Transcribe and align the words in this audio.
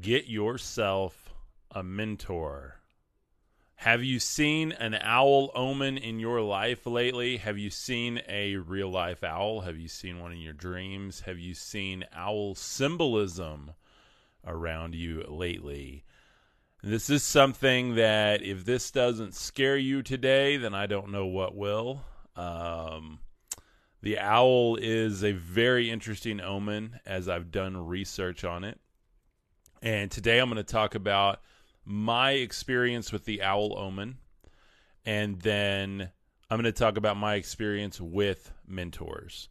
get 0.00 0.26
yourself 0.26 1.34
a 1.70 1.82
mentor. 1.82 2.80
Have 3.80 4.02
you 4.02 4.18
seen 4.18 4.72
an 4.72 4.94
owl 4.94 5.50
omen 5.54 5.98
in 5.98 6.18
your 6.18 6.40
life 6.40 6.86
lately? 6.86 7.36
Have 7.36 7.58
you 7.58 7.68
seen 7.68 8.22
a 8.26 8.56
real 8.56 8.90
life 8.90 9.22
owl? 9.22 9.60
Have 9.60 9.76
you 9.76 9.88
seen 9.88 10.18
one 10.18 10.32
in 10.32 10.38
your 10.38 10.54
dreams? 10.54 11.20
Have 11.20 11.38
you 11.38 11.54
seen 11.54 12.04
owl 12.14 12.54
symbolism 12.54 13.72
around 14.46 14.94
you 14.94 15.24
lately? 15.28 16.04
This 16.82 17.10
is 17.10 17.22
something 17.22 17.96
that 17.96 18.42
if 18.42 18.64
this 18.64 18.90
doesn't 18.90 19.34
scare 19.34 19.76
you 19.76 20.02
today, 20.02 20.56
then 20.56 20.74
I 20.74 20.86
don't 20.86 21.10
know 21.10 21.26
what 21.26 21.54
will. 21.54 22.02
Um, 22.34 23.18
the 24.02 24.18
owl 24.18 24.76
is 24.76 25.22
a 25.22 25.32
very 25.32 25.90
interesting 25.90 26.40
omen 26.40 27.00
as 27.04 27.28
I've 27.28 27.50
done 27.50 27.76
research 27.76 28.42
on 28.44 28.64
it. 28.64 28.80
And 29.82 30.10
today 30.10 30.38
I'm 30.38 30.48
going 30.48 30.56
to 30.56 30.64
talk 30.64 30.94
about 30.94 31.40
my 31.84 32.32
experience 32.32 33.12
with 33.12 33.24
the 33.24 33.42
owl 33.42 33.78
omen. 33.78 34.16
And 35.04 35.40
then 35.40 36.10
I'm 36.50 36.60
going 36.60 36.72
to 36.72 36.78
talk 36.78 36.96
about 36.96 37.16
my 37.16 37.34
experience 37.34 38.00
with 38.00 38.52
mentors 38.66 39.48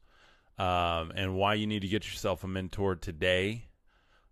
um, 0.58 1.12
and 1.16 1.36
why 1.36 1.54
you 1.54 1.68
need 1.68 1.82
to 1.82 1.88
get 1.88 2.06
yourself 2.06 2.44
a 2.44 2.48
mentor 2.48 2.96
today. 2.96 3.66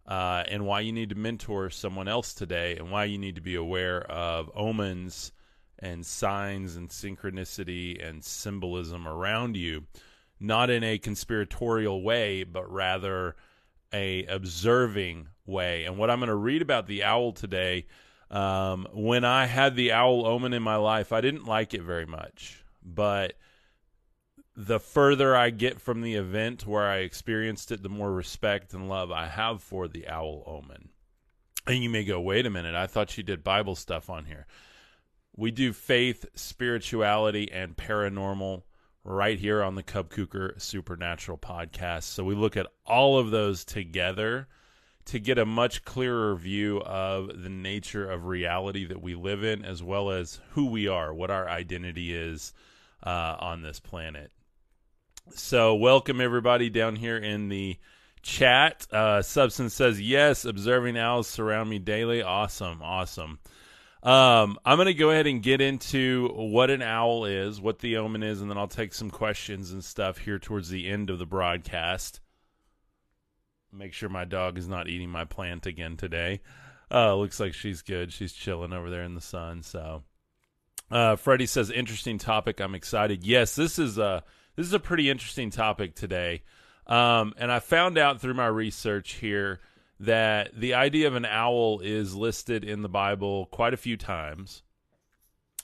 Uh, 0.06 0.44
and 0.50 0.66
why 0.66 0.82
you 0.82 0.92
need 0.92 1.08
to 1.08 1.16
mentor 1.16 1.70
someone 1.70 2.10
else 2.10 2.34
today, 2.34 2.76
and 2.76 2.92
why 2.92 3.06
you 3.06 3.18
need 3.18 3.36
to 3.36 3.42
be 3.42 3.56
aware 3.56 4.02
of 4.12 4.52
omens 4.54 5.32
and 5.80 6.06
signs 6.06 6.76
and 6.76 6.90
synchronicity 6.90 8.06
and 8.06 8.22
symbolism 8.22 9.08
around 9.08 9.56
you 9.56 9.86
not 10.44 10.70
in 10.70 10.84
a 10.84 10.98
conspiratorial 10.98 12.04
way, 12.04 12.44
but 12.44 12.70
rather 12.70 13.36
a 13.94 14.26
observing 14.26 15.30
way. 15.46 15.86
And 15.86 15.98
what 15.98 16.10
I'm 16.10 16.20
going 16.20 16.30
to 16.30 16.36
read 16.36 16.62
about 16.62 16.88
the 16.88 17.04
owl 17.04 17.32
today, 17.32 17.86
um, 18.32 18.88
when 18.94 19.24
I 19.24 19.46
had 19.46 19.76
the 19.76 19.92
owl 19.92 20.26
omen 20.26 20.54
in 20.54 20.64
my 20.64 20.78
life, 20.78 21.12
I 21.12 21.22
didn't 21.22 21.46
like 21.46 21.74
it 21.74 21.84
very 21.84 22.06
much, 22.06 22.64
but 22.84 23.34
the 24.56 24.80
further 24.80 25.36
I 25.36 25.50
get 25.50 25.80
from 25.80 26.02
the 26.02 26.16
event 26.16 26.66
where 26.66 26.88
I 26.88 26.98
experienced 26.98 27.72
it, 27.72 27.84
the 27.84 27.90
more 27.90 28.12
respect 28.12 28.74
and 28.74 28.90
love 28.90 29.12
I 29.12 29.28
have 29.28 29.62
for 29.62 29.88
the 29.88 30.08
owl 30.08 30.44
omen. 30.46 30.90
And 31.66 31.84
you 31.84 31.90
may 31.90 32.04
go, 32.04 32.20
wait 32.20 32.46
a 32.46 32.50
minute, 32.50 32.76
I 32.76 32.88
thought 32.88 33.18
you 33.18 33.24
did 33.24 33.44
Bible 33.44 33.76
stuff 33.76 34.10
on 34.10 34.26
here. 34.26 34.46
We 35.36 35.50
do 35.50 35.74
faith, 35.74 36.26
spirituality, 36.36 37.52
and 37.52 37.76
paranormal 37.76 38.64
right 39.04 39.38
here 39.38 39.62
on 39.62 39.76
the 39.76 39.84
Cub 39.84 40.10
Kuker 40.10 40.60
Supernatural 40.62 41.38
podcast. 41.38 42.04
So 42.04 42.24
we 42.24 42.36
look 42.36 42.56
at 42.56 42.68
all 42.86 43.20
of 43.20 43.32
those 43.32 43.66
together 43.66 44.48
to 45.06 45.20
get 45.20 45.38
a 45.38 45.46
much 45.46 45.84
clearer 45.84 46.36
view 46.36 46.82
of 46.82 47.44
the 47.44 47.50
nature 47.50 48.10
of 48.10 48.26
reality 48.26 48.86
that 48.86 49.02
we 49.02 49.16
live 49.16 49.44
in, 49.44 49.66
as 49.66 49.84
well 49.84 50.12
as 50.12 50.40
who 50.52 50.68
we 50.68 50.88
are, 50.88 51.14
what 51.14 51.30
our 51.30 51.50
identity 51.50 52.16
is 52.16 52.54
uh, 53.06 53.36
on 53.40 53.62
this 53.62 53.80
planet. 53.80 54.32
So, 55.36 55.76
welcome 55.76 56.22
everybody 56.22 56.70
down 56.70 56.96
here 56.96 57.18
in 57.18 57.50
the 57.50 57.78
chat. 58.22 58.88
Uh, 58.92 59.22
Substance 59.22 59.74
says, 59.74 60.02
Yes, 60.02 60.46
observing 60.46 60.98
owls 60.98 61.28
surround 61.28 61.70
me 61.70 61.80
daily. 61.80 62.22
Awesome, 62.22 62.82
awesome. 62.82 63.40
Um, 64.04 64.60
I'm 64.66 64.76
going 64.76 64.88
to 64.88 64.94
go 64.94 65.12
ahead 65.12 65.28
and 65.28 65.42
get 65.42 65.62
into 65.62 66.28
what 66.36 66.70
an 66.70 66.82
owl 66.82 67.24
is, 67.24 67.62
what 67.62 67.80
the 67.80 67.98
omen 67.98 68.22
is, 68.22 68.42
and 68.42 68.50
then 68.50 68.58
I'll 68.58 68.68
take 68.68 68.94
some 68.94 69.10
questions 69.10 69.72
and 69.72 69.84
stuff 69.84 70.18
here 70.18 70.40
towards 70.40 70.70
the 70.70 70.90
end 70.90 71.10
of 71.10 71.20
the 71.20 71.26
broadcast. 71.26 72.20
Make 73.72 73.94
sure 73.94 74.10
my 74.10 74.26
dog 74.26 74.58
is 74.58 74.68
not 74.68 74.90
eating 74.90 75.10
my 75.10 75.24
plant 75.24 75.66
again 75.66 75.96
today. 75.96 76.42
Uh, 76.92 77.16
looks 77.16 77.40
like 77.40 77.54
she's 77.54 77.82
good. 77.82 78.12
She's 78.12 78.34
chilling 78.34 78.74
over 78.74 78.90
there 78.90 79.04
in 79.04 79.16
the 79.16 79.22
sun. 79.22 79.64
So, 79.64 80.04
uh, 80.92 81.16
Freddie 81.16 81.46
says, 81.46 81.72
interesting 81.72 82.18
topic. 82.18 82.60
I'm 82.60 82.76
excited. 82.76 83.24
Yes, 83.24 83.56
this 83.56 83.80
is 83.80 83.98
a 83.98 84.24
this 84.56 84.68
is 84.68 84.74
a 84.74 84.80
pretty 84.80 85.10
interesting 85.10 85.50
topic 85.50 85.96
today. 85.96 86.44
Um, 86.86 87.34
and 87.38 87.52
I 87.52 87.60
found 87.60 87.98
out 87.98 88.22
through 88.22 88.34
my 88.36 88.48
research 88.48 89.14
here 89.14 89.62
that 90.00 90.60
the 90.60 90.74
idea 90.74 91.08
of 91.08 91.16
an 91.16 91.26
owl 91.26 91.80
is 91.80 92.16
listed 92.16 92.64
in 92.64 92.82
the 92.82 92.90
Bible 92.90 93.46
quite 93.48 93.74
a 93.74 93.78
few 93.78 93.98
times. 93.98 94.64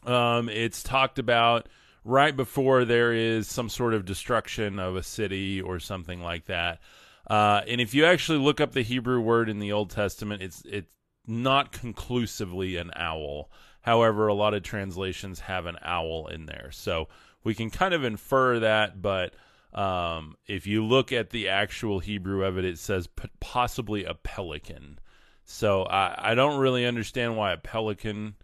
Um, 0.06 0.50
it's 0.50 0.82
talked 0.82 1.20
about 1.20 1.68
right 2.06 2.36
before 2.36 2.86
there 2.86 3.14
is 3.14 3.48
some 3.48 3.70
sort 3.70 3.94
of 3.94 4.06
destruction 4.06 4.80
of 4.80 4.96
a 4.96 5.04
city 5.04 5.62
or 5.62 5.80
something 5.80 6.22
like 6.22 6.46
that. 6.46 6.80
Uh, 7.28 7.62
and 7.68 7.80
if 7.80 7.94
you 7.94 8.06
actually 8.06 8.40
look 8.40 8.60
up 8.60 8.72
the 8.72 8.82
Hebrew 8.82 9.20
word 9.20 9.50
in 9.50 9.60
the 9.60 9.72
Old 9.72 9.92
Testament, 9.92 10.42
it's 10.42 10.64
it's 10.66 10.96
not 11.28 11.72
conclusively 11.72 12.78
an 12.78 12.92
owl. 12.96 13.52
However, 13.82 14.28
a 14.28 14.34
lot 14.34 14.54
of 14.54 14.64
translations 14.64 15.42
have 15.42 15.66
an 15.66 15.78
owl 15.82 16.28
in 16.28 16.48
there, 16.48 16.70
so 16.72 17.08
we 17.44 17.54
can 17.54 17.70
kind 17.70 17.94
of 17.94 18.04
infer 18.04 18.60
that, 18.60 19.02
but 19.02 19.34
um, 19.74 20.36
if 20.48 20.66
you 20.66 20.84
look 20.84 21.12
at 21.12 21.30
the 21.30 21.50
actual 21.50 22.00
Hebrew 22.00 22.44
of 22.44 22.58
it, 22.58 22.66
it 22.66 22.80
says 22.80 23.08
p- 23.08 23.30
possibly 23.40 24.04
a 24.04 24.16
pelican. 24.16 25.00
So 25.44 25.84
I, 25.84 26.32
I 26.32 26.36
don't 26.36 26.60
really 26.60 26.86
understand 26.86 27.38
why 27.38 27.54
a 27.54 27.58
pelican 27.58 28.36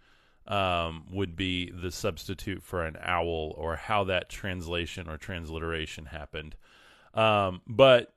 um, 0.48 1.06
would 1.12 1.36
be 1.36 1.72
the 1.72 1.92
substitute 1.92 2.62
for 2.62 2.86
an 2.86 2.98
owl 3.02 3.54
or 3.58 3.76
how 3.76 4.04
that 4.06 4.30
translation 4.30 5.10
or 5.10 5.18
transliteration 5.18 6.06
happened. 6.06 6.56
Um, 7.16 7.62
but 7.66 8.14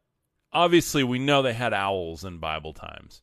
obviously, 0.53 1.03
we 1.03 1.19
know 1.19 1.41
they 1.41 1.55
had 1.55 1.73
owls 1.73 2.25
in 2.25 2.39
Bible 2.39 2.75
times. 2.75 3.23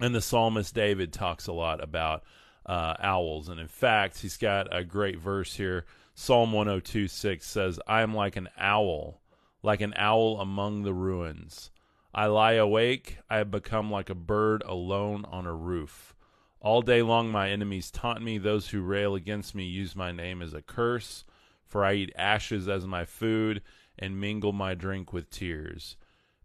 And 0.00 0.14
the 0.14 0.20
psalmist 0.20 0.74
David 0.74 1.12
talks 1.12 1.46
a 1.46 1.52
lot 1.52 1.82
about 1.82 2.24
uh, 2.66 2.94
owls. 2.98 3.48
And 3.48 3.60
in 3.60 3.68
fact, 3.68 4.20
he's 4.20 4.36
got 4.36 4.74
a 4.74 4.84
great 4.84 5.18
verse 5.18 5.54
here 5.54 5.86
Psalm 6.14 6.52
102 6.52 7.08
6 7.08 7.46
says, 7.46 7.80
I 7.86 8.02
am 8.02 8.14
like 8.14 8.36
an 8.36 8.50
owl, 8.58 9.22
like 9.62 9.80
an 9.80 9.94
owl 9.96 10.40
among 10.40 10.82
the 10.82 10.92
ruins. 10.92 11.70
I 12.14 12.26
lie 12.26 12.52
awake, 12.52 13.18
I 13.30 13.38
have 13.38 13.50
become 13.50 13.90
like 13.90 14.10
a 14.10 14.14
bird 14.14 14.62
alone 14.66 15.24
on 15.24 15.46
a 15.46 15.54
roof. 15.54 16.14
All 16.60 16.82
day 16.82 17.00
long 17.00 17.30
my 17.30 17.48
enemies 17.48 17.90
taunt 17.90 18.22
me, 18.22 18.36
those 18.36 18.68
who 18.68 18.82
rail 18.82 19.14
against 19.14 19.54
me 19.54 19.64
use 19.64 19.96
my 19.96 20.12
name 20.12 20.42
as 20.42 20.52
a 20.52 20.60
curse, 20.60 21.24
for 21.66 21.82
I 21.82 21.94
eat 21.94 22.12
ashes 22.14 22.68
as 22.68 22.86
my 22.86 23.06
food 23.06 23.62
and 23.98 24.20
mingle 24.20 24.52
my 24.52 24.74
drink 24.74 25.14
with 25.14 25.30
tears. 25.30 25.96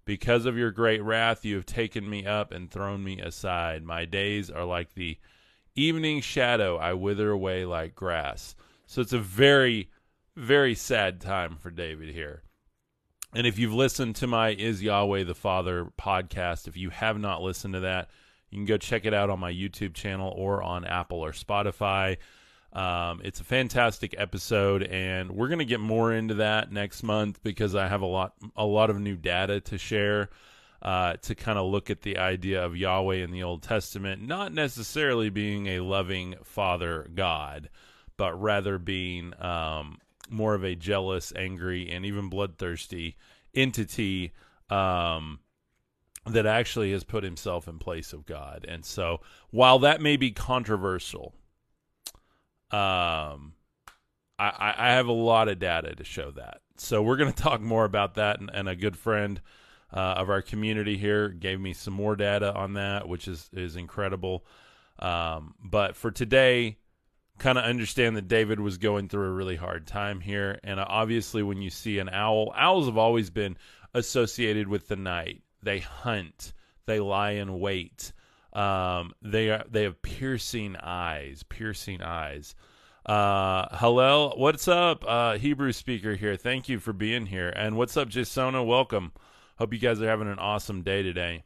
Because 0.05 0.45
of 0.45 0.57
your 0.57 0.71
great 0.71 1.03
wrath, 1.03 1.43
you 1.43 1.55
have 1.55 1.65
taken 1.65 2.09
me 2.09 2.25
up 2.25 2.53
and 2.53 2.71
thrown 2.71 3.03
me 3.03 3.19
aside. 3.19 3.83
My 3.83 4.05
days 4.05 4.49
are 4.49 4.63
like 4.63 4.93
the 4.93 5.19
evening 5.75 6.21
shadow, 6.21 6.77
I 6.77 6.93
wither 6.93 7.29
away 7.29 7.65
like 7.65 7.93
grass. 7.93 8.55
So 8.87 9.01
it's 9.01 9.13
a 9.13 9.19
very, 9.19 9.89
very 10.37 10.73
sad 10.73 11.19
time 11.19 11.57
for 11.57 11.69
David 11.69 12.13
here. 12.13 12.41
And 13.35 13.45
if 13.45 13.59
you've 13.59 13.73
listened 13.73 14.15
to 14.15 14.27
my 14.27 14.53
Is 14.53 14.81
Yahweh 14.81 15.25
the 15.25 15.35
Father 15.35 15.91
podcast, 15.99 16.69
if 16.69 16.77
you 16.77 16.89
have 16.89 17.19
not 17.19 17.43
listened 17.43 17.73
to 17.73 17.81
that, 17.81 18.09
you 18.49 18.57
can 18.57 18.65
go 18.65 18.77
check 18.77 19.05
it 19.05 19.13
out 19.13 19.29
on 19.29 19.41
my 19.41 19.51
YouTube 19.51 19.93
channel 19.93 20.33
or 20.35 20.63
on 20.63 20.85
Apple 20.85 21.19
or 21.19 21.33
Spotify. 21.33 22.17
Um, 22.71 23.19
it's 23.25 23.41
a 23.41 23.43
fantastic 23.43 24.15
episode, 24.17 24.83
and 24.83 25.31
we're 25.31 25.49
going 25.49 25.59
to 25.59 25.65
get 25.65 25.81
more 25.81 26.13
into 26.13 26.35
that 26.35 26.71
next 26.71 27.03
month 27.03 27.43
because 27.43 27.75
I 27.75 27.89
have 27.89 28.01
a 28.01 28.07
lot, 28.07 28.35
a 28.55 28.65
lot 28.65 28.89
of 28.89 29.01
new 29.01 29.17
data 29.17 29.59
to 29.59 29.77
share 29.77 30.29
uh, 30.81 31.17
to 31.23 31.35
kind 31.35 31.59
of 31.59 31.69
look 31.69 31.89
at 31.89 32.03
the 32.03 32.17
idea 32.19 32.63
of 32.63 32.77
Yahweh 32.77 33.15
in 33.15 33.31
the 33.31 33.43
Old 33.43 33.63
Testament, 33.63 34.21
not 34.21 34.53
necessarily 34.53 35.29
being 35.29 35.67
a 35.67 35.81
loving 35.81 36.35
Father 36.45 37.09
God 37.13 37.69
but 38.17 38.39
rather 38.39 38.77
being 38.77 39.33
um, 39.41 39.99
more 40.29 40.53
of 40.53 40.63
a 40.63 40.75
jealous, 40.75 41.31
angry, 41.35 41.89
and 41.89 42.05
even 42.05 42.29
bloodthirsty 42.29 43.15
entity 43.53 44.33
um, 44.69 45.39
that 46.25 46.45
actually 46.45 46.91
has 46.91 47.03
put 47.03 47.23
himself 47.23 47.67
in 47.67 47.79
place 47.79 48.13
of 48.13 48.25
God. 48.25 48.65
And 48.67 48.83
so, 48.83 49.21
while 49.49 49.79
that 49.79 50.01
may 50.01 50.17
be 50.17 50.31
controversial, 50.31 51.33
um, 52.71 53.53
I, 54.39 54.73
I 54.77 54.91
have 54.91 55.07
a 55.07 55.13
lot 55.13 55.47
of 55.47 55.59
data 55.59 55.95
to 55.95 56.03
show 56.03 56.31
that. 56.31 56.61
So 56.77 57.01
we're 57.01 57.17
going 57.17 57.31
to 57.33 57.43
talk 57.43 57.61
more 57.61 57.85
about 57.85 58.15
that, 58.15 58.39
and, 58.39 58.49
and 58.53 58.67
a 58.67 58.75
good 58.75 58.97
friend 58.97 59.41
uh, 59.93 60.15
of 60.17 60.29
our 60.29 60.41
community 60.41 60.97
here 60.97 61.29
gave 61.29 61.59
me 61.59 61.73
some 61.73 61.93
more 61.93 62.15
data 62.15 62.53
on 62.53 62.73
that, 62.73 63.07
which 63.07 63.27
is 63.27 63.49
is 63.53 63.75
incredible. 63.75 64.45
Um, 64.99 65.55
but 65.63 65.95
for 65.95 66.11
today, 66.11 66.77
kind 67.37 67.57
of 67.57 67.65
understand 67.65 68.17
that 68.17 68.27
David 68.27 68.59
was 68.59 68.77
going 68.77 69.09
through 69.09 69.27
a 69.27 69.31
really 69.31 69.55
hard 69.55 69.87
time 69.87 70.19
here. 70.19 70.59
And 70.63 70.79
obviously, 70.79 71.43
when 71.43 71.61
you 71.61 71.69
see 71.69 71.99
an 71.99 72.09
owl, 72.09 72.53
owls 72.55 72.85
have 72.85 72.97
always 72.97 73.29
been 73.29 73.57
associated 73.93 74.67
with 74.67 74.87
the 74.87 74.95
night. 74.95 75.41
They 75.61 75.79
hunt, 75.79 76.53
they 76.85 76.99
lie 76.99 77.31
in 77.31 77.59
wait. 77.59 78.11
Um, 78.53 79.13
they 79.21 79.49
are 79.49 79.65
they 79.69 79.83
have 79.83 80.01
piercing 80.01 80.75
eyes, 80.77 81.43
piercing 81.43 82.01
eyes. 82.01 82.55
Uh, 83.05 83.67
hello, 83.71 84.33
what's 84.35 84.67
up, 84.67 85.05
uh, 85.07 85.37
Hebrew 85.37 85.71
speaker 85.71 86.15
here? 86.15 86.35
Thank 86.35 86.67
you 86.67 86.79
for 86.79 86.91
being 86.91 87.27
here. 87.27 87.49
And 87.49 87.77
what's 87.77 87.95
up, 87.95 88.09
Jasona? 88.09 88.65
Welcome. 88.65 89.13
Hope 89.57 89.73
you 89.73 89.79
guys 89.79 90.01
are 90.01 90.07
having 90.07 90.27
an 90.27 90.39
awesome 90.39 90.81
day 90.81 91.03
today. 91.03 91.43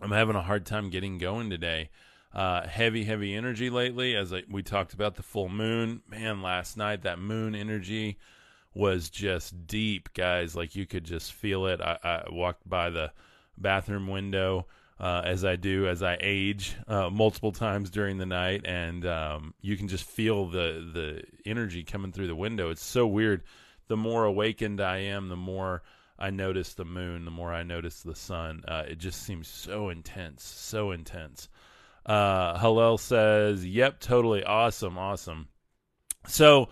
I'm 0.00 0.10
having 0.10 0.36
a 0.36 0.42
hard 0.42 0.66
time 0.66 0.90
getting 0.90 1.16
going 1.18 1.48
today. 1.48 1.88
Uh, 2.36 2.68
heavy, 2.68 3.02
heavy 3.04 3.34
energy 3.34 3.70
lately. 3.70 4.14
As 4.14 4.30
I, 4.30 4.42
we 4.50 4.62
talked 4.62 4.92
about 4.92 5.14
the 5.14 5.22
full 5.22 5.48
moon, 5.48 6.02
man, 6.06 6.42
last 6.42 6.76
night 6.76 7.00
that 7.04 7.18
moon 7.18 7.54
energy 7.54 8.18
was 8.74 9.08
just 9.08 9.66
deep, 9.66 10.12
guys. 10.12 10.54
Like 10.54 10.76
you 10.76 10.84
could 10.84 11.04
just 11.04 11.32
feel 11.32 11.64
it. 11.64 11.80
I, 11.80 11.96
I 12.04 12.24
walked 12.30 12.68
by 12.68 12.90
the 12.90 13.10
bathroom 13.56 14.06
window 14.06 14.66
uh, 15.00 15.22
as 15.24 15.46
I 15.46 15.56
do 15.56 15.88
as 15.88 16.02
I 16.02 16.18
age 16.20 16.76
uh, 16.86 17.08
multiple 17.08 17.52
times 17.52 17.88
during 17.88 18.18
the 18.18 18.26
night, 18.26 18.66
and 18.66 19.06
um, 19.06 19.54
you 19.62 19.78
can 19.78 19.88
just 19.88 20.04
feel 20.04 20.46
the 20.46 20.86
the 20.92 21.22
energy 21.50 21.84
coming 21.84 22.12
through 22.12 22.26
the 22.26 22.36
window. 22.36 22.68
It's 22.68 22.84
so 22.84 23.06
weird. 23.06 23.44
The 23.88 23.96
more 23.96 24.24
awakened 24.24 24.82
I 24.82 24.98
am, 24.98 25.28
the 25.28 25.36
more 25.36 25.82
I 26.18 26.28
notice 26.28 26.74
the 26.74 26.84
moon, 26.84 27.24
the 27.24 27.30
more 27.30 27.52
I 27.52 27.62
notice 27.62 28.02
the 28.02 28.14
sun. 28.14 28.62
Uh, 28.68 28.84
it 28.86 28.98
just 28.98 29.22
seems 29.22 29.48
so 29.48 29.88
intense, 29.88 30.44
so 30.44 30.90
intense. 30.90 31.48
Uh, 32.06 32.56
Hillel 32.58 32.98
says, 32.98 33.66
"Yep, 33.66 34.00
totally 34.00 34.44
awesome, 34.44 34.96
awesome." 34.96 35.48
So 36.28 36.68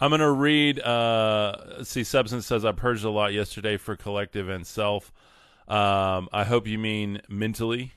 I'm 0.00 0.10
gonna 0.10 0.32
read. 0.32 0.80
Uh, 0.80 1.84
see, 1.84 2.04
substance 2.04 2.46
says 2.46 2.64
I 2.64 2.72
purged 2.72 3.04
a 3.04 3.10
lot 3.10 3.32
yesterday 3.32 3.76
for 3.76 3.96
collective 3.96 4.48
and 4.48 4.66
self. 4.66 5.12
Um, 5.68 6.28
I 6.32 6.44
hope 6.44 6.66
you 6.66 6.78
mean 6.78 7.20
mentally. 7.28 7.92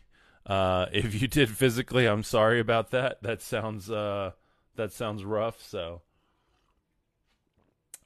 Uh, 0.45 0.87
if 0.93 1.19
you 1.21 1.27
did 1.27 1.49
physically, 1.49 2.07
I'm 2.07 2.23
sorry 2.23 2.59
about 2.59 2.91
that. 2.91 3.23
That 3.23 3.41
sounds 3.41 3.89
uh, 3.89 4.31
that 4.75 4.91
sounds 4.91 5.23
rough. 5.23 5.61
So, 5.63 6.01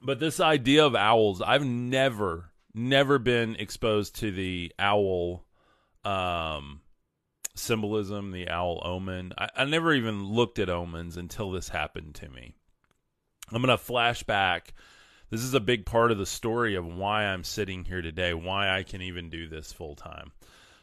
but 0.00 0.20
this 0.20 0.38
idea 0.38 0.86
of 0.86 0.94
owls, 0.94 1.42
I've 1.42 1.64
never 1.64 2.52
never 2.74 3.18
been 3.18 3.56
exposed 3.56 4.16
to 4.16 4.30
the 4.30 4.70
owl 4.78 5.46
um, 6.04 6.82
symbolism, 7.58 8.30
the 8.30 8.48
owl 8.48 8.80
omen. 8.84 9.32
I, 9.36 9.48
I 9.56 9.64
never 9.64 9.92
even 9.92 10.24
looked 10.24 10.58
at 10.58 10.70
omens 10.70 11.16
until 11.16 11.50
this 11.50 11.68
happened 11.68 12.14
to 12.16 12.28
me. 12.28 12.54
I'm 13.50 13.62
going 13.62 13.76
to 13.76 13.82
flash 13.82 14.22
back. 14.22 14.74
This 15.30 15.42
is 15.42 15.54
a 15.54 15.60
big 15.60 15.86
part 15.86 16.12
of 16.12 16.18
the 16.18 16.26
story 16.26 16.76
of 16.76 16.86
why 16.86 17.24
I'm 17.24 17.44
sitting 17.44 17.84
here 17.84 18.02
today, 18.02 18.34
why 18.34 18.76
I 18.76 18.82
can 18.82 19.00
even 19.02 19.30
do 19.30 19.48
this 19.48 19.72
full 19.72 19.96
time. 19.96 20.32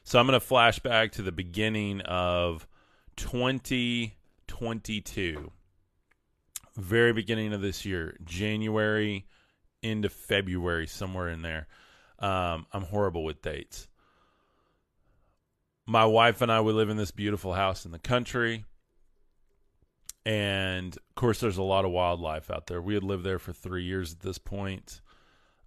So 0.04 0.20
I'm 0.20 0.28
going 0.28 0.40
to 0.40 0.46
flash 0.46 0.80
back 0.80 1.14
to 1.14 1.22
the 1.22 1.31
beginning 1.31 2.02
of 2.02 2.68
2022. 3.16 5.52
Very 6.75 7.14
beginning 7.14 7.54
of 7.54 7.62
this 7.62 7.86
year, 7.86 8.18
January 8.25 9.25
into 9.81 10.10
February, 10.10 10.88
somewhere 10.88 11.30
in 11.30 11.42
there. 11.42 11.68
Um, 12.20 12.66
I'm 12.72 12.84
horrible 12.84 13.24
with 13.24 13.42
dates. 13.42 13.88
My 15.85 16.06
wife 16.06 16.41
and 16.41 16.51
I 16.51 16.62
we 16.62 16.71
live 16.71 16.89
in 16.89 16.97
this 16.97 17.12
beautiful 17.12 17.53
house 17.53 17.85
in 17.85 17.91
the 17.91 18.00
country. 18.00 18.63
And 20.25 20.95
of 20.95 21.15
course, 21.15 21.41
there's 21.41 21.57
a 21.57 21.63
lot 21.63 21.83
of 21.83 21.91
wildlife 21.91 22.50
out 22.50 22.68
there. 22.68 22.81
We 22.81 22.94
had 22.94 23.03
lived 23.03 23.25
there 23.25 23.39
for 23.39 23.51
three 23.51 23.83
years 23.83 24.13
at 24.13 24.21
this 24.21 24.38
point, 24.38 25.01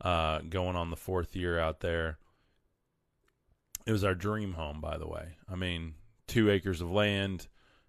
uh, 0.01 0.39
going 0.49 0.77
on 0.77 0.89
the 0.89 0.97
fourth 0.97 1.37
year 1.37 1.59
out 1.59 1.81
there. 1.81 2.19
It 3.87 3.93
was 3.93 4.05
our 4.05 4.15
dream 4.15 4.55
home, 4.55 4.81
by 4.81 4.97
the 4.97 5.07
way. 5.07 5.37
I 5.51 5.57
mean, 5.57 5.95
two 6.27 6.51
acres 6.51 6.81
of 6.81 6.91
land, 6.91 7.49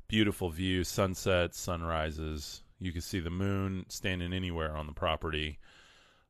beautiful 0.09 0.49
view, 0.49 0.83
sunsets, 0.83 1.57
sunrises. 1.57 2.61
You 2.79 2.91
could 2.91 3.03
see 3.03 3.21
the 3.21 3.29
moon 3.29 3.85
standing 3.87 4.33
anywhere 4.33 4.75
on 4.75 4.85
the 4.85 4.93
property. 4.93 5.59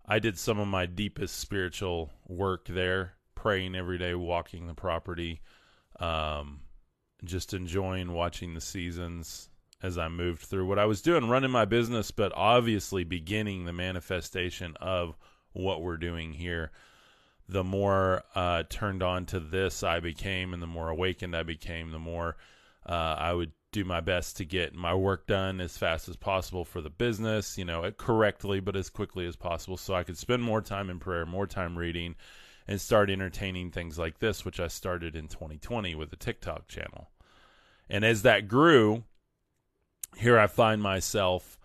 I 0.05 0.19
did 0.19 0.38
some 0.38 0.59
of 0.59 0.67
my 0.67 0.85
deepest 0.85 1.38
spiritual 1.39 2.11
work 2.27 2.67
there, 2.67 3.15
praying 3.35 3.75
every 3.75 3.97
day, 3.97 4.13
walking 4.13 4.67
the 4.67 4.73
property, 4.73 5.41
um, 5.99 6.61
just 7.23 7.53
enjoying 7.53 8.11
watching 8.11 8.53
the 8.53 8.61
seasons 8.61 9.49
as 9.81 9.97
I 9.97 10.07
moved 10.07 10.41
through 10.41 10.65
what 10.65 10.79
I 10.79 10.85
was 10.85 11.01
doing, 11.01 11.29
running 11.29 11.51
my 11.51 11.65
business, 11.65 12.11
but 12.11 12.31
obviously 12.35 13.03
beginning 13.03 13.65
the 13.65 13.73
manifestation 13.73 14.75
of 14.81 15.15
what 15.53 15.81
we're 15.81 15.97
doing 15.97 16.33
here. 16.33 16.71
The 17.49 17.63
more 17.63 18.23
uh, 18.35 18.63
turned 18.69 19.03
on 19.03 19.25
to 19.27 19.39
this 19.39 19.83
I 19.83 19.99
became, 19.99 20.53
and 20.53 20.61
the 20.61 20.67
more 20.67 20.89
awakened 20.89 21.35
I 21.35 21.44
became, 21.44 21.91
the 21.91 22.00
more 22.00 22.35
uh, 22.85 23.15
I 23.17 23.33
would 23.33 23.51
do 23.71 23.85
my 23.85 24.00
best 24.00 24.38
to 24.38 24.45
get 24.45 24.73
my 24.73 24.93
work 24.93 25.27
done 25.27 25.61
as 25.61 25.77
fast 25.77 26.09
as 26.09 26.15
possible 26.15 26.65
for 26.65 26.81
the 26.81 26.89
business, 26.89 27.57
you 27.57 27.65
know, 27.65 27.89
correctly, 27.91 28.59
but 28.59 28.75
as 28.75 28.89
quickly 28.89 29.27
as 29.27 29.35
possible 29.35 29.77
so 29.77 29.93
I 29.93 30.03
could 30.03 30.17
spend 30.17 30.41
more 30.41 30.61
time 30.61 30.89
in 30.89 31.00
prayer, 31.00 31.25
more 31.25 31.47
time 31.47 31.77
reading, 31.77 32.15
and 32.67 32.81
start 32.81 33.09
entertaining 33.09 33.71
things 33.71 33.97
like 33.97 34.19
this, 34.19 34.43
which 34.43 34.59
I 34.59 34.67
started 34.67 35.15
in 35.15 35.27
2020 35.27 35.95
with 35.95 36.11
a 36.11 36.17
TikTok 36.17 36.67
channel. 36.67 37.09
And 37.89 38.03
as 38.03 38.23
that 38.23 38.47
grew, 38.47 39.03
here 40.17 40.37
I 40.37 40.47
find 40.47 40.81
myself 40.81 41.57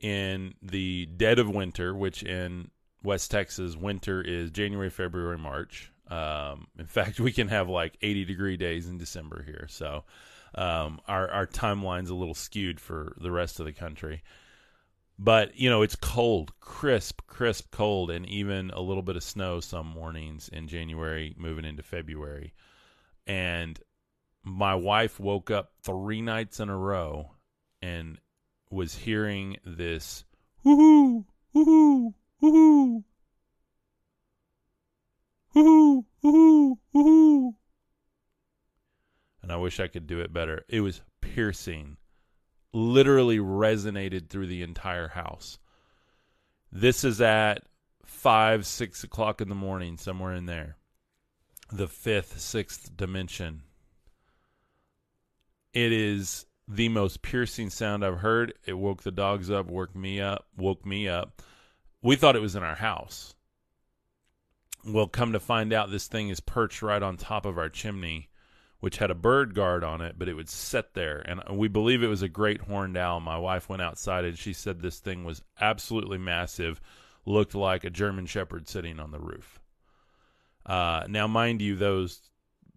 in 0.00 0.54
the 0.62 1.06
dead 1.06 1.38
of 1.38 1.48
winter, 1.48 1.94
which 1.94 2.22
in 2.22 2.70
West 3.02 3.30
Texas, 3.30 3.76
winter 3.76 4.22
is 4.22 4.50
January, 4.50 4.90
February, 4.90 5.38
March. 5.38 5.92
Um, 6.08 6.68
in 6.78 6.86
fact, 6.86 7.20
we 7.20 7.32
can 7.32 7.48
have 7.48 7.68
like 7.68 7.96
80 8.00 8.24
degree 8.24 8.56
days 8.56 8.86
in 8.86 8.98
December 8.98 9.42
here. 9.42 9.66
So, 9.68 10.04
um, 10.54 11.00
our 11.06 11.30
our 11.30 11.46
timeline's 11.46 12.08
a 12.08 12.14
little 12.14 12.34
skewed 12.34 12.80
for 12.80 13.14
the 13.20 13.30
rest 13.30 13.60
of 13.60 13.66
the 13.66 13.72
country. 13.72 14.22
But 15.18 15.56
you 15.58 15.70
know, 15.70 15.82
it's 15.82 15.96
cold, 15.96 16.52
crisp, 16.60 17.22
crisp 17.26 17.70
cold, 17.70 18.10
and 18.10 18.26
even 18.26 18.70
a 18.70 18.80
little 18.80 19.02
bit 19.02 19.16
of 19.16 19.22
snow 19.22 19.60
some 19.60 19.86
mornings 19.86 20.48
in 20.48 20.68
January, 20.68 21.34
moving 21.38 21.64
into 21.64 21.82
February. 21.82 22.52
And 23.26 23.80
my 24.44 24.74
wife 24.74 25.18
woke 25.18 25.50
up 25.50 25.72
three 25.82 26.20
nights 26.20 26.60
in 26.60 26.68
a 26.68 26.76
row 26.76 27.32
and 27.82 28.18
was 28.70 28.94
hearing 28.94 29.56
this 29.64 30.24
woohoo, 30.64 31.24
woohoo, 31.54 32.14
woohoo, 32.42 33.04
woohoo, 35.54 36.04
woohoo, 36.22 36.78
woohoo 36.94 37.54
and 39.46 39.52
I 39.52 39.56
wish 39.58 39.78
I 39.78 39.86
could 39.86 40.08
do 40.08 40.18
it 40.18 40.32
better. 40.32 40.64
It 40.68 40.80
was 40.80 41.02
piercing, 41.20 41.98
literally 42.76 43.38
resonated 43.38 44.28
through 44.28 44.46
the 44.46 44.62
entire 44.62 45.08
house. 45.08 45.58
This 46.70 47.04
is 47.04 47.22
at 47.22 47.62
five, 48.04 48.66
six 48.66 49.02
o'clock 49.02 49.40
in 49.40 49.48
the 49.48 49.54
morning, 49.54 49.96
somewhere 49.96 50.34
in 50.34 50.44
there. 50.44 50.76
The 51.72 51.88
fifth, 51.88 52.38
sixth 52.38 52.94
dimension. 52.94 53.62
It 55.72 55.90
is 55.90 56.44
the 56.68 56.90
most 56.90 57.22
piercing 57.22 57.70
sound 57.70 58.04
I've 58.04 58.18
heard. 58.18 58.52
It 58.66 58.74
woke 58.74 59.02
the 59.02 59.10
dogs 59.10 59.50
up, 59.50 59.66
woke 59.68 59.96
me 59.96 60.20
up, 60.20 60.46
woke 60.56 60.84
me 60.84 61.08
up. 61.08 61.40
We 62.02 62.14
thought 62.14 62.36
it 62.36 62.42
was 62.42 62.56
in 62.56 62.62
our 62.62 62.76
house. 62.76 63.34
Well, 64.86 65.08
come 65.08 65.32
to 65.32 65.40
find 65.40 65.72
out, 65.72 65.90
this 65.90 66.08
thing 66.08 66.28
is 66.28 66.40
perched 66.40 66.82
right 66.82 67.02
on 67.02 67.16
top 67.16 67.46
of 67.46 67.56
our 67.56 67.70
chimney 67.70 68.28
which 68.86 68.98
had 68.98 69.10
a 69.10 69.16
bird 69.16 69.52
guard 69.52 69.82
on 69.82 70.00
it, 70.00 70.14
but 70.16 70.28
it 70.28 70.34
would 70.34 70.48
sit 70.48 70.94
there. 70.94 71.18
And 71.18 71.42
we 71.58 71.66
believe 71.66 72.04
it 72.04 72.06
was 72.06 72.22
a 72.22 72.28
great 72.28 72.60
horned 72.60 72.96
owl. 72.96 73.18
My 73.18 73.36
wife 73.36 73.68
went 73.68 73.82
outside 73.82 74.24
and 74.24 74.38
she 74.38 74.52
said 74.52 74.80
this 74.80 75.00
thing 75.00 75.24
was 75.24 75.42
absolutely 75.60 76.18
massive, 76.18 76.80
looked 77.24 77.56
like 77.56 77.82
a 77.82 77.90
German 77.90 78.26
Shepherd 78.26 78.68
sitting 78.68 79.00
on 79.00 79.10
the 79.10 79.18
roof. 79.18 79.58
Uh, 80.64 81.04
now, 81.08 81.26
mind 81.26 81.62
you, 81.62 81.74
those 81.74 82.30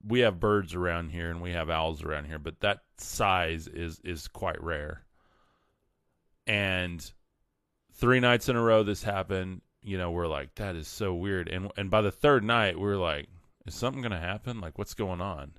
we 0.03 0.21
have 0.21 0.39
birds 0.39 0.73
around 0.73 1.11
here 1.11 1.29
and 1.29 1.43
we 1.43 1.51
have 1.51 1.69
owls 1.69 2.03
around 2.03 2.25
here, 2.25 2.39
but 2.39 2.59
that 2.61 2.79
size 2.97 3.67
is 3.67 4.01
is 4.03 4.27
quite 4.27 4.63
rare. 4.63 5.03
And 6.47 6.99
three 7.93 8.19
nights 8.19 8.49
in 8.49 8.55
a 8.55 8.63
row, 8.63 8.81
this 8.81 9.03
happened. 9.03 9.61
You 9.83 9.99
know, 9.99 10.09
we're 10.09 10.25
like, 10.25 10.55
that 10.55 10.75
is 10.75 10.87
so 10.87 11.13
weird. 11.13 11.49
And 11.49 11.71
and 11.77 11.91
by 11.91 12.01
the 12.01 12.09
third 12.11 12.43
night, 12.43 12.77
we 12.77 12.81
we're 12.81 12.95
like, 12.95 13.27
is 13.67 13.75
something 13.75 14.01
going 14.01 14.11
to 14.11 14.17
happen? 14.17 14.59
Like, 14.59 14.79
what's 14.79 14.95
going 14.95 15.21
on? 15.21 15.51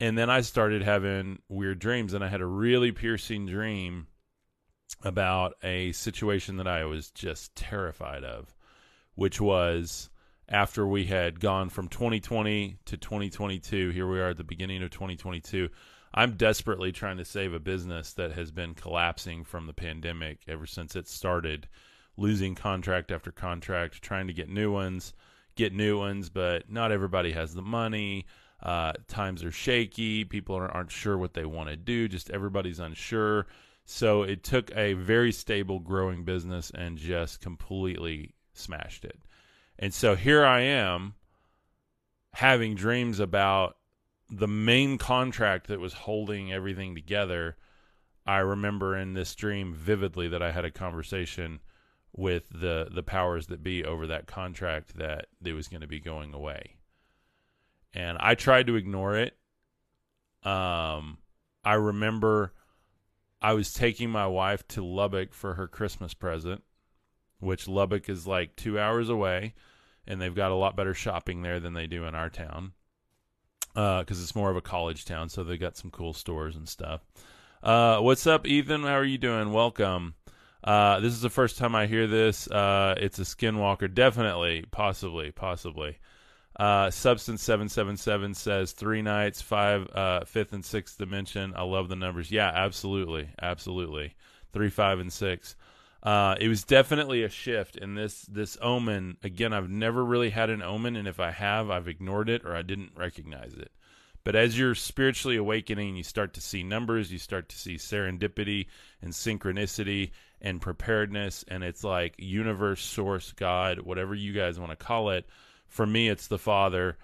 And 0.00 0.16
then 0.16 0.30
I 0.30 0.40
started 0.40 0.82
having 0.82 1.40
weird 1.48 1.78
dreams, 1.78 2.14
and 2.14 2.24
I 2.24 2.28
had 2.28 2.40
a 2.40 2.46
really 2.46 2.90
piercing 2.90 3.46
dream 3.46 4.06
about 5.04 5.54
a 5.62 5.92
situation 5.92 6.56
that 6.56 6.66
I 6.66 6.84
was 6.84 7.10
just 7.10 7.54
terrified 7.54 8.24
of, 8.24 8.54
which 9.14 9.40
was 9.40 10.10
after 10.48 10.86
we 10.86 11.04
had 11.04 11.38
gone 11.38 11.68
from 11.68 11.88
2020 11.88 12.78
to 12.86 12.96
2022. 12.96 13.90
Here 13.90 14.10
we 14.10 14.20
are 14.20 14.30
at 14.30 14.36
the 14.36 14.44
beginning 14.44 14.82
of 14.82 14.90
2022. 14.90 15.68
I'm 16.12 16.36
desperately 16.36 16.90
trying 16.90 17.18
to 17.18 17.24
save 17.24 17.54
a 17.54 17.60
business 17.60 18.14
that 18.14 18.32
has 18.32 18.50
been 18.50 18.74
collapsing 18.74 19.44
from 19.44 19.66
the 19.66 19.72
pandemic 19.72 20.40
ever 20.48 20.66
since 20.66 20.96
it 20.96 21.06
started, 21.06 21.68
losing 22.16 22.56
contract 22.56 23.12
after 23.12 23.30
contract, 23.30 24.02
trying 24.02 24.26
to 24.26 24.32
get 24.32 24.48
new 24.48 24.72
ones, 24.72 25.12
get 25.54 25.72
new 25.72 25.98
ones, 25.98 26.28
but 26.28 26.68
not 26.68 26.90
everybody 26.90 27.32
has 27.32 27.54
the 27.54 27.62
money. 27.62 28.26
Uh, 28.62 28.92
times 29.08 29.42
are 29.42 29.50
shaky. 29.50 30.24
People 30.24 30.56
aren't 30.56 30.90
sure 30.90 31.16
what 31.16 31.34
they 31.34 31.44
want 31.44 31.70
to 31.70 31.76
do. 31.76 32.08
Just 32.08 32.30
everybody's 32.30 32.78
unsure. 32.78 33.46
So 33.84 34.22
it 34.22 34.44
took 34.44 34.70
a 34.76 34.92
very 34.94 35.32
stable, 35.32 35.80
growing 35.80 36.24
business 36.24 36.70
and 36.74 36.98
just 36.98 37.40
completely 37.40 38.34
smashed 38.52 39.04
it. 39.04 39.18
And 39.78 39.94
so 39.94 40.14
here 40.14 40.44
I 40.44 40.60
am 40.60 41.14
having 42.34 42.74
dreams 42.74 43.18
about 43.18 43.76
the 44.30 44.46
main 44.46 44.98
contract 44.98 45.66
that 45.68 45.80
was 45.80 45.92
holding 45.92 46.52
everything 46.52 46.94
together, 46.94 47.56
I 48.26 48.38
remember 48.38 48.96
in 48.96 49.14
this 49.14 49.34
dream 49.34 49.74
vividly 49.74 50.28
that 50.28 50.42
I 50.42 50.52
had 50.52 50.64
a 50.64 50.70
conversation 50.70 51.60
with 52.12 52.48
the 52.50 52.88
the 52.90 53.02
powers 53.02 53.46
that 53.48 53.62
be 53.62 53.84
over 53.84 54.06
that 54.08 54.26
contract 54.26 54.96
that 54.96 55.26
it 55.44 55.52
was 55.52 55.68
going 55.68 55.80
to 55.80 55.86
be 55.86 56.00
going 56.00 56.34
away. 56.34 56.76
And 57.94 58.18
I 58.20 58.34
tried 58.34 58.66
to 58.68 58.76
ignore 58.76 59.16
it. 59.16 59.36
Um 60.42 61.18
I 61.64 61.74
remember 61.74 62.54
I 63.42 63.52
was 63.52 63.72
taking 63.72 64.10
my 64.10 64.26
wife 64.26 64.66
to 64.68 64.84
Lubbock 64.84 65.32
for 65.34 65.54
her 65.54 65.66
Christmas 65.66 66.14
present, 66.14 66.62
which 67.38 67.68
Lubbock 67.68 68.08
is 68.08 68.26
like 68.26 68.56
2 68.56 68.78
hours 68.78 69.08
away 69.08 69.54
and 70.06 70.20
they've 70.20 70.34
got 70.34 70.50
a 70.50 70.56
lot 70.56 70.76
better 70.76 70.94
shopping 70.94 71.42
there 71.42 71.60
than 71.60 71.74
they 71.74 71.86
do 71.86 72.04
in 72.04 72.14
our 72.14 72.30
town. 72.30 72.72
Uh, 73.76 74.02
cuz 74.04 74.20
it's 74.22 74.34
more 74.34 74.50
of 74.50 74.56
a 74.56 74.62
college 74.62 75.04
town, 75.04 75.28
so 75.28 75.44
they 75.44 75.56
got 75.56 75.76
some 75.76 75.90
cool 75.90 76.12
stores 76.12 76.56
and 76.56 76.68
stuff. 76.68 77.02
Uh, 77.62 77.98
what's 78.00 78.26
up, 78.26 78.46
Ethan? 78.46 78.82
How 78.82 78.94
are 78.94 79.04
you 79.04 79.18
doing? 79.18 79.52
Welcome. 79.52 80.14
Uh, 80.64 81.00
this 81.00 81.12
is 81.12 81.20
the 81.20 81.30
first 81.30 81.58
time 81.58 81.74
I 81.74 81.86
hear 81.86 82.06
this. 82.06 82.48
Uh, 82.48 82.94
it's 82.98 83.18
a 83.18 83.22
skinwalker. 83.22 83.92
Definitely, 83.92 84.64
possibly, 84.70 85.30
possibly. 85.30 85.98
Uh, 86.60 86.90
Substance 86.90 87.42
seven 87.42 87.70
seven 87.70 87.96
seven 87.96 88.34
says 88.34 88.72
three 88.72 89.00
nights, 89.00 89.40
five, 89.40 89.88
uh, 89.94 90.26
fifth 90.26 90.52
and 90.52 90.62
sixth 90.62 90.98
dimension. 90.98 91.54
I 91.56 91.62
love 91.62 91.88
the 91.88 91.96
numbers. 91.96 92.30
Yeah, 92.30 92.50
absolutely, 92.54 93.30
absolutely. 93.40 94.12
Three, 94.52 94.68
five, 94.68 94.98
and 94.98 95.10
six. 95.10 95.56
Uh, 96.02 96.34
it 96.38 96.48
was 96.48 96.62
definitely 96.64 97.22
a 97.22 97.30
shift 97.30 97.76
in 97.76 97.94
this 97.94 98.26
this 98.26 98.58
omen. 98.60 99.16
Again, 99.22 99.54
I've 99.54 99.70
never 99.70 100.04
really 100.04 100.28
had 100.28 100.50
an 100.50 100.60
omen, 100.60 100.96
and 100.96 101.08
if 101.08 101.18
I 101.18 101.30
have, 101.30 101.70
I've 101.70 101.88
ignored 101.88 102.28
it 102.28 102.44
or 102.44 102.54
I 102.54 102.60
didn't 102.60 102.92
recognize 102.94 103.54
it. 103.54 103.72
But 104.22 104.36
as 104.36 104.58
you're 104.58 104.74
spiritually 104.74 105.38
awakening, 105.38 105.96
you 105.96 106.02
start 106.02 106.34
to 106.34 106.42
see 106.42 106.62
numbers, 106.62 107.10
you 107.10 107.18
start 107.18 107.48
to 107.48 107.58
see 107.58 107.76
serendipity 107.76 108.66
and 109.00 109.14
synchronicity 109.14 110.10
and 110.42 110.60
preparedness, 110.60 111.42
and 111.48 111.64
it's 111.64 111.84
like 111.84 112.16
universe, 112.18 112.82
source, 112.82 113.32
God, 113.32 113.80
whatever 113.80 114.14
you 114.14 114.34
guys 114.34 114.60
want 114.60 114.72
to 114.72 114.76
call 114.76 115.08
it. 115.08 115.26
For 115.70 115.86
me, 115.86 116.08
it's 116.08 116.26
the 116.26 116.38
Father 116.38 116.98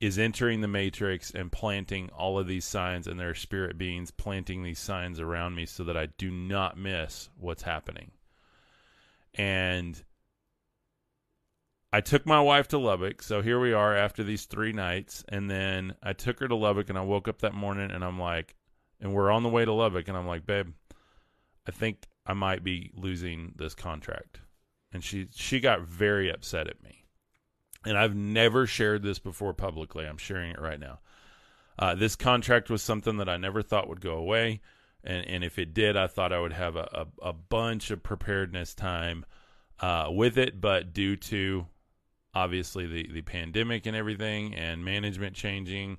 is 0.00 0.18
entering 0.18 0.60
the 0.60 0.68
matrix 0.68 1.30
and 1.30 1.52
planting 1.52 2.10
all 2.10 2.38
of 2.38 2.46
these 2.46 2.64
signs, 2.64 3.06
and 3.06 3.18
there 3.18 3.30
are 3.30 3.34
spirit 3.34 3.76
beings 3.76 4.10
planting 4.10 4.62
these 4.62 4.78
signs 4.78 5.20
around 5.20 5.54
me 5.54 5.66
so 5.66 5.84
that 5.84 5.96
I 5.96 6.06
do 6.06 6.30
not 6.30 6.78
miss 6.78 7.28
what's 7.38 7.62
happening. 7.62 8.12
And 9.34 10.02
I 11.92 12.00
took 12.00 12.26
my 12.26 12.40
wife 12.40 12.68
to 12.68 12.78
Lubbock. 12.78 13.22
So 13.22 13.40
here 13.40 13.60
we 13.60 13.72
are 13.72 13.96
after 13.96 14.24
these 14.24 14.46
three 14.46 14.72
nights. 14.72 15.24
And 15.28 15.50
then 15.50 15.94
I 16.02 16.12
took 16.12 16.40
her 16.40 16.48
to 16.48 16.54
Lubbock 16.56 16.88
and 16.88 16.98
I 16.98 17.02
woke 17.02 17.28
up 17.28 17.40
that 17.40 17.54
morning 17.54 17.90
and 17.90 18.04
I'm 18.04 18.18
like, 18.18 18.54
and 19.00 19.12
we're 19.12 19.30
on 19.30 19.42
the 19.42 19.48
way 19.48 19.64
to 19.64 19.72
Lubbock. 19.72 20.08
And 20.08 20.16
I'm 20.16 20.26
like, 20.26 20.44
babe, 20.44 20.72
I 21.66 21.70
think 21.70 22.04
I 22.26 22.32
might 22.32 22.64
be 22.64 22.90
losing 22.94 23.54
this 23.56 23.74
contract. 23.74 24.40
And 24.92 25.02
she 25.02 25.28
she 25.34 25.60
got 25.60 25.82
very 25.82 26.30
upset 26.30 26.68
at 26.68 26.82
me. 26.82 27.03
And 27.86 27.98
I've 27.98 28.14
never 28.14 28.66
shared 28.66 29.02
this 29.02 29.18
before 29.18 29.52
publicly. 29.54 30.06
I'm 30.06 30.16
sharing 30.16 30.50
it 30.50 30.60
right 30.60 30.80
now. 30.80 31.00
Uh, 31.78 31.94
this 31.94 32.16
contract 32.16 32.70
was 32.70 32.82
something 32.82 33.18
that 33.18 33.28
I 33.28 33.36
never 33.36 33.62
thought 33.62 33.88
would 33.88 34.00
go 34.00 34.14
away. 34.14 34.60
And, 35.02 35.26
and 35.26 35.44
if 35.44 35.58
it 35.58 35.74
did, 35.74 35.96
I 35.96 36.06
thought 36.06 36.32
I 36.32 36.40
would 36.40 36.52
have 36.52 36.76
a, 36.76 37.06
a, 37.22 37.28
a 37.28 37.32
bunch 37.32 37.90
of 37.90 38.02
preparedness 38.02 38.74
time 38.74 39.26
uh, 39.80 40.08
with 40.10 40.38
it. 40.38 40.60
But 40.60 40.94
due 40.94 41.16
to 41.16 41.66
obviously 42.34 42.86
the, 42.86 43.12
the 43.12 43.22
pandemic 43.22 43.86
and 43.86 43.96
everything 43.96 44.54
and 44.54 44.84
management 44.84 45.36
changing, 45.36 45.98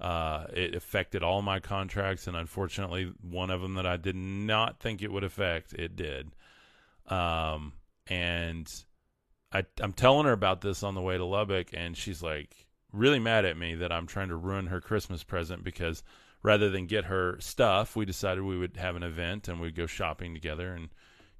uh, 0.00 0.46
it 0.52 0.74
affected 0.74 1.22
all 1.22 1.42
my 1.42 1.58
contracts, 1.60 2.26
and 2.26 2.36
unfortunately, 2.36 3.12
one 3.22 3.50
of 3.50 3.62
them 3.62 3.74
that 3.74 3.86
I 3.86 3.96
did 3.96 4.16
not 4.16 4.78
think 4.78 5.02
it 5.02 5.10
would 5.10 5.24
affect, 5.24 5.72
it 5.72 5.96
did. 5.96 6.34
Um, 7.06 7.72
and 8.06 8.70
I, 9.52 9.64
I'm 9.80 9.92
telling 9.92 10.26
her 10.26 10.32
about 10.32 10.60
this 10.60 10.82
on 10.82 10.94
the 10.94 11.00
way 11.00 11.16
to 11.16 11.24
Lubbock, 11.24 11.68
and 11.72 11.96
she's 11.96 12.22
like 12.22 12.66
really 12.92 13.18
mad 13.18 13.44
at 13.44 13.56
me 13.56 13.74
that 13.76 13.92
I'm 13.92 14.06
trying 14.06 14.28
to 14.28 14.36
ruin 14.36 14.66
her 14.66 14.80
Christmas 14.80 15.22
present 15.22 15.62
because 15.64 16.02
rather 16.42 16.70
than 16.70 16.86
get 16.86 17.04
her 17.04 17.38
stuff, 17.40 17.96
we 17.96 18.04
decided 18.04 18.42
we 18.42 18.58
would 18.58 18.76
have 18.76 18.96
an 18.96 19.02
event 19.02 19.48
and 19.48 19.60
we'd 19.60 19.74
go 19.76 19.86
shopping 19.86 20.34
together 20.34 20.72
and 20.72 20.88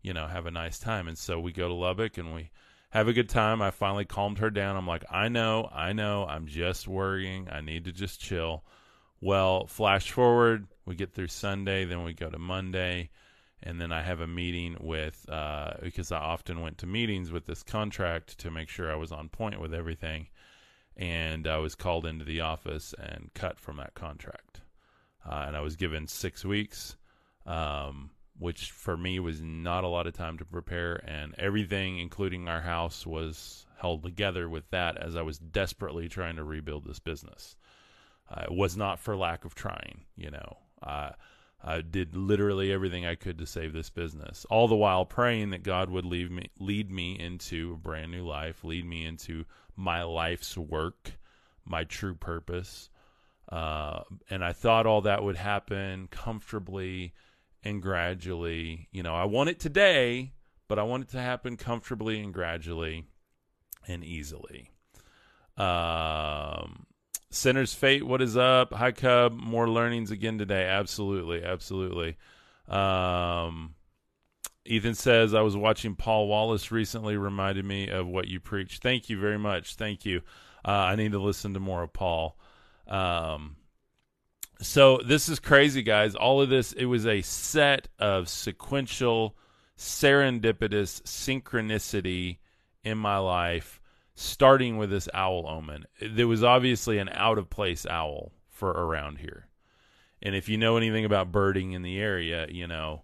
you 0.03 0.13
know 0.13 0.27
have 0.27 0.47
a 0.47 0.51
nice 0.51 0.79
time. 0.79 1.09
And 1.09 1.19
so 1.19 1.41
we 1.41 1.53
go 1.53 1.69
to 1.69 1.75
Lubbock 1.75 2.19
and 2.19 2.35
we 2.35 2.51
have 2.91 3.09
a 3.09 3.13
good 3.13 3.29
time. 3.29 3.61
I 3.61 3.71
finally 3.71 4.05
calmed 4.05 4.39
her 4.39 4.51
down. 4.51 4.77
I'm 4.77 4.87
like, 4.87 5.05
I 5.11 5.29
know, 5.29 5.69
I 5.73 5.93
know, 5.93 6.25
I'm 6.27 6.47
just 6.47 6.89
worrying. 6.89 7.49
I 7.51 7.61
need 7.61 7.85
to 7.85 7.93
just 7.93 8.21
chill. 8.21 8.65
Well, 9.21 9.67
flash 9.67 10.11
forward, 10.11 10.67
we 10.85 10.95
get 10.95 11.13
through 11.13 11.29
Sunday, 11.29 11.85
then 11.85 12.05
we 12.05 12.13
go 12.13 12.31
to 12.31 12.39
Monday, 12.39 13.11
and 13.63 13.81
then 13.81 13.93
I 13.93 14.03
have 14.03 14.21
a 14.21 14.27
meeting 14.27 14.77
with, 14.81 15.27
uh, 15.29 15.75
because 15.83 16.13
I 16.13 16.19
often 16.19 16.61
went 16.61 16.79
to 16.79 16.87
meetings 16.87 17.33
with 17.33 17.47
this 17.47 17.63
contract 17.63 18.39
to 18.39 18.51
make 18.51 18.69
sure 18.69 18.91
I 18.91 18.97
was 18.97 19.13
on 19.13 19.29
point 19.29 19.61
with 19.61 19.75
everything. 19.75 20.29
And 20.97 21.47
I 21.47 21.59
was 21.59 21.75
called 21.75 22.07
into 22.07 22.25
the 22.25 22.41
office 22.41 22.95
and 22.99 23.31
cut 23.35 23.61
from 23.61 23.77
that 23.77 23.95
contract. 23.95 24.63
Uh, 25.29 25.45
and 25.47 25.57
I 25.57 25.61
was 25.61 25.77
given 25.77 26.07
six 26.07 26.45
weeks. 26.45 26.97
Um, 27.45 28.11
which 28.39 28.71
for 28.71 28.97
me 28.97 29.19
was 29.19 29.41
not 29.41 29.85
a 29.85 29.89
lot 29.89 30.07
of 30.07 30.15
time 30.15 30.39
to 30.39 30.45
prepare. 30.45 31.03
And 31.07 31.35
everything, 31.39 31.99
including 31.99 32.49
our 32.49 32.61
house, 32.61 33.07
was 33.07 33.67
held 33.79 34.03
together 34.03 34.49
with 34.49 34.69
that 34.71 34.97
as 34.97 35.17
I 35.17 35.23
was 35.23 35.39
desperately 35.39 36.09
trying 36.09 36.37
to 36.37 36.45
rebuild 36.45 36.85
this 36.85 36.99
business. 36.99 37.57
Uh, 38.31 38.43
it 38.45 38.53
was 38.53 38.77
not 38.77 38.99
for 38.99 39.17
lack 39.17 39.45
of 39.45 39.55
trying, 39.55 40.03
you 40.17 40.31
know. 40.31 40.59
I 41.63 41.81
did 41.81 42.15
literally 42.15 42.73
everything 42.73 43.07
I 43.07 43.15
could 43.15 43.39
to 43.39 43.47
save 43.47 43.73
this 43.73 43.91
business, 43.91 44.47
all 44.51 44.69
the 44.69 44.77
while 44.77 45.05
praying 45.05 45.51
that 45.51 45.63
God 45.63 45.91
would 45.91 46.05
lead 46.05 46.31
me, 46.31 46.51
lead 46.59 46.91
me 46.91 47.19
into 47.19 47.73
a 47.75 47.79
brand 47.79 48.13
new 48.13 48.25
life, 48.27 48.63
lead 48.63 48.85
me 48.85 49.05
into 49.05 49.45
my 49.75 50.03
life's 50.03 50.57
work, 50.57 51.19
my 51.65 51.85
true 51.85 52.15
purpose. 52.15 52.91
Uh, 53.51 54.03
and 54.29 54.45
I 54.45 54.53
thought 54.53 54.87
all 54.87 55.03
that 55.03 55.23
would 55.23 55.37
happen 55.37 56.09
comfortably 56.09 57.15
and 57.63 57.83
gradually. 57.83 58.89
You 58.93 59.03
know, 59.03 59.15
I 59.15 59.25
want 59.25 59.51
it 59.51 59.61
today, 59.61 60.33
but 60.69 60.79
I 60.79 60.83
want 60.83 61.05
it 61.05 61.09
to 61.11 61.21
happen 61.21 61.57
comfortably 61.57 62.21
and 62.21 62.33
gradually 62.33 63.07
and 63.89 64.05
easily. 64.05 64.71
Um, 65.57 66.87
Sinner's 67.30 67.75
Fate, 67.75 68.04
what 68.04 68.23
is 68.23 68.37
up? 68.37 68.73
Hi, 68.73 68.92
Cub. 68.92 69.33
More 69.33 69.68
learnings 69.68 70.11
again 70.11 70.38
today. 70.38 70.64
Absolutely. 70.64 71.45
Absolutely. 71.45 72.16
Um, 72.68 73.75
Ethan 74.64 74.95
says, 74.95 75.35
I 75.35 75.40
was 75.40 75.56
watching 75.56 75.95
Paul 75.95 76.28
Wallace 76.28 76.71
recently, 76.71 77.16
reminded 77.16 77.64
me 77.64 77.88
of 77.88 78.06
what 78.06 78.28
you 78.28 78.40
preached. 78.40 78.83
Thank 78.83 79.09
you 79.09 79.18
very 79.18 79.38
much. 79.38 79.75
Thank 79.75 80.04
you. 80.04 80.23
Uh, 80.64 80.71
I 80.71 80.97
need 80.97 81.12
to 81.12 81.18
listen 81.18 81.54
to 81.54 81.61
more 81.61 81.83
of 81.83 81.92
Paul. 81.92 82.37
Um, 82.88 83.56
so 84.61 84.99
this 85.04 85.28
is 85.28 85.38
crazy, 85.38 85.83
guys. 85.83 86.14
All 86.14 86.40
of 86.40 86.49
this, 86.49 86.73
it 86.73 86.87
was 86.87 87.06
a 87.06 87.23
set 87.23 87.88
of 87.99 88.28
sequential, 88.28 89.37
serendipitous 89.76 91.02
synchronicity 91.02 92.38
in 92.83 92.99
my 92.99 93.18
life, 93.18 93.80
starting 94.17 94.79
with 94.79 94.91
this 94.91 95.09
owl 95.15 95.47
omen. 95.47 95.85
There 96.01 96.27
was 96.27 96.43
obviously 96.43 96.99
an 96.99 97.11
out 97.11 97.39
of 97.39 97.51
place 97.51 97.87
owl 97.87 98.33
for 98.49 98.71
around 98.71 99.19
here. 99.19 99.47
And 100.23 100.35
if 100.35 100.49
you 100.49 100.57
know 100.57 100.77
anything 100.77 101.05
about 101.05 101.31
birding 101.31 101.73
in 101.73 101.83
the 101.83 101.99
area, 102.01 102.47
you 102.51 102.67
know, 102.67 103.03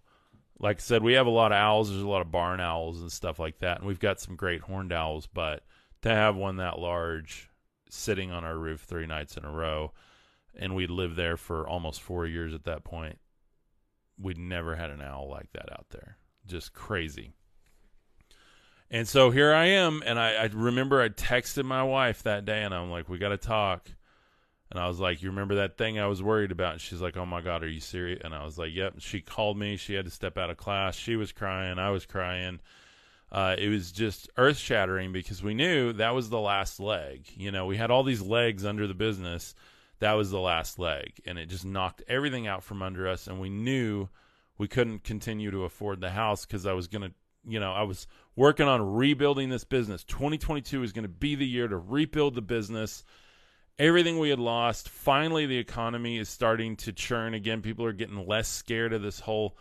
like 0.58 0.78
I 0.78 0.80
said, 0.80 1.02
we 1.02 1.12
have 1.12 1.26
a 1.26 1.30
lot 1.30 1.52
of 1.52 1.56
owls. 1.56 1.90
There's 1.90 2.02
a 2.02 2.08
lot 2.08 2.22
of 2.22 2.32
barn 2.32 2.60
owls 2.60 3.00
and 3.00 3.12
stuff 3.12 3.38
like 3.38 3.58
that. 3.58 3.78
And 3.78 3.86
we've 3.86 4.00
got 4.00 4.20
some 4.20 4.36
great 4.36 4.62
horned 4.62 4.92
owls, 4.92 5.26
but 5.26 5.64
to 6.00 6.08
have 6.08 6.34
one 6.34 6.56
that 6.56 6.78
large 6.78 7.50
sitting 7.90 8.30
on 8.30 8.42
our 8.42 8.56
roof 8.56 8.80
three 8.80 9.06
nights 9.06 9.36
in 9.36 9.44
a 9.44 9.50
row, 9.50 9.92
and 10.56 10.74
we'd 10.74 10.90
lived 10.90 11.16
there 11.16 11.36
for 11.36 11.68
almost 11.68 12.00
four 12.00 12.26
years 12.26 12.54
at 12.54 12.64
that 12.64 12.84
point. 12.84 13.18
We'd 14.18 14.38
never 14.38 14.76
had 14.76 14.90
an 14.90 15.02
owl 15.02 15.28
like 15.28 15.52
that 15.52 15.70
out 15.70 15.86
there. 15.90 16.16
Just 16.46 16.72
crazy. 16.72 17.34
And 18.92 19.08
so 19.08 19.30
here 19.30 19.52
I 19.54 19.66
am, 19.66 20.02
and 20.04 20.20
I, 20.20 20.34
I 20.34 20.44
remember 20.52 21.00
I 21.00 21.08
texted 21.08 21.64
my 21.64 21.82
wife 21.82 22.22
that 22.22 22.44
day, 22.44 22.62
and 22.62 22.74
I'm 22.74 22.90
like, 22.90 23.08
"We 23.08 23.18
got 23.18 23.30
to 23.30 23.38
talk." 23.38 23.90
And 24.70 24.78
I 24.78 24.86
was 24.86 25.00
like, 25.00 25.22
"You 25.22 25.30
remember 25.30 25.56
that 25.56 25.78
thing 25.78 25.98
I 25.98 26.06
was 26.06 26.22
worried 26.22 26.52
about?" 26.52 26.74
And 26.74 26.80
she's 26.80 27.00
like, 27.00 27.16
"Oh 27.16 27.26
my 27.26 27.40
God, 27.40 27.64
are 27.64 27.68
you 27.68 27.80
serious?" 27.80 28.20
And 28.22 28.34
I 28.34 28.44
was 28.44 28.58
like, 28.58 28.72
"Yep." 28.72 28.96
She 28.98 29.20
called 29.20 29.58
me. 29.58 29.76
She 29.76 29.94
had 29.94 30.04
to 30.04 30.10
step 30.10 30.38
out 30.38 30.50
of 30.50 30.58
class. 30.58 30.94
She 30.94 31.16
was 31.16 31.32
crying. 31.32 31.78
I 31.78 31.90
was 31.90 32.06
crying. 32.06 32.60
Uh, 33.32 33.56
it 33.58 33.70
was 33.70 33.92
just 33.92 34.28
earth 34.36 34.58
shattering 34.58 35.10
because 35.10 35.42
we 35.42 35.54
knew 35.54 35.94
that 35.94 36.14
was 36.14 36.28
the 36.28 36.38
last 36.38 36.78
leg. 36.78 37.26
You 37.34 37.50
know, 37.50 37.64
we 37.64 37.78
had 37.78 37.90
all 37.90 38.02
these 38.02 38.20
legs 38.20 38.62
under 38.66 38.86
the 38.86 38.92
business, 38.92 39.54
that 40.02 40.14
was 40.14 40.32
the 40.32 40.40
last 40.40 40.80
leg 40.80 41.20
and 41.24 41.38
it 41.38 41.46
just 41.46 41.64
knocked 41.64 42.02
everything 42.08 42.48
out 42.48 42.64
from 42.64 42.82
under 42.82 43.06
us 43.06 43.28
and 43.28 43.40
we 43.40 43.48
knew 43.48 44.08
we 44.58 44.66
couldn't 44.66 45.04
continue 45.04 45.48
to 45.48 45.62
afford 45.62 46.00
the 46.00 46.10
house 46.10 46.44
because 46.44 46.66
i 46.66 46.72
was 46.72 46.88
to 46.88 47.12
you 47.46 47.60
know 47.60 47.72
i 47.72 47.82
was 47.82 48.08
working 48.36 48.66
on 48.66 48.94
rebuilding 48.94 49.50
this 49.50 49.64
business 49.64 50.04
2022 50.04 50.82
is 50.82 50.92
going 50.92 51.04
to 51.04 51.08
be 51.08 51.34
the 51.34 51.46
year 51.46 51.68
to 51.68 51.76
rebuild 51.76 52.34
the 52.34 52.42
business 52.42 53.04
everything 53.78 54.18
we 54.18 54.30
had 54.30 54.38
lost. 54.38 54.88
Finally, 54.88 55.46
the 55.46 55.58
economy 55.58 56.18
is 56.18 56.28
starting 56.28 56.76
to 56.76 56.92
churn 56.92 57.34
again. 57.34 57.62
People 57.62 57.84
are 57.84 57.92
getting 57.92 58.26
less 58.26 58.48
scared 58.48 58.92
of 58.92 59.02
this 59.02 59.20
whole 59.20 59.56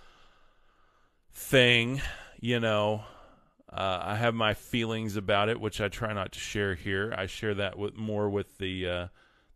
thing. 1.33 2.01
You 2.39 2.59
know, 2.59 3.03
uh, 3.71 3.99
I 4.01 4.15
have 4.15 4.33
my 4.33 4.53
feelings 4.53 5.15
about 5.15 5.49
it, 5.49 5.59
which 5.59 5.81
I 5.81 5.87
try 5.87 6.13
not 6.13 6.33
to 6.33 6.39
share 6.39 6.75
here. 6.75 7.13
I 7.17 7.25
share 7.25 7.55
that 7.55 7.77
with 7.77 7.95
more 7.95 8.29
with 8.29 8.57
the 8.57 8.87
uh, 8.87 9.07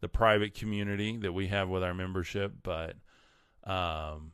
the 0.02 0.10
private 0.10 0.54
community 0.54 1.18
that 1.18 1.34
we 1.34 1.48
have 1.48 1.70
with 1.70 1.84
our 1.84 1.94
membership. 1.94 2.54
But 2.64 2.96
um, 3.64 4.32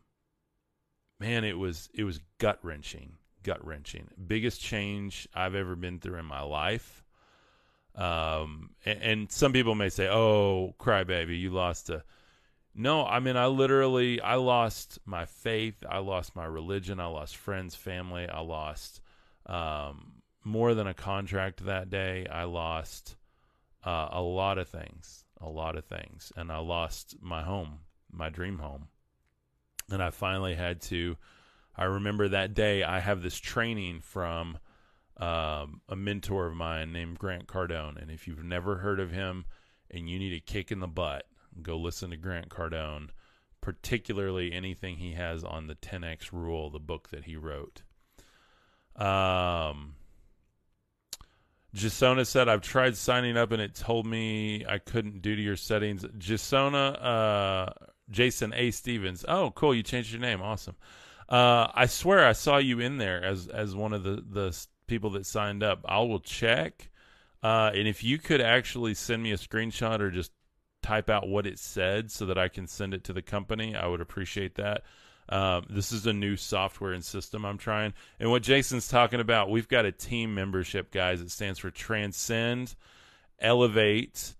man, 1.19 1.43
it 1.43 1.57
was 1.57 1.89
it 1.93 2.03
was 2.03 2.19
gut 2.37 2.59
wrenching, 2.61 3.13
gut 3.43 3.65
wrenching. 3.65 4.07
Biggest 4.27 4.61
change 4.61 5.27
I've 5.33 5.55
ever 5.55 5.75
been 5.75 5.99
through 5.99 6.19
in 6.19 6.25
my 6.25 6.41
life. 6.41 7.03
Um, 7.95 8.71
and, 8.85 9.01
and 9.01 9.31
some 9.31 9.53
people 9.53 9.75
may 9.75 9.89
say, 9.89 10.07
"Oh, 10.07 10.75
crybaby, 10.79 11.39
you 11.39 11.51
lost 11.51 11.89
a." 11.89 12.03
No, 12.73 13.05
I 13.05 13.19
mean 13.19 13.35
I 13.35 13.47
literally 13.47 14.21
I 14.21 14.35
lost 14.35 14.99
my 15.05 15.25
faith, 15.25 15.83
I 15.89 15.97
lost 15.97 16.35
my 16.35 16.45
religion, 16.45 17.01
I 17.01 17.07
lost 17.07 17.35
friends, 17.35 17.75
family, 17.75 18.29
I 18.29 18.39
lost 18.39 19.01
um, 19.45 20.21
more 20.43 20.73
than 20.73 20.87
a 20.87 20.93
contract 20.93 21.65
that 21.65 21.89
day. 21.89 22.27
I 22.31 22.45
lost 22.45 23.17
uh, 23.83 24.07
a 24.11 24.21
lot 24.21 24.57
of 24.57 24.69
things, 24.69 25.25
a 25.41 25.49
lot 25.49 25.75
of 25.75 25.83
things, 25.85 26.31
and 26.37 26.49
I 26.49 26.59
lost 26.59 27.17
my 27.21 27.43
home, 27.43 27.79
my 28.09 28.29
dream 28.29 28.59
home, 28.59 28.87
and 29.89 30.01
I 30.01 30.11
finally 30.11 30.55
had 30.55 30.81
to. 30.83 31.17
I 31.75 31.85
remember 31.85 32.27
that 32.29 32.53
day. 32.53 32.83
I 32.83 32.99
have 32.99 33.21
this 33.21 33.37
training 33.37 34.01
from 34.01 34.57
um, 35.17 35.81
a 35.87 35.95
mentor 35.95 36.47
of 36.47 36.55
mine 36.55 36.91
named 36.91 37.19
Grant 37.19 37.47
Cardone, 37.47 38.01
and 38.01 38.11
if 38.11 38.27
you've 38.27 38.43
never 38.43 38.77
heard 38.77 38.99
of 38.99 39.11
him 39.11 39.45
and 39.89 40.09
you 40.09 40.19
need 40.19 40.33
a 40.33 40.39
kick 40.39 40.71
in 40.71 40.79
the 40.79 40.87
butt, 40.87 41.25
go 41.61 41.77
listen 41.77 42.09
to 42.09 42.17
Grant 42.17 42.49
Cardone, 42.49 43.09
particularly 43.61 44.51
anything 44.51 44.97
he 44.97 45.13
has 45.13 45.43
on 45.43 45.67
the 45.67 45.75
10x 45.75 46.31
rule, 46.31 46.69
the 46.69 46.79
book 46.79 47.09
that 47.09 47.25
he 47.25 47.35
wrote. 47.35 47.83
Um, 48.95 49.95
Jasona 51.75 52.27
said, 52.27 52.49
I've 52.49 52.61
tried 52.61 52.97
signing 52.97 53.37
up 53.37 53.51
and 53.51 53.61
it 53.61 53.75
told 53.75 54.05
me 54.05 54.65
I 54.67 54.77
couldn't 54.77 55.21
due 55.21 55.35
to 55.35 55.41
your 55.41 55.55
settings. 55.55 56.03
Jasona, 56.03 57.01
uh, 57.01 57.73
Jason 58.09 58.53
A. 58.55 58.71
Stevens. 58.71 59.23
Oh, 59.27 59.51
cool. 59.51 59.73
You 59.73 59.83
changed 59.83 60.11
your 60.11 60.21
name. 60.21 60.41
Awesome. 60.41 60.75
Uh, 61.31 61.71
I 61.73 61.85
swear 61.85 62.27
I 62.27 62.33
saw 62.33 62.57
you 62.57 62.81
in 62.81 62.97
there 62.97 63.23
as, 63.23 63.47
as 63.47 63.73
one 63.73 63.93
of 63.93 64.03
the, 64.03 64.21
the 64.29 64.65
people 64.87 65.11
that 65.11 65.25
signed 65.25 65.63
up. 65.63 65.85
I 65.87 65.99
will 65.99 66.19
check. 66.19 66.89
Uh, 67.41 67.71
and 67.73 67.87
if 67.87 68.03
you 68.03 68.17
could 68.17 68.41
actually 68.41 68.93
send 68.93 69.23
me 69.23 69.31
a 69.31 69.37
screenshot 69.37 70.01
or 70.01 70.11
just 70.11 70.33
type 70.83 71.09
out 71.09 71.29
what 71.29 71.47
it 71.47 71.57
said 71.57 72.11
so 72.11 72.25
that 72.25 72.37
I 72.37 72.49
can 72.49 72.67
send 72.67 72.93
it 72.93 73.05
to 73.05 73.13
the 73.13 73.21
company, 73.21 73.77
I 73.77 73.87
would 73.87 74.01
appreciate 74.01 74.55
that. 74.55 74.83
Um, 75.29 75.65
this 75.69 75.93
is 75.93 76.05
a 76.05 76.11
new 76.11 76.35
software 76.35 76.91
and 76.91 77.03
system 77.03 77.45
I'm 77.45 77.57
trying. 77.57 77.93
And 78.19 78.29
what 78.29 78.43
Jason's 78.43 78.89
talking 78.89 79.21
about, 79.21 79.49
we've 79.49 79.69
got 79.69 79.85
a 79.85 79.91
team 79.93 80.35
membership, 80.35 80.91
guys. 80.91 81.21
It 81.21 81.31
stands 81.31 81.59
for 81.59 81.71
Transcend, 81.71 82.75
Elevate, 83.39 84.35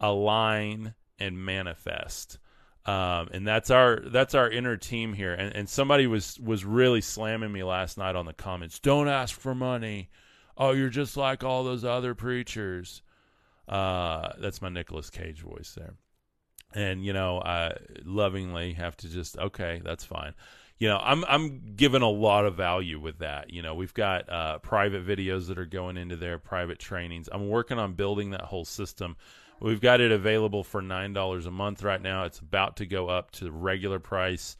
Align, 0.00 0.94
and 1.20 1.44
Manifest. 1.44 2.38
Um, 2.86 3.28
and 3.32 3.46
that's 3.46 3.70
our 3.70 4.00
that's 4.06 4.34
our 4.34 4.50
inner 4.50 4.76
team 4.76 5.12
here. 5.12 5.34
And, 5.34 5.54
and 5.54 5.68
somebody 5.68 6.06
was 6.06 6.38
was 6.40 6.64
really 6.64 7.00
slamming 7.00 7.52
me 7.52 7.62
last 7.62 7.98
night 7.98 8.16
on 8.16 8.26
the 8.26 8.32
comments. 8.32 8.78
Don't 8.78 9.08
ask 9.08 9.38
for 9.38 9.54
money. 9.54 10.08
Oh, 10.56 10.72
you're 10.72 10.88
just 10.88 11.16
like 11.16 11.44
all 11.44 11.64
those 11.64 11.84
other 11.84 12.14
preachers. 12.14 13.02
Uh, 13.68 14.30
that's 14.40 14.62
my 14.62 14.70
Nicolas 14.70 15.10
Cage 15.10 15.40
voice 15.42 15.74
there 15.76 15.94
and 16.74 17.04
you 17.04 17.12
know 17.12 17.40
I 17.40 17.74
lovingly 18.04 18.74
have 18.74 18.96
to 18.98 19.08
just 19.08 19.38
okay, 19.38 19.80
that's 19.84 20.04
fine. 20.04 20.34
You 20.78 20.88
know, 20.88 20.98
I'm 20.98 21.24
I'm 21.26 21.74
given 21.74 22.02
a 22.02 22.08
lot 22.08 22.46
of 22.46 22.56
value 22.56 23.00
with 23.00 23.18
that. 23.18 23.50
You 23.50 23.62
know, 23.62 23.74
we've 23.74 23.94
got 23.94 24.30
uh, 24.30 24.58
private 24.58 25.06
videos 25.06 25.48
that 25.48 25.58
are 25.58 25.66
going 25.66 25.96
into 25.96 26.16
there, 26.16 26.38
private 26.38 26.78
trainings. 26.78 27.28
I'm 27.30 27.48
working 27.48 27.78
on 27.78 27.94
building 27.94 28.30
that 28.30 28.42
whole 28.42 28.64
system. 28.64 29.16
We've 29.60 29.80
got 29.80 30.00
it 30.00 30.12
available 30.12 30.62
for 30.64 30.80
nine 30.80 31.12
dollars 31.12 31.46
a 31.46 31.50
month 31.50 31.82
right 31.82 32.00
now. 32.00 32.24
It's 32.24 32.38
about 32.38 32.76
to 32.76 32.86
go 32.86 33.08
up 33.08 33.30
to 33.32 33.50
regular 33.50 33.98
price, 33.98 34.56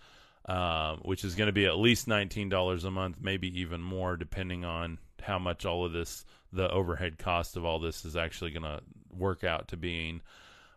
um, 0.46 0.98
which 1.02 1.24
is 1.24 1.34
going 1.34 1.46
to 1.46 1.52
be 1.52 1.66
at 1.66 1.78
least 1.78 2.08
nineteen 2.08 2.48
dollars 2.48 2.84
a 2.84 2.90
month, 2.90 3.18
maybe 3.20 3.60
even 3.60 3.80
more, 3.80 4.16
depending 4.16 4.64
on 4.64 4.98
how 5.22 5.38
much 5.38 5.66
all 5.66 5.84
of 5.84 5.92
this, 5.92 6.24
the 6.52 6.70
overhead 6.70 7.18
cost 7.18 7.56
of 7.56 7.64
all 7.64 7.78
this, 7.78 8.04
is 8.04 8.16
actually 8.16 8.50
going 8.50 8.62
to 8.62 8.80
work 9.16 9.44
out 9.44 9.68
to 9.68 9.76
being. 9.76 10.20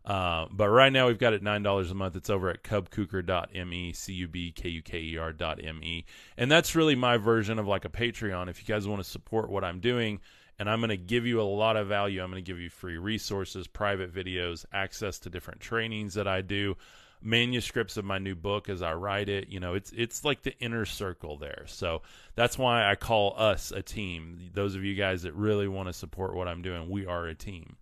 Uh, 0.03 0.47
but 0.51 0.67
right 0.67 0.91
now 0.91 1.05
we've 1.05 1.19
got 1.19 1.33
it 1.33 1.43
nine 1.43 1.61
dollars 1.61 1.91
a 1.91 1.95
month. 1.95 2.15
It's 2.15 2.29
over 2.29 2.49
at 2.49 2.63
cubkuker.me, 2.63 3.93
c 3.93 4.13
u 4.13 4.27
b 4.27 4.51
k 4.51 4.69
u 4.69 4.81
k 4.81 4.99
e 4.99 5.17
r 5.17 5.31
dot 5.31 5.59
m 5.63 5.83
e, 5.83 6.05
and 6.37 6.51
that's 6.51 6.75
really 6.75 6.95
my 6.95 7.17
version 7.17 7.59
of 7.59 7.67
like 7.67 7.85
a 7.85 7.89
Patreon. 7.89 8.49
If 8.49 8.59
you 8.59 8.73
guys 8.73 8.87
want 8.87 9.03
to 9.03 9.09
support 9.09 9.49
what 9.49 9.63
I'm 9.63 9.79
doing, 9.79 10.19
and 10.61 10.69
I'm 10.69 10.79
going 10.79 10.89
to 10.89 10.97
give 10.97 11.25
you 11.25 11.41
a 11.41 11.43
lot 11.43 11.75
of 11.75 11.87
value. 11.87 12.21
I'm 12.21 12.29
going 12.29 12.43
to 12.43 12.47
give 12.47 12.61
you 12.61 12.69
free 12.69 12.99
resources, 12.99 13.65
private 13.65 14.13
videos, 14.13 14.63
access 14.71 15.17
to 15.21 15.29
different 15.31 15.59
trainings 15.59 16.13
that 16.13 16.27
I 16.27 16.41
do, 16.41 16.77
manuscripts 17.19 17.97
of 17.97 18.05
my 18.05 18.19
new 18.19 18.35
book 18.35 18.69
as 18.69 18.83
I 18.83 18.93
write 18.93 19.27
it. 19.27 19.49
You 19.49 19.59
know, 19.59 19.73
it's 19.73 19.91
it's 19.91 20.23
like 20.23 20.43
the 20.43 20.55
inner 20.59 20.85
circle 20.85 21.35
there. 21.37 21.63
So 21.65 22.03
that's 22.35 22.59
why 22.59 22.87
I 22.87 22.93
call 22.93 23.33
us 23.37 23.71
a 23.71 23.81
team. 23.81 24.51
Those 24.53 24.75
of 24.75 24.83
you 24.83 24.93
guys 24.93 25.23
that 25.23 25.33
really 25.33 25.67
want 25.67 25.87
to 25.87 25.93
support 25.93 26.35
what 26.35 26.47
I'm 26.47 26.61
doing, 26.61 26.91
we 26.91 27.07
are 27.07 27.25
a 27.25 27.33
team. 27.33 27.77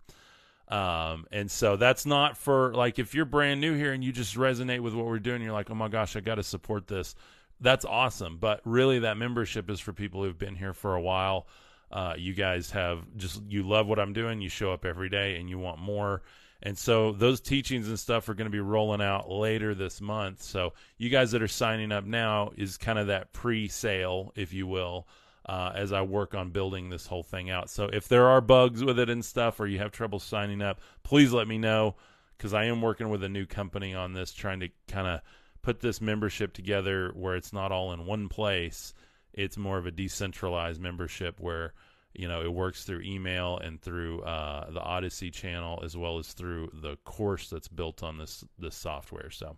Um, 0.68 1.26
and 1.30 1.50
so 1.50 1.76
that's 1.76 2.06
not 2.06 2.38
for 2.38 2.72
like 2.72 2.98
if 2.98 3.14
you're 3.14 3.26
brand 3.26 3.60
new 3.60 3.74
here 3.74 3.92
and 3.92 4.02
you 4.02 4.10
just 4.10 4.36
resonate 4.36 4.80
with 4.80 4.94
what 4.94 5.04
we're 5.04 5.18
doing, 5.18 5.42
you're 5.42 5.52
like, 5.52 5.70
oh 5.70 5.74
my 5.74 5.88
gosh, 5.88 6.16
I 6.16 6.20
got 6.20 6.36
to 6.36 6.42
support 6.42 6.86
this. 6.86 7.14
That's 7.60 7.84
awesome. 7.84 8.38
But 8.38 8.62
really, 8.64 9.00
that 9.00 9.18
membership 9.18 9.68
is 9.68 9.80
for 9.80 9.92
people 9.92 10.24
who've 10.24 10.38
been 10.38 10.56
here 10.56 10.72
for 10.72 10.94
a 10.94 11.02
while. 11.02 11.46
Uh, 11.90 12.14
you 12.16 12.34
guys 12.34 12.70
have 12.70 13.04
just 13.16 13.42
you 13.48 13.62
love 13.62 13.86
what 13.86 13.98
I'm 13.98 14.12
doing. 14.12 14.40
You 14.40 14.48
show 14.48 14.72
up 14.72 14.84
every 14.84 15.08
day 15.08 15.36
and 15.36 15.48
you 15.48 15.58
want 15.58 15.80
more. 15.80 16.22
And 16.62 16.76
so 16.76 17.12
those 17.12 17.40
teachings 17.40 17.88
and 17.88 17.98
stuff 17.98 18.28
are 18.28 18.34
going 18.34 18.46
to 18.46 18.50
be 18.50 18.60
rolling 18.60 19.00
out 19.00 19.30
later 19.30 19.74
this 19.74 20.00
month. 20.00 20.42
So 20.42 20.74
you 20.98 21.08
guys 21.08 21.30
that 21.32 21.42
are 21.42 21.48
signing 21.48 21.90
up 21.90 22.04
now 22.04 22.50
is 22.56 22.76
kind 22.76 22.98
of 22.98 23.06
that 23.06 23.32
pre-sale, 23.32 24.32
if 24.36 24.52
you 24.52 24.66
will, 24.66 25.08
uh, 25.46 25.72
as 25.74 25.90
I 25.92 26.02
work 26.02 26.34
on 26.34 26.50
building 26.50 26.90
this 26.90 27.06
whole 27.06 27.22
thing 27.22 27.50
out. 27.50 27.70
So 27.70 27.84
if 27.86 28.08
there 28.08 28.28
are 28.28 28.42
bugs 28.42 28.84
with 28.84 28.98
it 28.98 29.08
and 29.08 29.24
stuff, 29.24 29.58
or 29.58 29.66
you 29.66 29.78
have 29.78 29.90
trouble 29.90 30.18
signing 30.18 30.60
up, 30.60 30.80
please 31.02 31.32
let 31.32 31.48
me 31.48 31.56
know 31.56 31.96
because 32.36 32.52
I 32.52 32.64
am 32.64 32.82
working 32.82 33.08
with 33.08 33.24
a 33.24 33.28
new 33.28 33.46
company 33.46 33.94
on 33.94 34.12
this, 34.12 34.32
trying 34.32 34.60
to 34.60 34.68
kind 34.86 35.06
of 35.06 35.20
put 35.62 35.80
this 35.80 36.00
membership 36.00 36.52
together 36.52 37.10
where 37.14 37.36
it's 37.36 37.52
not 37.52 37.72
all 37.72 37.92
in 37.92 38.06
one 38.06 38.28
place. 38.28 38.92
It's 39.32 39.56
more 39.56 39.78
of 39.78 39.86
a 39.86 39.90
decentralized 39.90 40.80
membership 40.80 41.40
where 41.40 41.72
you 42.12 42.26
know 42.26 42.42
it 42.42 42.52
works 42.52 42.84
through 42.84 43.02
email 43.02 43.58
and 43.58 43.80
through 43.80 44.22
uh, 44.22 44.70
the 44.70 44.80
Odysee 44.80 45.30
channel 45.30 45.80
as 45.84 45.96
well 45.96 46.18
as 46.18 46.32
through 46.32 46.70
the 46.82 46.96
course 47.04 47.48
that's 47.48 47.68
built 47.68 48.02
on 48.02 48.18
this 48.18 48.44
this 48.58 48.76
software. 48.76 49.30
So 49.30 49.56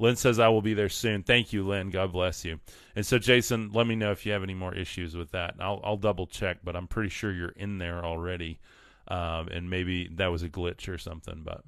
Lynn 0.00 0.16
says 0.16 0.38
I 0.38 0.48
will 0.48 0.62
be 0.62 0.72
there 0.72 0.88
soon. 0.88 1.22
Thank 1.22 1.52
you, 1.52 1.62
Lynn. 1.62 1.90
God 1.90 2.10
bless 2.10 2.42
you. 2.42 2.58
And 2.96 3.04
so, 3.04 3.18
Jason, 3.18 3.70
let 3.72 3.86
me 3.86 3.96
know 3.96 4.12
if 4.12 4.24
you 4.24 4.32
have 4.32 4.42
any 4.42 4.54
more 4.54 4.74
issues 4.74 5.14
with 5.14 5.32
that. 5.32 5.56
I'll, 5.60 5.80
I'll 5.84 5.98
double 5.98 6.26
check, 6.26 6.58
but 6.64 6.74
I'm 6.74 6.88
pretty 6.88 7.10
sure 7.10 7.30
you're 7.30 7.50
in 7.50 7.76
there 7.76 8.02
already, 8.02 8.60
um, 9.08 9.48
and 9.48 9.68
maybe 9.68 10.08
that 10.14 10.28
was 10.28 10.42
a 10.42 10.48
glitch 10.48 10.88
or 10.88 10.96
something. 10.96 11.42
But 11.44 11.64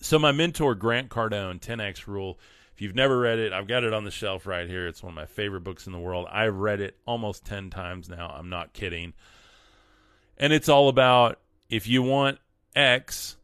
so, 0.00 0.16
my 0.16 0.30
mentor 0.30 0.76
Grant 0.76 1.10
Cardone, 1.10 1.60
10x 1.60 2.06
Rule. 2.06 2.38
If 2.80 2.84
you've 2.84 2.94
never 2.94 3.18
read 3.18 3.38
it, 3.38 3.52
I've 3.52 3.68
got 3.68 3.84
it 3.84 3.92
on 3.92 4.04
the 4.04 4.10
shelf 4.10 4.46
right 4.46 4.66
here. 4.66 4.88
It's 4.88 5.02
one 5.02 5.10
of 5.10 5.14
my 5.14 5.26
favorite 5.26 5.64
books 5.64 5.86
in 5.86 5.92
the 5.92 5.98
world. 5.98 6.26
I've 6.30 6.56
read 6.56 6.80
it 6.80 6.96
almost 7.04 7.44
10 7.44 7.68
times 7.68 8.08
now. 8.08 8.34
I'm 8.34 8.48
not 8.48 8.72
kidding. 8.72 9.12
And 10.38 10.50
it's 10.50 10.70
all 10.70 10.88
about 10.88 11.38
if 11.68 11.86
you 11.86 12.02
want 12.02 12.38
X, 12.74 13.36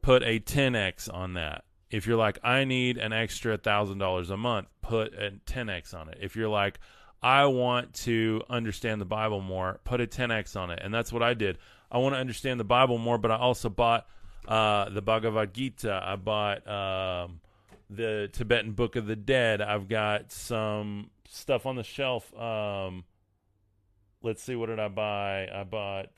put 0.00 0.22
a 0.22 0.40
10x 0.40 1.12
on 1.12 1.34
that 1.34 1.64
if 1.90 2.06
you're 2.06 2.16
like, 2.16 2.38
I 2.42 2.64
need 2.64 2.96
an 2.96 3.12
extra 3.12 3.58
thousand 3.58 3.98
dollars 3.98 4.30
a 4.30 4.38
month, 4.38 4.68
put 4.80 5.12
a 5.14 5.32
10x 5.46 5.92
on 5.94 6.08
it. 6.08 6.18
If 6.20 6.34
you're 6.34 6.48
like, 6.48 6.80
I 7.22 7.44
want 7.44 7.92
to 8.04 8.42
understand 8.48 9.02
the 9.02 9.06
Bible 9.06 9.42
more, 9.42 9.80
put 9.84 10.00
a 10.00 10.06
10x 10.06 10.56
on 10.56 10.70
it. 10.70 10.80
And 10.82 10.94
that's 10.94 11.12
what 11.12 11.22
I 11.22 11.34
did. 11.34 11.58
I 11.90 11.98
want 11.98 12.14
to 12.14 12.18
understand 12.18 12.58
the 12.58 12.64
Bible 12.64 12.96
more, 12.96 13.18
but 13.18 13.30
I 13.30 13.36
also 13.36 13.68
bought 13.68 14.06
uh, 14.46 14.88
the 14.88 15.02
Bhagavad 15.02 15.52
Gita. 15.52 16.00
I 16.02 16.16
bought 16.16 16.66
um, 16.66 17.40
the 17.90 18.28
Tibetan 18.32 18.72
Book 18.72 18.96
of 18.96 19.06
the 19.06 19.16
Dead. 19.16 19.60
I've 19.60 19.88
got 19.88 20.32
some 20.32 21.10
stuff 21.28 21.66
on 21.66 21.76
the 21.76 21.82
shelf. 21.82 22.36
Um, 22.38 23.04
let's 24.22 24.42
see, 24.42 24.56
what 24.56 24.66
did 24.66 24.80
I 24.80 24.88
buy? 24.88 25.48
I 25.52 25.64
bought 25.64 26.10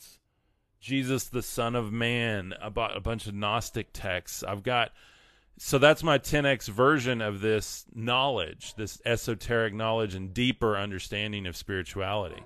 Jesus, 0.81 1.25
the 1.25 1.43
Son 1.43 1.75
of 1.75 1.93
Man. 1.93 2.55
I 2.61 2.69
bought 2.69 2.97
a 2.97 3.01
bunch 3.01 3.27
of 3.27 3.35
Gnostic 3.35 3.89
texts. 3.93 4.43
I've 4.43 4.63
got 4.63 4.93
so 5.63 5.77
that's 5.77 6.03
my 6.03 6.19
10x 6.19 6.69
version 6.69 7.21
of 7.21 7.43
this 7.43 7.85
knowledge, 7.95 8.75
this 8.77 8.99
esoteric 9.05 9.75
knowledge 9.75 10.15
and 10.15 10.33
deeper 10.33 10.75
understanding 10.75 11.47
of 11.47 11.55
spirituality. 11.55 12.43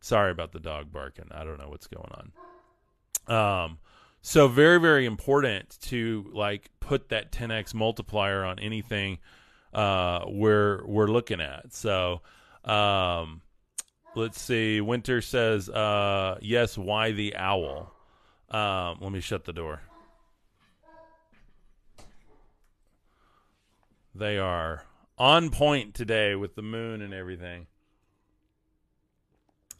Sorry 0.00 0.30
about 0.30 0.52
the 0.52 0.58
dog 0.58 0.90
barking. 0.90 1.26
I 1.30 1.44
don't 1.44 1.58
know 1.58 1.68
what's 1.68 1.88
going 1.88 2.10
on. 3.28 3.64
Um, 3.64 3.78
So 4.28 4.46
very 4.46 4.78
very 4.78 5.06
important 5.06 5.78
to 5.84 6.30
like 6.34 6.70
put 6.80 7.08
that 7.08 7.32
10x 7.32 7.72
multiplier 7.72 8.44
on 8.44 8.58
anything 8.58 9.20
uh, 9.72 10.26
we're 10.26 10.84
we're 10.84 11.06
looking 11.06 11.40
at. 11.40 11.72
So 11.72 12.20
um, 12.62 13.40
let's 14.14 14.38
see. 14.38 14.82
Winter 14.82 15.22
says 15.22 15.70
uh, 15.70 16.36
yes. 16.42 16.76
Why 16.76 17.12
the 17.12 17.36
owl? 17.36 17.90
Um, 18.50 18.98
let 19.00 19.12
me 19.12 19.20
shut 19.20 19.46
the 19.46 19.54
door. 19.54 19.80
They 24.14 24.36
are 24.36 24.84
on 25.16 25.48
point 25.48 25.94
today 25.94 26.34
with 26.34 26.54
the 26.54 26.60
moon 26.60 27.00
and 27.00 27.14
everything. 27.14 27.66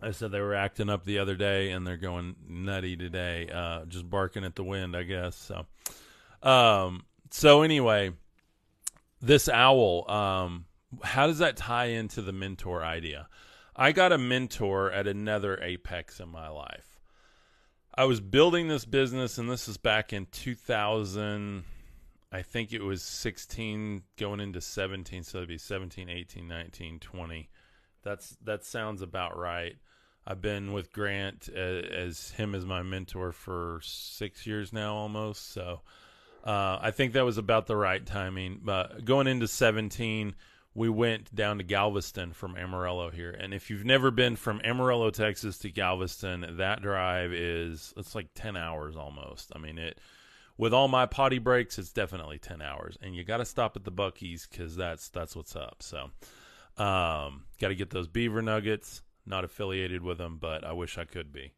I 0.01 0.13
said 0.13 0.31
they 0.31 0.41
were 0.41 0.55
acting 0.55 0.89
up 0.89 1.05
the 1.05 1.19
other 1.19 1.35
day, 1.35 1.71
and 1.71 1.87
they're 1.87 1.97
going 1.97 2.37
nutty 2.49 2.97
today, 2.97 3.49
uh, 3.53 3.85
just 3.87 4.09
barking 4.09 4.45
at 4.45 4.55
the 4.55 4.65
wind, 4.65 4.97
I 4.97 5.03
guess. 5.03 5.37
So, 5.37 5.67
um, 6.49 7.05
so 7.31 7.63
anyway, 7.63 8.13
this 9.21 9.49
owl, 9.49 10.09
um, 10.11 10.67
how 11.03 11.27
does 11.27 11.39
that 11.39 11.57
tie 11.57 11.87
into 11.87 12.23
the 12.23 12.33
mentor 12.33 12.85
idea? 12.85 13.29
I 13.75 13.93
got 13.93 14.13
a 14.13 14.19
mentor 14.19 14.91
at 14.91 15.07
another 15.07 15.59
apex 15.63 16.21
in 16.21 16.29
my 16.29 16.49
life. 16.49 16.99
I 17.95 18.05
was 18.05 18.21
building 18.21 18.69
this 18.69 18.85
business, 18.85 19.39
and 19.39 19.51
this 19.51 19.69
is 19.69 19.77
back 19.77 20.13
in 20.13 20.27
2000. 20.27 21.65
I 22.31 22.43
think 22.43 22.73
it 22.73 22.83
was 22.83 23.03
16 23.03 24.03
going 24.17 24.41
into 24.41 24.61
17, 24.61 25.25
so 25.25 25.39
it'd 25.39 25.49
be 25.49 25.59
17, 25.59 26.09
18, 26.09 26.47
19, 26.47 27.01
20. 27.01 27.49
That's 28.03 28.37
that 28.45 28.65
sounds 28.65 29.03
about 29.03 29.39
right. 29.39 29.77
I've 30.27 30.43
been 30.43 30.73
with 30.75 30.93
Grant 30.93 31.49
as, 31.49 31.85
as 31.85 32.31
him 32.33 32.55
as 32.55 32.67
my 32.67 32.83
mentor 32.83 33.33
for 33.33 33.81
six 33.83 34.47
years 34.47 34.73
now, 34.75 34.95
almost. 34.95 35.53
So 35.53 35.81
uh, 36.45 36.79
I 36.81 36.91
think 36.91 37.15
that 37.15 37.25
was 37.25 37.39
about 37.39 37.67
the 37.67 37.77
right 37.77 38.05
timing. 38.05 38.61
But 38.63 39.07
going 39.07 39.27
into 39.27 39.49
17, 39.49 40.35
we 40.75 40.89
went 40.91 41.35
down 41.35 41.59
to 41.59 41.65
Galveston 41.65 42.33
from 42.33 42.57
Amarillo 42.57 43.11
here. 43.11 43.31
And 43.31 43.55
if 43.55 43.71
you've 43.71 43.87
never 43.87 44.11
been 44.11 44.37
from 44.37 44.61
Amarillo, 44.63 45.11
Texas 45.11 45.59
to 45.59 45.71
Galveston, 45.71 46.57
that 46.59 46.83
drive 46.83 47.33
is 47.33 47.95
it's 47.97 48.15
like 48.15 48.29
10 48.35 48.57
hours 48.57 48.97
almost. 48.97 49.51
I 49.55 49.59
mean 49.59 49.79
it 49.79 49.99
with 50.59 50.75
all 50.75 50.89
my 50.89 51.07
potty 51.07 51.39
breaks, 51.39 51.79
it's 51.79 51.93
definitely 51.93 52.39
10 52.39 52.61
hours. 52.61 52.99
And 53.01 53.15
you 53.15 53.25
got 53.25 53.39
to 53.39 53.45
stop 53.45 53.77
at 53.77 53.85
the 53.85 53.93
Buc-ee's 53.93 54.47
cuz 54.47 54.77
that's 54.77 55.09
that's 55.09 55.35
what's 55.35 55.57
up. 55.57 55.77
So 55.81 56.11
um, 56.79 57.45
got 57.61 57.69
to 57.69 57.75
get 57.75 57.91
those 57.91 58.09
beaver 58.09 58.43
nuggets 58.43 59.03
not 59.29 59.45
affiliated 59.45 60.03
with 60.03 60.19
them, 60.19 60.39
but 60.41 60.65
I 60.65 60.73
wish 60.73 60.99
I 60.99 61.05
could 61.05 61.33
be. 61.33 61.53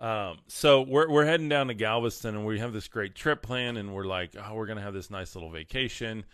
Um, 0.00 0.38
so 0.46 0.82
we're 0.82 1.10
we're 1.10 1.24
heading 1.24 1.48
down 1.48 1.68
to 1.68 1.74
Galveston, 1.74 2.36
and 2.36 2.46
we 2.46 2.60
have 2.60 2.72
this 2.72 2.86
great 2.86 3.14
trip 3.14 3.42
plan, 3.42 3.76
and 3.76 3.92
we're 3.92 4.04
like, 4.04 4.36
oh, 4.36 4.54
we're 4.54 4.66
gonna 4.66 4.80
have 4.82 4.94
this 4.94 5.10
nice 5.10 5.34
little 5.34 5.50
vacation. 5.50 6.24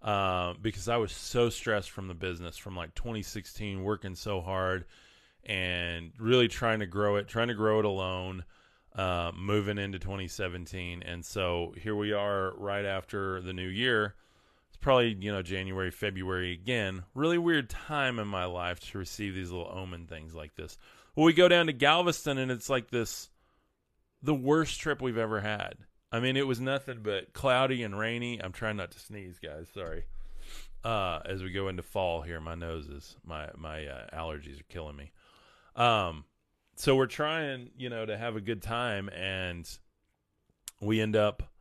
Uh, 0.00 0.54
because 0.60 0.88
I 0.88 0.96
was 0.96 1.12
so 1.12 1.48
stressed 1.48 1.90
from 1.90 2.08
the 2.08 2.14
business 2.14 2.56
from 2.56 2.74
like 2.74 2.92
2016, 2.94 3.84
working 3.84 4.16
so 4.16 4.40
hard 4.40 4.84
and 5.44 6.10
really 6.18 6.48
trying 6.48 6.80
to 6.80 6.86
grow 6.86 7.16
it, 7.16 7.28
trying 7.28 7.48
to 7.48 7.54
grow 7.54 7.78
it 7.78 7.84
alone, 7.84 8.44
uh, 8.96 9.30
moving 9.36 9.78
into 9.78 10.00
2017. 10.00 11.04
And 11.04 11.24
so 11.24 11.72
here 11.80 11.94
we 11.94 12.12
are 12.12 12.52
right 12.56 12.84
after 12.84 13.40
the 13.42 13.52
new 13.52 13.68
year 13.68 14.16
probably 14.82 15.16
you 15.18 15.32
know 15.32 15.40
January, 15.40 15.90
February 15.90 16.52
again. 16.52 17.04
Really 17.14 17.38
weird 17.38 17.70
time 17.70 18.18
in 18.18 18.28
my 18.28 18.44
life 18.44 18.80
to 18.80 18.98
receive 18.98 19.34
these 19.34 19.50
little 19.50 19.72
omen 19.72 20.06
things 20.06 20.34
like 20.34 20.54
this. 20.54 20.76
Well, 21.16 21.24
we 21.24 21.32
go 21.32 21.48
down 21.48 21.66
to 21.66 21.72
Galveston 21.72 22.38
and 22.38 22.50
it's 22.50 22.68
like 22.68 22.90
this, 22.90 23.30
the 24.22 24.34
worst 24.34 24.80
trip 24.80 25.00
we've 25.00 25.18
ever 25.18 25.40
had. 25.40 25.74
I 26.10 26.20
mean, 26.20 26.36
it 26.36 26.46
was 26.46 26.60
nothing 26.60 27.00
but 27.02 27.32
cloudy 27.32 27.82
and 27.82 27.98
rainy. 27.98 28.42
I'm 28.42 28.52
trying 28.52 28.76
not 28.76 28.90
to 28.90 28.98
sneeze, 28.98 29.38
guys. 29.38 29.68
Sorry. 29.72 30.04
Uh, 30.84 31.20
as 31.24 31.42
we 31.42 31.50
go 31.50 31.68
into 31.68 31.82
fall 31.82 32.22
here, 32.22 32.40
my 32.40 32.54
nose 32.54 32.86
is 32.88 33.16
my 33.24 33.48
my 33.56 33.86
uh, 33.86 34.06
allergies 34.12 34.60
are 34.60 34.64
killing 34.68 34.96
me. 34.96 35.12
Um, 35.76 36.24
so 36.74 36.96
we're 36.96 37.06
trying, 37.06 37.70
you 37.76 37.88
know, 37.88 38.04
to 38.04 38.16
have 38.16 38.36
a 38.36 38.40
good 38.40 38.62
time, 38.62 39.08
and 39.08 39.68
we 40.80 41.00
end 41.00 41.16
up 41.16 41.51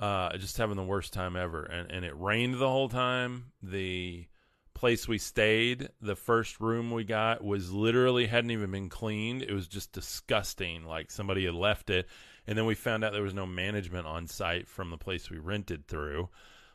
uh, 0.00 0.36
just 0.38 0.56
having 0.56 0.76
the 0.76 0.82
worst 0.82 1.12
time 1.12 1.36
ever. 1.36 1.62
And, 1.62 1.90
and 1.90 2.04
it 2.04 2.18
rained 2.18 2.54
the 2.54 2.68
whole 2.68 2.88
time. 2.88 3.52
The 3.62 4.26
place 4.72 5.06
we 5.06 5.18
stayed, 5.18 5.90
the 6.00 6.16
first 6.16 6.58
room 6.58 6.90
we 6.90 7.04
got, 7.04 7.44
was 7.44 7.70
literally 7.70 8.26
hadn't 8.26 8.50
even 8.50 8.70
been 8.70 8.88
cleaned. 8.88 9.42
It 9.42 9.52
was 9.52 9.68
just 9.68 9.92
disgusting. 9.92 10.84
Like 10.84 11.10
somebody 11.10 11.44
had 11.44 11.54
left 11.54 11.90
it. 11.90 12.08
And 12.46 12.56
then 12.56 12.64
we 12.64 12.74
found 12.74 13.04
out 13.04 13.12
there 13.12 13.22
was 13.22 13.34
no 13.34 13.46
management 13.46 14.06
on 14.06 14.26
site 14.26 14.66
from 14.66 14.90
the 14.90 14.96
place 14.96 15.28
we 15.28 15.38
rented 15.38 15.86
through. 15.86 16.30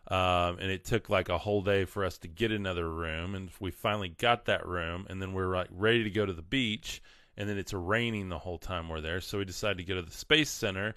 Um, 0.08 0.60
and 0.60 0.70
it 0.70 0.86
took 0.86 1.10
like 1.10 1.30
a 1.30 1.40
whole 1.40 1.64
day 1.64 1.86
for 1.86 2.06
us 2.06 2.20
to 2.20 2.28
get 2.28 2.52
another 2.52 2.88
room. 2.88 3.34
And 3.34 3.50
we 3.60 3.72
finally 3.72 4.10
got 4.10 4.46
that 4.46 4.68
room. 4.68 5.08
And 5.10 5.20
then 5.20 5.34
we 5.34 5.38
we're 5.38 5.56
like 5.56 5.70
ready 5.72 6.04
to 6.04 6.12
go 6.12 6.28
to 6.28 6.34
the 6.34 6.44
beach. 6.44 7.02
And 7.38 7.50
then 7.50 7.58
it's 7.58 7.74
raining 7.74 8.30
the 8.30 8.38
whole 8.38 8.60
time 8.60 8.88
we're 8.88 9.02
there. 9.02 9.20
So 9.20 9.40
we 9.40 9.46
decided 9.46 9.80
to 9.80 9.84
go 9.84 9.96
to 9.96 10.04
the 10.04 10.12
Space 10.12 10.52
Center 10.52 10.94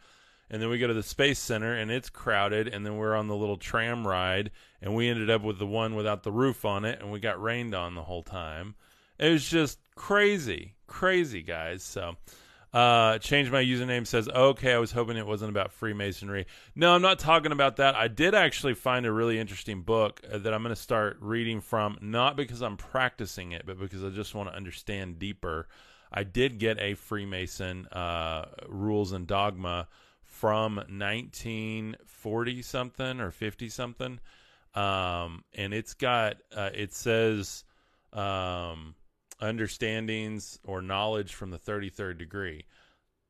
and 0.50 0.62
then 0.62 0.68
we 0.68 0.78
go 0.78 0.87
to 0.87 0.94
the 0.94 1.02
space 1.02 1.38
center 1.38 1.74
and 1.74 1.90
it's 1.90 2.11
crowded 2.11 2.68
and 2.68 2.84
then 2.84 2.96
we're 2.96 3.14
on 3.14 3.28
the 3.28 3.37
little 3.37 3.56
tram 3.56 4.06
ride 4.06 4.50
and 4.80 4.94
we 4.94 5.08
ended 5.08 5.30
up 5.30 5.42
with 5.42 5.58
the 5.58 5.66
one 5.66 5.94
without 5.94 6.22
the 6.22 6.32
roof 6.32 6.64
on 6.64 6.84
it 6.84 7.00
and 7.00 7.11
we 7.11 7.20
got 7.20 7.40
rained 7.42 7.74
on 7.74 7.94
the 7.94 8.02
whole 8.02 8.22
time. 8.22 8.74
It 9.18 9.30
was 9.30 9.48
just 9.48 9.78
crazy 9.94 10.74
crazy 10.88 11.42
guys. 11.42 11.84
So 11.84 12.16
uh 12.70 13.16
changed 13.16 13.50
my 13.50 13.64
username 13.64 14.06
says 14.06 14.28
okay 14.28 14.74
i 14.74 14.78
was 14.78 14.92
hoping 14.92 15.16
it 15.16 15.26
wasn't 15.26 15.48
about 15.48 15.72
freemasonry. 15.72 16.46
No 16.74 16.94
i'm 16.94 17.00
not 17.00 17.18
talking 17.18 17.52
about 17.52 17.76
that. 17.76 17.94
I 17.94 18.08
did 18.08 18.34
actually 18.34 18.74
find 18.74 19.06
a 19.06 19.12
really 19.12 19.38
interesting 19.38 19.82
book 19.82 20.20
uh, 20.30 20.37
that 20.38 20.52
i'm 20.52 20.62
going 20.62 20.74
to 20.74 20.80
start 20.80 21.16
reading 21.20 21.61
from 21.62 21.96
not 22.02 22.37
because 22.37 22.61
i'm 22.61 22.76
practicing 22.76 23.52
it 23.52 23.64
but 23.64 23.78
because 23.78 24.04
i 24.04 24.11
just 24.11 24.34
want 24.34 24.50
to 24.50 24.56
understand 24.56 25.18
deeper. 25.18 25.68
I 26.12 26.24
did 26.24 26.58
get 26.58 26.78
a 26.78 26.94
freemason 26.94 27.87
uh 27.87 28.46
rules 28.66 29.12
and 29.12 29.26
dogma 29.26 29.88
from 30.38 30.77
1940 30.77 32.62
something 32.62 33.20
or 33.20 33.33
50 33.33 33.68
something. 33.68 34.20
Um, 34.74 35.42
and 35.53 35.74
it's 35.74 35.94
got, 35.94 36.37
uh, 36.55 36.70
it 36.72 36.94
says, 36.94 37.64
um, 38.12 38.94
understandings 39.40 40.61
or 40.64 40.81
knowledge 40.81 41.35
from 41.35 41.51
the 41.51 41.59
33rd 41.59 42.18
degree. 42.18 42.66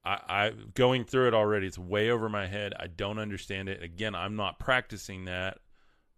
I, 0.05 0.19
I 0.29 0.53
going 0.75 1.05
through 1.05 1.29
it 1.29 1.35
already. 1.35 1.67
It's 1.67 1.79
way 1.79 2.11
over 2.11 2.29
my 2.29 2.47
head. 2.47 2.75
I 2.79 2.89
don't 2.89 3.19
understand 3.19 3.71
it. 3.71 3.83
Again, 3.83 4.15
I'm 4.15 4.37
not 4.37 4.59
practicing 4.59 5.25
that, 5.25 5.61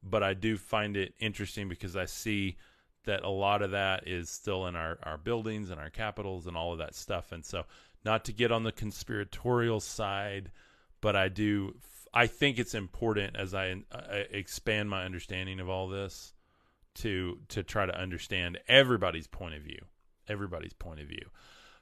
but 0.03 0.25
I 0.25 0.35
do 0.35 0.57
find 0.57 0.97
it 0.97 1.15
interesting 1.21 1.69
because 1.69 1.95
I 1.95 2.07
see 2.07 2.57
that 3.05 3.23
a 3.23 3.31
lot 3.31 3.63
of 3.63 3.71
that 3.71 4.09
is 4.09 4.29
still 4.29 4.67
in 4.67 4.75
our, 4.75 4.99
our 5.05 5.19
buildings 5.19 5.71
and 5.71 5.81
our 5.81 5.91
capitals 5.91 6.49
and 6.49 6.57
all 6.57 6.73
of 6.73 6.79
that 6.79 6.97
stuff. 6.97 7.31
And 7.31 7.45
so, 7.45 7.65
not 8.05 8.25
to 8.25 8.33
get 8.33 8.51
on 8.51 8.65
the 8.65 8.73
conspiratorial 8.73 9.81
side, 9.81 10.51
but 11.01 11.17
I 11.17 11.29
do. 11.29 11.77
I 12.13 12.27
think 12.27 12.59
it's 12.59 12.75
important 12.75 13.37
as 13.37 13.55
I, 13.55 13.77
I 13.93 14.27
expand 14.31 14.91
my 14.91 15.05
understanding 15.05 15.61
of 15.61 15.69
all 15.69 15.89
this 15.89 16.35
to 16.97 17.39
to 17.49 17.63
try 17.63 17.87
to 17.87 17.97
understand 17.97 18.59
everybody's 18.69 19.27
point 19.27 19.55
of 19.55 19.63
view, 19.63 19.81
everybody's 20.29 20.73
point 20.73 21.01
of 21.01 21.07
view. 21.07 21.31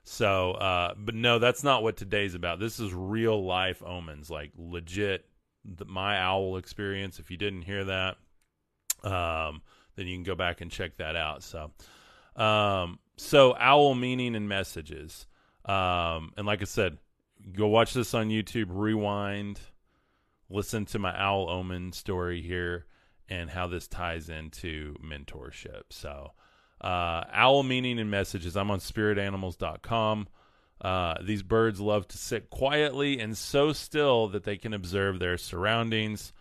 So, 0.04 0.52
uh, 0.52 0.94
but 0.96 1.14
no, 1.14 1.38
that's 1.38 1.62
not 1.62 1.82
what 1.82 1.96
today's 1.96 2.34
about. 2.34 2.58
This 2.58 2.80
is 2.80 2.94
real 2.94 3.44
life 3.44 3.82
omens, 3.82 4.30
like 4.30 4.52
legit. 4.56 5.26
The, 5.64 5.84
my 5.84 6.18
owl 6.18 6.56
experience. 6.56 7.18
If 7.18 7.30
you 7.30 7.36
didn't 7.36 7.62
hear 7.62 7.84
that, 7.84 8.16
um, 9.02 9.60
then 9.96 10.06
you 10.06 10.16
can 10.16 10.22
go 10.22 10.34
back 10.34 10.60
and 10.60 10.70
check 10.70 10.96
that 10.96 11.14
out. 11.16 11.42
So, 11.42 11.72
um, 12.36 13.00
so 13.16 13.54
owl 13.58 13.94
meaning 13.94 14.34
and 14.34 14.48
messages. 14.48 15.26
Um, 15.64 16.32
and 16.36 16.46
like 16.46 16.62
I 16.62 16.64
said, 16.64 16.96
go 17.52 17.66
watch 17.66 17.94
this 17.94 18.14
on 18.14 18.28
YouTube, 18.28 18.66
rewind, 18.68 19.60
listen 20.50 20.84
to 20.86 20.98
my 20.98 21.18
Owl 21.18 21.48
Omen 21.48 21.92
story 21.92 22.42
here 22.42 22.86
and 23.28 23.50
how 23.50 23.66
this 23.66 23.88
ties 23.88 24.28
into 24.28 24.96
mentorship. 25.04 25.82
So, 25.90 26.32
uh, 26.80 27.24
owl 27.32 27.62
meaning 27.62 27.98
and 27.98 28.10
messages. 28.10 28.56
I'm 28.56 28.70
on 28.70 28.78
spiritanimals.com. 28.78 30.28
Uh, 30.80 31.14
these 31.22 31.42
birds 31.42 31.80
love 31.80 32.06
to 32.08 32.18
sit 32.18 32.50
quietly 32.50 33.18
and 33.18 33.36
so 33.36 33.72
still 33.72 34.28
that 34.28 34.44
they 34.44 34.56
can 34.56 34.72
observe 34.72 35.18
their 35.18 35.36
surroundings. 35.36 36.32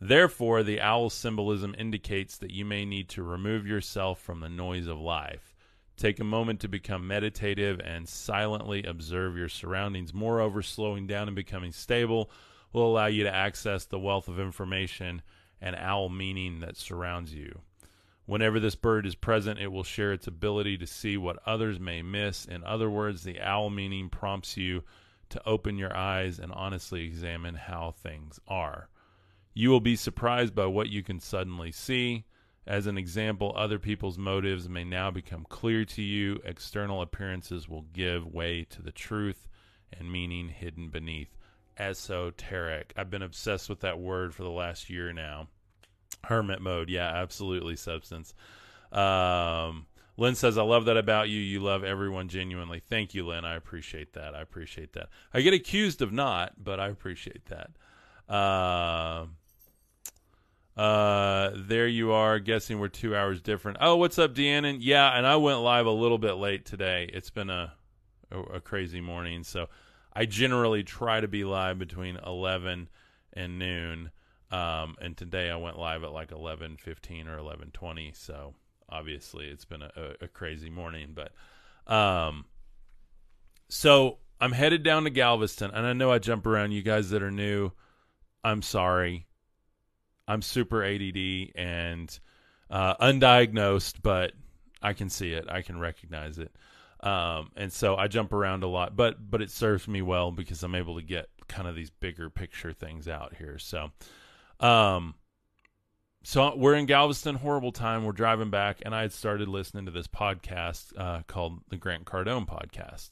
Therefore, 0.00 0.62
the 0.62 0.80
owl 0.80 1.08
symbolism 1.08 1.74
indicates 1.78 2.36
that 2.38 2.50
you 2.50 2.64
may 2.64 2.84
need 2.84 3.08
to 3.10 3.22
remove 3.22 3.66
yourself 3.66 4.20
from 4.20 4.40
the 4.40 4.48
noise 4.48 4.88
of 4.88 4.98
life. 4.98 5.55
Take 5.96 6.20
a 6.20 6.24
moment 6.24 6.60
to 6.60 6.68
become 6.68 7.06
meditative 7.06 7.80
and 7.80 8.06
silently 8.06 8.84
observe 8.84 9.36
your 9.36 9.48
surroundings. 9.48 10.12
Moreover, 10.12 10.62
slowing 10.62 11.06
down 11.06 11.28
and 11.28 11.34
becoming 11.34 11.72
stable 11.72 12.30
will 12.72 12.86
allow 12.86 13.06
you 13.06 13.24
to 13.24 13.34
access 13.34 13.86
the 13.86 13.98
wealth 13.98 14.28
of 14.28 14.38
information 14.38 15.22
and 15.60 15.74
owl 15.76 16.10
meaning 16.10 16.60
that 16.60 16.76
surrounds 16.76 17.34
you. 17.34 17.60
Whenever 18.26 18.60
this 18.60 18.74
bird 18.74 19.06
is 19.06 19.14
present, 19.14 19.60
it 19.60 19.68
will 19.68 19.84
share 19.84 20.12
its 20.12 20.26
ability 20.26 20.76
to 20.76 20.86
see 20.86 21.16
what 21.16 21.38
others 21.46 21.80
may 21.80 22.02
miss. 22.02 22.44
In 22.44 22.62
other 22.64 22.90
words, 22.90 23.22
the 23.22 23.40
owl 23.40 23.70
meaning 23.70 24.10
prompts 24.10 24.56
you 24.56 24.82
to 25.30 25.48
open 25.48 25.78
your 25.78 25.96
eyes 25.96 26.38
and 26.38 26.52
honestly 26.52 27.04
examine 27.04 27.54
how 27.54 27.92
things 27.92 28.38
are. 28.48 28.88
You 29.54 29.70
will 29.70 29.80
be 29.80 29.96
surprised 29.96 30.54
by 30.54 30.66
what 30.66 30.90
you 30.90 31.02
can 31.02 31.20
suddenly 31.20 31.72
see. 31.72 32.24
As 32.66 32.86
an 32.88 32.98
example, 32.98 33.52
other 33.54 33.78
people's 33.78 34.18
motives 34.18 34.68
may 34.68 34.82
now 34.82 35.10
become 35.10 35.46
clear 35.48 35.84
to 35.84 36.02
you. 36.02 36.40
External 36.44 37.00
appearances 37.00 37.68
will 37.68 37.86
give 37.92 38.26
way 38.26 38.64
to 38.70 38.82
the 38.82 38.90
truth 38.90 39.46
and 39.92 40.10
meaning 40.10 40.48
hidden 40.48 40.88
beneath. 40.88 41.36
Esoteric. 41.78 42.92
I've 42.96 43.10
been 43.10 43.22
obsessed 43.22 43.68
with 43.68 43.80
that 43.80 44.00
word 44.00 44.34
for 44.34 44.42
the 44.42 44.50
last 44.50 44.90
year 44.90 45.12
now. 45.12 45.48
Hermit 46.24 46.60
mode. 46.60 46.88
Yeah, 46.88 47.06
absolutely, 47.06 47.76
substance. 47.76 48.34
Um, 48.90 49.86
Lynn 50.16 50.34
says, 50.34 50.58
I 50.58 50.62
love 50.62 50.86
that 50.86 50.96
about 50.96 51.28
you. 51.28 51.38
You 51.38 51.60
love 51.60 51.84
everyone 51.84 52.28
genuinely. 52.28 52.80
Thank 52.88 53.14
you, 53.14 53.26
Lynn. 53.26 53.44
I 53.44 53.54
appreciate 53.54 54.14
that. 54.14 54.34
I 54.34 54.40
appreciate 54.40 54.94
that. 54.94 55.10
I 55.32 55.42
get 55.42 55.54
accused 55.54 56.02
of 56.02 56.12
not, 56.12 56.64
but 56.64 56.80
I 56.80 56.88
appreciate 56.88 57.46
that. 57.46 57.70
Uh, 58.32 59.26
uh, 60.76 61.50
there 61.54 61.86
you 61.86 62.12
are. 62.12 62.38
Guessing 62.38 62.78
we're 62.78 62.88
two 62.88 63.16
hours 63.16 63.40
different. 63.40 63.78
Oh, 63.80 63.96
what's 63.96 64.18
up, 64.18 64.34
Deanna? 64.34 64.76
Yeah, 64.80 65.16
and 65.16 65.26
I 65.26 65.36
went 65.36 65.60
live 65.60 65.86
a 65.86 65.90
little 65.90 66.18
bit 66.18 66.34
late 66.34 66.64
today. 66.64 67.08
It's 67.12 67.30
been 67.30 67.50
a, 67.50 67.72
a, 68.30 68.40
a 68.40 68.60
crazy 68.60 69.00
morning. 69.00 69.42
So 69.42 69.68
I 70.12 70.26
generally 70.26 70.82
try 70.82 71.20
to 71.20 71.28
be 71.28 71.44
live 71.44 71.78
between 71.78 72.16
11 72.16 72.88
and 73.32 73.58
noon. 73.58 74.10
Um, 74.50 74.96
and 75.00 75.16
today 75.16 75.50
I 75.50 75.56
went 75.56 75.78
live 75.78 76.04
at 76.04 76.12
like 76.12 76.30
11:15 76.30 77.26
or 77.26 77.38
11:20. 77.38 78.14
So 78.16 78.54
obviously 78.88 79.46
it's 79.46 79.64
been 79.64 79.82
a, 79.82 79.90
a 80.20 80.28
crazy 80.28 80.70
morning 80.70 81.14
but 81.14 81.32
um 81.92 82.44
so 83.68 84.18
i'm 84.40 84.52
headed 84.52 84.82
down 84.82 85.04
to 85.04 85.10
galveston 85.10 85.70
and 85.72 85.86
i 85.86 85.92
know 85.92 86.10
i 86.12 86.18
jump 86.18 86.46
around 86.46 86.70
you 86.70 86.82
guys 86.82 87.10
that 87.10 87.22
are 87.22 87.30
new 87.30 87.70
i'm 88.44 88.62
sorry 88.62 89.26
i'm 90.28 90.42
super 90.42 90.84
ADD 90.84 91.50
and 91.54 92.18
uh, 92.70 92.96
undiagnosed 92.96 93.96
but 94.02 94.32
i 94.82 94.92
can 94.92 95.08
see 95.08 95.32
it 95.32 95.46
i 95.48 95.62
can 95.62 95.78
recognize 95.78 96.38
it 96.38 96.52
um, 97.00 97.50
and 97.56 97.72
so 97.72 97.96
i 97.96 98.08
jump 98.08 98.32
around 98.32 98.62
a 98.62 98.68
lot 98.68 98.96
but 98.96 99.16
but 99.30 99.42
it 99.42 99.50
serves 99.50 99.86
me 99.86 100.02
well 100.02 100.30
because 100.30 100.62
i'm 100.62 100.74
able 100.74 100.96
to 100.96 101.02
get 101.02 101.28
kind 101.48 101.68
of 101.68 101.74
these 101.76 101.90
bigger 101.90 102.28
picture 102.28 102.72
things 102.72 103.06
out 103.06 103.34
here 103.36 103.58
so 103.58 103.90
um 104.60 105.14
so 106.26 106.56
we're 106.56 106.74
in 106.74 106.86
Galveston, 106.86 107.36
horrible 107.36 107.70
time. 107.70 108.04
We're 108.04 108.10
driving 108.10 108.50
back, 108.50 108.82
and 108.84 108.92
I 108.92 109.02
had 109.02 109.12
started 109.12 109.46
listening 109.46 109.84
to 109.84 109.92
this 109.92 110.08
podcast 110.08 110.86
uh, 110.98 111.22
called 111.28 111.60
the 111.68 111.76
Grant 111.76 112.04
Cardone 112.04 112.48
podcast. 112.48 113.10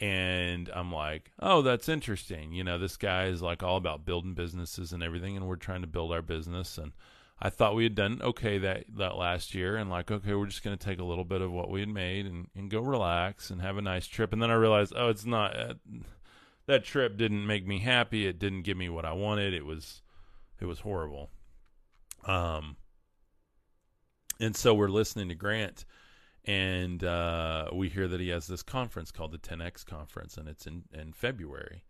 And 0.00 0.70
I'm 0.74 0.90
like, 0.90 1.30
oh, 1.38 1.60
that's 1.60 1.88
interesting. 1.88 2.52
You 2.52 2.64
know, 2.64 2.78
this 2.78 2.96
guy 2.96 3.26
is 3.26 3.42
like 3.42 3.62
all 3.62 3.76
about 3.76 4.06
building 4.06 4.32
businesses 4.32 4.92
and 4.92 5.02
everything, 5.02 5.36
and 5.36 5.46
we're 5.46 5.56
trying 5.56 5.82
to 5.82 5.86
build 5.86 6.10
our 6.10 6.22
business. 6.22 6.78
And 6.78 6.92
I 7.38 7.50
thought 7.50 7.74
we 7.74 7.84
had 7.84 7.94
done 7.94 8.20
okay 8.22 8.56
that 8.58 8.84
that 8.96 9.16
last 9.16 9.54
year, 9.54 9.76
and 9.76 9.90
like, 9.90 10.10
okay, 10.10 10.34
we're 10.34 10.46
just 10.46 10.62
going 10.62 10.76
to 10.76 10.82
take 10.82 11.00
a 11.00 11.04
little 11.04 11.24
bit 11.24 11.42
of 11.42 11.52
what 11.52 11.70
we 11.70 11.80
had 11.80 11.90
made 11.90 12.24
and, 12.24 12.48
and 12.56 12.70
go 12.70 12.80
relax 12.80 13.50
and 13.50 13.60
have 13.60 13.76
a 13.76 13.82
nice 13.82 14.06
trip. 14.06 14.32
And 14.32 14.42
then 14.42 14.50
I 14.50 14.54
realized, 14.54 14.94
oh, 14.96 15.10
it's 15.10 15.26
not. 15.26 15.54
Uh, 15.54 15.74
that 16.66 16.84
trip 16.84 17.16
didn't 17.16 17.46
make 17.46 17.66
me 17.66 17.80
happy. 17.80 18.26
It 18.26 18.38
didn't 18.38 18.62
give 18.62 18.76
me 18.76 18.88
what 18.88 19.04
I 19.04 19.12
wanted. 19.12 19.52
It 19.52 19.66
was, 19.66 20.02
it 20.60 20.66
was 20.66 20.80
horrible. 20.80 21.30
Um, 22.26 22.76
and 24.38 24.54
so 24.54 24.72
we're 24.72 24.88
listening 24.88 25.28
to 25.30 25.34
Grant, 25.34 25.84
and 26.44 27.02
uh, 27.04 27.68
we 27.72 27.88
hear 27.88 28.08
that 28.08 28.20
he 28.20 28.28
has 28.30 28.46
this 28.46 28.62
conference 28.62 29.10
called 29.10 29.32
the 29.32 29.38
10X 29.38 29.84
Conference, 29.84 30.36
and 30.36 30.48
it's 30.48 30.66
in, 30.66 30.84
in 30.92 31.12
February. 31.12 31.84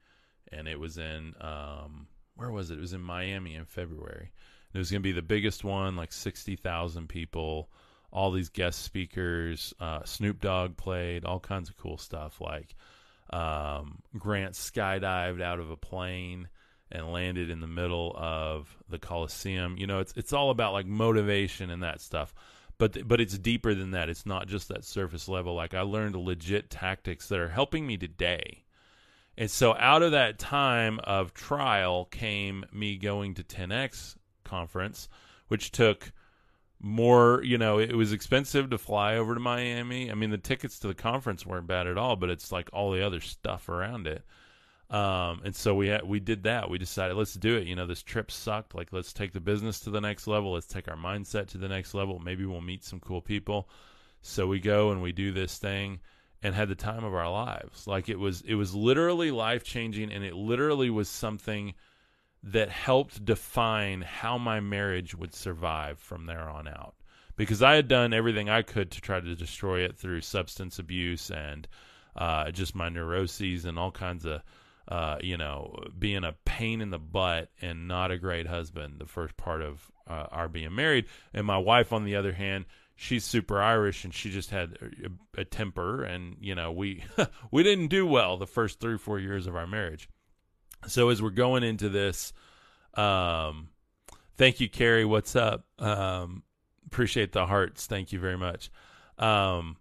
And 0.52 0.66
it 0.66 0.80
was 0.80 0.98
in, 0.98 1.34
um, 1.40 2.08
where 2.34 2.50
was 2.50 2.70
it? 2.70 2.78
It 2.78 2.80
was 2.80 2.92
in 2.92 3.00
Miami 3.00 3.54
in 3.54 3.64
February. 3.64 4.32
It 4.72 4.78
was 4.78 4.90
going 4.90 5.02
to 5.02 5.08
be 5.08 5.12
the 5.12 5.22
biggest 5.22 5.64
one, 5.64 5.96
like 5.96 6.12
60,000 6.12 7.08
people, 7.08 7.70
all 8.12 8.32
these 8.32 8.48
guest 8.48 8.82
speakers. 8.82 9.72
Uh, 9.78 10.04
Snoop 10.04 10.40
Dogg 10.40 10.76
played, 10.76 11.24
all 11.24 11.40
kinds 11.40 11.68
of 11.68 11.76
cool 11.76 11.98
stuff. 11.98 12.40
Like 12.40 12.74
um, 13.30 14.00
Grant 14.18 14.54
skydived 14.54 15.42
out 15.42 15.60
of 15.60 15.70
a 15.70 15.76
plane 15.76 16.48
and 16.92 17.12
landed 17.12 17.50
in 17.50 17.60
the 17.60 17.66
middle 17.68 18.14
of 18.16 18.76
the 18.88 18.98
Coliseum. 18.98 19.76
You 19.76 19.86
know, 19.86 20.00
it's 20.00 20.12
it's 20.16 20.32
all 20.32 20.50
about 20.50 20.72
like 20.72 20.86
motivation 20.86 21.70
and 21.70 21.82
that 21.82 22.00
stuff. 22.00 22.34
But 22.80 23.06
but 23.06 23.20
it's 23.20 23.36
deeper 23.36 23.74
than 23.74 23.90
that. 23.90 24.08
It's 24.08 24.24
not 24.24 24.48
just 24.48 24.68
that 24.68 24.86
surface 24.86 25.28
level. 25.28 25.54
Like 25.54 25.74
I 25.74 25.82
learned 25.82 26.16
legit 26.16 26.70
tactics 26.70 27.28
that 27.28 27.38
are 27.38 27.50
helping 27.50 27.86
me 27.86 27.98
today. 27.98 28.64
And 29.36 29.50
so 29.50 29.76
out 29.76 30.02
of 30.02 30.12
that 30.12 30.38
time 30.38 30.98
of 31.04 31.34
trial 31.34 32.06
came 32.06 32.64
me 32.72 32.96
going 32.96 33.34
to 33.34 33.44
10X 33.44 34.16
conference, 34.44 35.10
which 35.48 35.72
took 35.72 36.10
more, 36.80 37.42
you 37.44 37.58
know, 37.58 37.78
it 37.78 37.94
was 37.94 38.12
expensive 38.12 38.70
to 38.70 38.78
fly 38.78 39.16
over 39.16 39.34
to 39.34 39.40
Miami. 39.40 40.10
I 40.10 40.14
mean, 40.14 40.30
the 40.30 40.38
tickets 40.38 40.78
to 40.78 40.88
the 40.88 40.94
conference 40.94 41.44
weren't 41.44 41.66
bad 41.66 41.86
at 41.86 41.98
all, 41.98 42.16
but 42.16 42.30
it's 42.30 42.50
like 42.50 42.70
all 42.72 42.92
the 42.92 43.04
other 43.04 43.20
stuff 43.20 43.68
around 43.68 44.06
it. 44.06 44.24
Um, 44.90 45.42
and 45.44 45.54
so 45.54 45.74
we 45.74 45.86
had, 45.86 46.02
we 46.02 46.18
did 46.18 46.42
that. 46.44 46.68
We 46.68 46.78
decided 46.78 47.16
let's 47.16 47.34
do 47.34 47.56
it. 47.56 47.66
You 47.66 47.76
know, 47.76 47.86
this 47.86 48.02
trip 48.02 48.30
sucked. 48.30 48.74
Like 48.74 48.92
let's 48.92 49.12
take 49.12 49.32
the 49.32 49.40
business 49.40 49.80
to 49.80 49.90
the 49.90 50.00
next 50.00 50.26
level. 50.26 50.52
Let's 50.52 50.66
take 50.66 50.88
our 50.88 50.96
mindset 50.96 51.46
to 51.48 51.58
the 51.58 51.68
next 51.68 51.94
level. 51.94 52.18
Maybe 52.18 52.44
we'll 52.44 52.60
meet 52.60 52.84
some 52.84 52.98
cool 52.98 53.20
people. 53.20 53.68
So 54.22 54.46
we 54.46 54.58
go 54.58 54.90
and 54.90 55.00
we 55.00 55.12
do 55.12 55.32
this 55.32 55.58
thing 55.58 56.00
and 56.42 56.54
had 56.54 56.68
the 56.68 56.74
time 56.74 57.04
of 57.04 57.14
our 57.14 57.30
lives. 57.30 57.86
Like 57.86 58.08
it 58.08 58.18
was 58.18 58.42
it 58.42 58.54
was 58.54 58.74
literally 58.74 59.30
life 59.30 59.62
changing 59.62 60.12
and 60.12 60.24
it 60.24 60.34
literally 60.34 60.90
was 60.90 61.08
something 61.08 61.74
that 62.42 62.70
helped 62.70 63.24
define 63.24 64.00
how 64.00 64.38
my 64.38 64.60
marriage 64.60 65.14
would 65.14 65.34
survive 65.34 65.98
from 65.98 66.26
there 66.26 66.48
on 66.48 66.66
out. 66.66 66.94
Because 67.36 67.62
I 67.62 67.74
had 67.74 67.86
done 67.86 68.12
everything 68.12 68.48
I 68.48 68.62
could 68.62 68.90
to 68.92 69.00
try 69.00 69.20
to 69.20 69.34
destroy 69.34 69.80
it 69.80 69.96
through 69.96 70.22
substance 70.22 70.78
abuse 70.78 71.30
and 71.30 71.68
uh, 72.16 72.50
just 72.50 72.74
my 72.74 72.88
neuroses 72.88 73.64
and 73.64 73.78
all 73.78 73.90
kinds 73.90 74.26
of 74.26 74.42
uh, 74.90 75.18
you 75.22 75.36
know, 75.36 75.78
being 75.96 76.24
a 76.24 76.34
pain 76.44 76.80
in 76.80 76.90
the 76.90 76.98
butt 76.98 77.50
and 77.62 77.86
not 77.86 78.10
a 78.10 78.18
great 78.18 78.48
husband 78.48 78.98
the 78.98 79.06
first 79.06 79.36
part 79.36 79.62
of 79.62 79.90
uh, 80.08 80.26
our 80.32 80.48
being 80.48 80.74
married. 80.74 81.06
And 81.32 81.46
my 81.46 81.58
wife, 81.58 81.92
on 81.92 82.04
the 82.04 82.16
other 82.16 82.32
hand, 82.32 82.64
she's 82.96 83.24
super 83.24 83.62
Irish 83.62 84.04
and 84.04 84.12
she 84.12 84.30
just 84.30 84.50
had 84.50 84.76
a, 85.36 85.40
a 85.40 85.44
temper, 85.44 86.02
and 86.02 86.36
you 86.40 86.54
know, 86.54 86.72
we 86.72 87.04
we 87.50 87.62
didn't 87.62 87.88
do 87.88 88.04
well 88.04 88.36
the 88.36 88.46
first 88.46 88.80
three 88.80 88.98
four 88.98 89.18
years 89.18 89.46
of 89.46 89.54
our 89.54 89.66
marriage. 89.66 90.08
So 90.88 91.10
as 91.10 91.22
we're 91.22 91.30
going 91.30 91.62
into 91.62 91.88
this, 91.88 92.32
um, 92.94 93.68
thank 94.36 94.60
you, 94.60 94.68
Carrie. 94.68 95.04
What's 95.04 95.36
up? 95.36 95.66
Um, 95.78 96.42
appreciate 96.86 97.32
the 97.32 97.46
hearts. 97.46 97.86
Thank 97.86 98.12
you 98.12 98.18
very 98.18 98.38
much. 98.38 98.70
Um, 99.18 99.76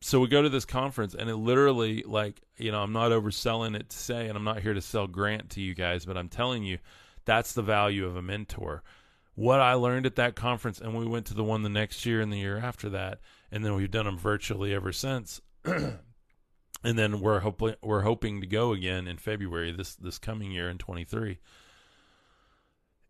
so 0.00 0.20
we 0.20 0.28
go 0.28 0.42
to 0.42 0.48
this 0.48 0.64
conference 0.64 1.14
and 1.14 1.28
it 1.28 1.36
literally 1.36 2.02
like 2.06 2.40
you 2.56 2.70
know 2.70 2.80
i'm 2.80 2.92
not 2.92 3.10
overselling 3.10 3.74
it 3.74 3.90
to 3.90 3.96
say 3.96 4.28
and 4.28 4.36
i'm 4.36 4.44
not 4.44 4.60
here 4.60 4.74
to 4.74 4.80
sell 4.80 5.06
grant 5.06 5.50
to 5.50 5.60
you 5.60 5.74
guys 5.74 6.04
but 6.04 6.16
i'm 6.16 6.28
telling 6.28 6.62
you 6.62 6.78
that's 7.24 7.52
the 7.52 7.62
value 7.62 8.06
of 8.06 8.16
a 8.16 8.22
mentor. 8.22 8.82
What 9.34 9.60
i 9.60 9.74
learned 9.74 10.06
at 10.06 10.16
that 10.16 10.34
conference 10.34 10.80
and 10.80 10.96
we 10.96 11.06
went 11.06 11.26
to 11.26 11.34
the 11.34 11.44
one 11.44 11.62
the 11.62 11.68
next 11.68 12.06
year 12.06 12.20
and 12.20 12.32
the 12.32 12.38
year 12.38 12.58
after 12.58 12.88
that 12.90 13.20
and 13.52 13.64
then 13.64 13.74
we've 13.74 13.90
done 13.90 14.06
them 14.06 14.18
virtually 14.18 14.74
ever 14.74 14.92
since. 14.92 15.40
And 16.84 16.96
then 16.96 17.20
we're 17.20 17.40
hoping 17.40 17.74
we're 17.82 18.02
hoping 18.02 18.40
to 18.40 18.46
go 18.46 18.72
again 18.72 19.08
in 19.08 19.18
february 19.18 19.72
this 19.72 19.96
this 19.96 20.18
coming 20.18 20.52
year 20.52 20.70
in 20.70 20.78
23 20.78 21.38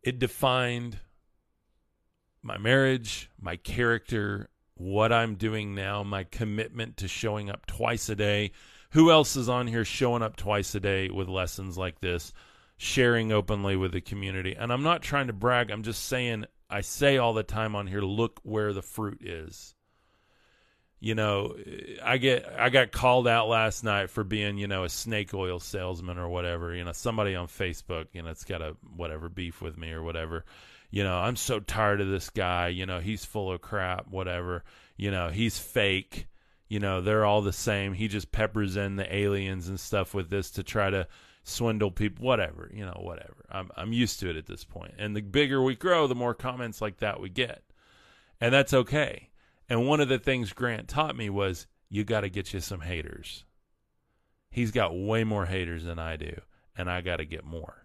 it 0.03 0.19
defined 0.19 0.99
my 2.43 2.57
marriage 2.57 3.31
my 3.39 3.57
character 3.57 4.49
what 4.79 5.13
I'm 5.13 5.35
doing 5.35 5.75
now, 5.75 6.03
my 6.03 6.25
commitment 6.25 6.99
to 6.99 7.09
showing 7.09 7.51
up 7.51 7.67
twice 7.67 8.09
a 8.09 8.17
day. 8.17 8.53
Who 8.91 9.11
else 9.11 9.37
is 9.37 9.49
on 9.49 9.67
here 9.67 9.85
showing 9.85 10.23
up 10.23 10.37
twice 10.37 10.75
a 10.75 10.81
day 10.81 11.11
with 11.11 11.29
lessons 11.29 11.77
like 11.77 12.01
this, 12.01 12.33
sharing 12.77 13.33
openly 13.33 13.77
with 13.77 13.93
the 13.93 14.01
community? 14.01 14.57
And 14.59 14.73
I'm 14.73 14.83
not 14.83 15.03
trying 15.03 15.27
to 15.27 15.33
brag, 15.33 15.71
I'm 15.71 15.83
just 15.83 16.05
saying, 16.05 16.47
I 16.71 16.81
say 16.81 17.19
all 17.19 17.35
the 17.35 17.43
time 17.43 17.75
on 17.75 17.87
here, 17.87 18.01
look 18.01 18.41
where 18.43 18.73
the 18.73 18.83
fruit 18.83 19.23
is. 19.23 19.75
You 21.01 21.15
know, 21.15 21.55
I 22.03 22.17
get 22.17 22.45
I 22.59 22.71
got 22.71 22.91
called 22.91 23.29
out 23.29 23.49
last 23.49 23.85
night 23.85 24.11
for 24.11 24.25
being, 24.25 24.59
you 24.59 24.67
know, 24.67 24.83
a 24.83 24.89
snake 24.89 25.33
oil 25.33 25.61
salesman 25.61 26.19
or 26.19 26.29
whatever. 26.29 26.75
You 26.75 26.83
know, 26.83 26.91
somebody 26.91 27.37
on 27.37 27.47
Facebook, 27.47 28.07
you 28.13 28.23
know, 28.23 28.31
it's 28.31 28.45
got 28.45 28.63
a 28.63 28.75
whatever 28.97 29.29
beef 29.29 29.63
with 29.63 29.79
me 29.79 29.93
or 29.93 30.03
whatever 30.03 30.45
you 30.91 31.05
know, 31.05 31.19
I'm 31.19 31.37
so 31.37 31.61
tired 31.61 32.01
of 32.01 32.09
this 32.09 32.31
guy, 32.31 32.69
you 32.69 32.87
know, 32.87 33.01
he's 33.01 33.25
full 33.25 33.53
of 33.53 33.61
crap, 33.61 34.09
whatever, 34.09 34.65
you 34.97 35.11
know, 35.11 35.29
he's 35.29 35.59
fake, 35.59 36.27
you 36.69 36.81
know, 36.81 37.01
they're 37.01 37.25
all 37.25 37.43
the 37.43 37.53
same. 37.53 37.95
He 37.95 38.09
just 38.09 38.33
peppers 38.33 38.77
in 38.77 38.97
the 38.97 39.15
aliens 39.15 39.69
and 39.69 39.79
stuff 39.79 40.15
with 40.15 40.31
this 40.31 40.51
to 40.53 40.63
try 40.63 40.91
to 40.91 41.07
swindle 41.45 41.91
people, 41.91 42.25
whatever, 42.27 42.71
you 42.75 42.85
know, 42.85 42.99
whatever. 43.01 43.45
I'm 43.51 43.71
I'm 43.77 43.93
used 43.93 44.21
to 44.21 44.31
it 44.31 44.37
at 44.37 44.47
this 44.47 44.65
point. 44.65 44.95
And 44.99 45.17
the 45.17 45.23
bigger 45.23 45.63
we 45.63 45.77
grow, 45.77 46.07
the 46.07 46.15
more 46.15 46.35
comments 46.35 46.83
like 46.83 46.99
that 46.99 47.21
we 47.21 47.31
get. 47.31 47.63
And 48.41 48.53
that's 48.53 48.75
okay. 48.75 49.31
And 49.69 49.87
one 49.87 50.01
of 50.01 50.09
the 50.09 50.19
things 50.19 50.53
Grant 50.53 50.89
taught 50.89 51.17
me 51.17 51.31
was 51.31 51.67
you 51.89 52.05
got 52.05 52.21
to 52.23 52.29
get 52.31 52.53
you 52.53 52.61
some 52.61 52.81
haters. 52.81 53.45
he's 54.51 54.71
got 54.71 54.97
way 54.99 55.25
more 55.25 55.47
haters 55.47 55.85
than 55.85 55.99
I 55.99 56.17
do, 56.17 56.41
and 56.77 56.91
I 56.91 57.01
got 57.01 57.17
to 57.17 57.25
get 57.25 57.45
more. 57.45 57.85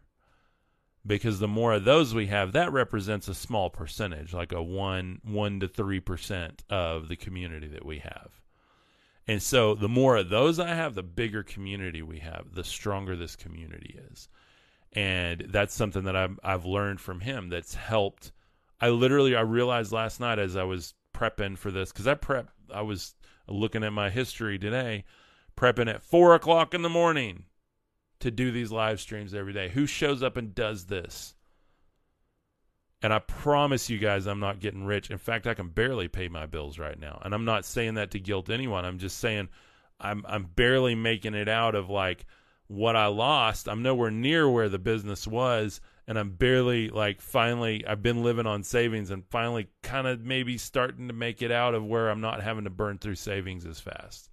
Because 1.06 1.40
the 1.40 1.50
more 1.50 1.74
of 1.74 1.84
those 1.84 2.14
we 2.14 2.28
have, 2.28 2.54
that 2.54 2.72
represents 2.72 3.28
a 3.28 3.34
small 3.34 3.70
percentage, 3.70 4.34
like 4.34 4.54
a 4.54 4.64
one 4.64 5.20
one 5.24 5.60
to 5.60 5.68
three 5.68 6.00
percent 6.00 6.64
of 6.70 7.10
the 7.10 7.18
community 7.18 7.68
that 7.68 7.86
we 7.86 8.00
have. 8.00 8.40
And 9.28 9.42
so 9.42 9.76
the 9.76 9.90
more 9.90 10.16
of 10.18 10.30
those 10.30 10.60
I 10.60 10.70
have, 10.70 10.96
the 10.96 11.04
bigger 11.04 11.44
community 11.44 12.02
we 12.02 12.20
have, 12.20 12.54
the 12.54 12.64
stronger 12.64 13.16
this 13.16 13.36
community 13.36 14.00
is. 14.12 14.30
And 14.94 15.48
that's 15.50 15.74
something 15.74 16.04
that 16.04 16.16
I've, 16.16 16.40
I've 16.44 16.66
learned 16.66 17.02
from 17.02 17.20
him 17.20 17.50
that's 17.50 17.74
helped. 17.74 18.32
I 18.80 18.90
literally, 18.90 19.36
I 19.36 19.42
realized 19.42 19.92
last 19.92 20.20
night 20.20 20.40
as 20.40 20.56
I 20.56 20.64
was 20.64 20.94
prepping 21.14 21.58
for 21.58 21.72
this, 21.72 21.92
because 21.92 22.08
I 22.08 22.14
prep, 22.14 22.50
I 22.74 22.82
was 22.82 23.16
looking 23.48 23.84
at 23.84 23.92
my 23.92 24.10
history 24.10 24.60
today, 24.60 25.04
prepping 25.58 25.90
at 25.90 26.04
four 26.04 26.36
o'clock 26.36 26.74
in 26.74 26.82
the 26.82 26.90
morning 26.90 27.46
to 28.24 28.32
do 28.32 28.52
these 28.52 28.72
live 28.72 29.00
streams 29.00 29.34
every 29.34 29.54
day. 29.54 29.70
Who 29.70 29.86
shows 29.86 30.24
up 30.24 30.38
and 30.38 30.56
does 30.56 30.86
this? 30.86 31.36
And 33.02 33.14
I 33.14 33.20
promise 33.20 33.90
you 33.90 34.00
guys, 34.00 34.28
I'm 34.28 34.40
not 34.40 34.62
getting 34.62 34.86
rich. 34.86 35.12
In 35.12 35.18
fact, 35.18 35.46
I 35.46 35.54
can 35.54 35.68
barely 35.68 36.08
pay 36.08 36.30
my 36.30 36.46
bills 36.46 36.80
right 36.80 36.98
now. 36.98 37.22
And 37.24 37.34
I'm 37.34 37.44
not 37.44 37.66
saying 37.66 37.96
that 37.96 38.12
to 38.12 38.20
guilt 38.20 38.50
anyone. 38.50 38.86
I'm 38.86 38.98
just 38.98 39.20
saying 39.20 39.50
I'm 40.00 40.26
I'm 40.28 40.46
barely 40.56 40.96
making 40.96 41.34
it 41.34 41.50
out 41.50 41.76
of 41.76 41.90
like 41.90 42.26
what 42.68 42.96
I 42.96 43.08
lost. 43.08 43.68
I'm 43.68 43.84
nowhere 43.84 44.12
near 44.12 44.50
where 44.50 44.70
the 44.70 44.80
business 44.80 45.28
was, 45.28 45.82
and 46.08 46.18
I'm 46.18 46.32
barely 46.32 46.90
like 46.90 47.20
finally. 47.20 47.86
I've 47.86 48.02
been 48.02 48.24
living 48.24 48.48
on 48.48 48.64
savings, 48.64 49.12
and 49.12 49.26
finally, 49.30 49.68
kind 49.82 50.08
of 50.08 50.22
maybe 50.22 50.58
starting 50.58 51.10
to 51.10 51.14
make 51.14 51.42
it 51.42 51.52
out 51.52 51.76
of 51.76 51.86
where 51.86 52.10
I'm 52.10 52.22
not 52.22 52.42
having 52.42 52.64
to 52.64 52.70
burn 52.70 53.00
through 53.00 53.16
savings 53.16 53.66
as 53.66 53.82
fast. 53.82 54.30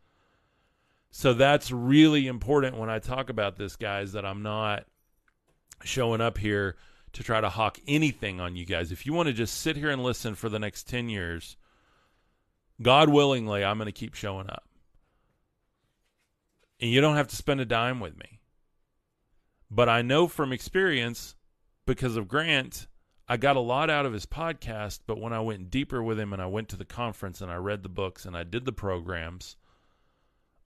So 1.11 1.35
that's 1.35 1.71
really 1.71 2.27
important 2.27 2.77
when 2.77 2.89
I 2.89 2.99
talk 2.99 3.31
about 3.31 3.57
this, 3.57 3.77
guys. 3.77 4.13
That 4.13 4.25
I'm 4.25 4.43
not 4.43 4.85
showing 5.83 6.21
up 6.21 6.39
here 6.39 6.77
to 7.13 7.23
try 7.25 7.41
to 7.41 7.49
hawk 7.49 7.79
anything 7.87 8.41
on 8.41 8.57
you 8.57 8.65
guys. 8.65 8.93
If 8.93 9.07
you 9.07 9.13
want 9.13 9.27
to 9.29 9.33
just 9.33 9.61
sit 9.61 9.77
here 9.77 9.91
and 9.91 10.03
listen 10.03 10.35
for 10.35 10.49
the 10.49 10.59
next 10.59 10.89
10 10.89 11.09
years, 11.09 11.57
God 12.81 13.09
willingly, 13.09 13.65
I'm 13.65 13.79
going 13.79 13.87
to 13.87 13.93
keep 13.93 14.15
showing 14.15 14.49
up. 14.49 14.65
And 16.81 16.91
you 16.91 17.01
don't 17.01 17.17
have 17.17 17.29
to 17.29 17.37
spend 17.37 17.61
a 17.61 17.67
dime 17.67 18.01
with 18.01 18.17
me. 18.17 18.41
But 19.71 19.89
I 19.89 20.03
know 20.03 20.29
from 20.29 20.53
experience, 20.53 21.35
because 21.87 22.17
of 22.17 22.29
Grant, 22.29 22.87
I 23.29 23.37
got 23.37 23.57
a 23.57 23.61
lot 23.61 23.91
out 23.91 24.07
of 24.07 24.13
his 24.13 24.27
podcast. 24.27 25.01
But 25.07 25.21
when 25.21 25.33
I 25.33 25.41
went 25.41 25.71
deeper 25.71 26.03
with 26.03 26.19
him 26.19 26.33
and 26.33 26.41
I 26.41 26.47
went 26.47 26.69
to 26.71 26.77
the 26.77 26.85
conference 26.85 27.41
and 27.41 27.51
I 27.51 27.57
read 27.57 27.83
the 27.83 27.89
books 27.89 28.25
and 28.25 28.37
I 28.37 28.45
did 28.45 28.65
the 28.65 28.73
programs, 28.73 29.57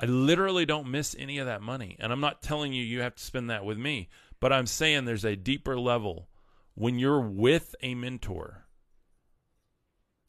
I 0.05 0.07
literally 0.07 0.67
don't 0.67 0.91
miss 0.91 1.17
any 1.19 1.39
of 1.39 1.47
that 1.47 1.63
money. 1.63 1.97
And 1.99 2.13
I'm 2.13 2.21
not 2.21 2.43
telling 2.43 2.75
you 2.75 2.85
you 2.85 3.01
have 3.01 3.15
to 3.15 3.23
spend 3.23 3.49
that 3.49 3.65
with 3.65 3.79
me, 3.79 4.11
but 4.39 4.53
I'm 4.53 4.67
saying 4.67 5.07
there's 5.07 5.25
a 5.25 5.35
deeper 5.35 5.81
level 5.81 6.29
when 6.75 6.99
you're 6.99 7.23
with 7.23 7.75
a 7.81 7.95
mentor 7.95 8.67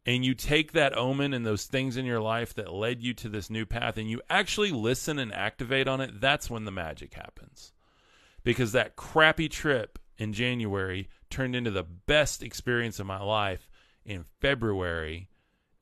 and 0.05 0.23
you 0.23 0.33
take 0.33 0.71
that 0.71 0.97
omen 0.97 1.33
and 1.33 1.45
those 1.45 1.65
things 1.65 1.97
in 1.97 2.05
your 2.05 2.21
life 2.21 2.53
that 2.53 2.71
led 2.71 3.03
you 3.03 3.13
to 3.15 3.27
this 3.27 3.49
new 3.49 3.65
path 3.65 3.97
and 3.97 4.09
you 4.09 4.21
actually 4.29 4.71
listen 4.71 5.19
and 5.19 5.33
activate 5.33 5.89
on 5.89 5.99
it, 5.99 6.21
that's 6.21 6.49
when 6.49 6.63
the 6.63 6.71
magic 6.71 7.13
happens. 7.13 7.73
Because 8.45 8.71
that 8.71 8.95
crappy 8.95 9.49
trip 9.49 9.99
in 10.17 10.31
January 10.31 11.09
turned 11.29 11.53
into 11.53 11.71
the 11.71 11.83
best 11.83 12.41
experience 12.43 12.97
of 13.01 13.07
my 13.07 13.21
life 13.21 13.69
in 14.05 14.23
February 14.39 15.27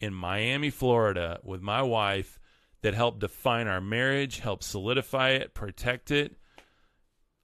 in 0.01 0.15
Miami, 0.15 0.71
Florida 0.71 1.39
with 1.43 1.62
my 1.62 1.84
wife 1.84 2.39
that 2.83 2.93
helped 2.93 3.19
define 3.19 3.67
our 3.67 3.81
marriage, 3.81 4.39
help 4.39 4.63
solidify 4.63 5.31
it, 5.31 5.53
protect 5.53 6.11
it, 6.11 6.37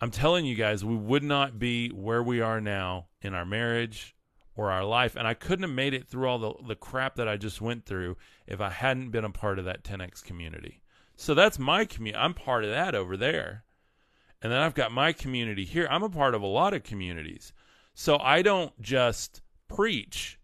I'm 0.02 0.12
telling 0.12 0.46
you 0.46 0.56
guys, 0.56 0.86
we 0.86 0.96
would 0.96 1.24
not 1.24 1.60
be 1.60 1.90
where 1.90 2.24
we 2.24 2.40
are 2.40 2.62
now 2.62 3.08
in 3.22 3.34
our 3.34 3.46
marriage 3.46 4.16
or 4.56 4.72
our 4.72 4.86
life. 4.86 5.16
And 5.16 5.28
I 5.28 5.34
couldn't 5.34 5.64
have 5.64 5.76
made 5.76 5.94
it 5.94 6.08
through 6.08 6.28
all 6.28 6.40
the, 6.40 6.54
the 6.68 6.76
crap 6.76 7.16
that 7.16 7.28
I 7.28 7.36
just 7.36 7.60
went 7.60 7.86
through 7.86 8.16
if 8.48 8.62
I 8.62 8.70
hadn't 8.70 9.12
been 9.12 9.26
a 9.26 9.30
part 9.30 9.60
of 9.60 9.66
that 9.66 9.84
10X 9.84 10.24
community. 10.24 10.82
So 11.18 11.34
that's 11.34 11.60
my 11.60 11.84
community. 11.84 12.24
I'm 12.24 12.34
part 12.34 12.64
of 12.64 12.70
that 12.70 12.96
over 12.96 13.18
there. 13.18 13.66
And 14.42 14.52
then 14.54 14.60
I've 14.60 14.74
got 14.74 14.94
my 14.94 15.12
community 15.12 15.66
here. 15.66 15.86
I'm 15.92 16.04
a 16.04 16.10
part 16.10 16.34
of 16.34 16.42
a 16.42 16.48
lot 16.48 16.74
of 16.74 16.84
communities. 16.84 17.52
So 17.94 18.18
I 18.20 18.42
don't 18.42 18.80
just 18.82 19.42
preach 19.68 20.40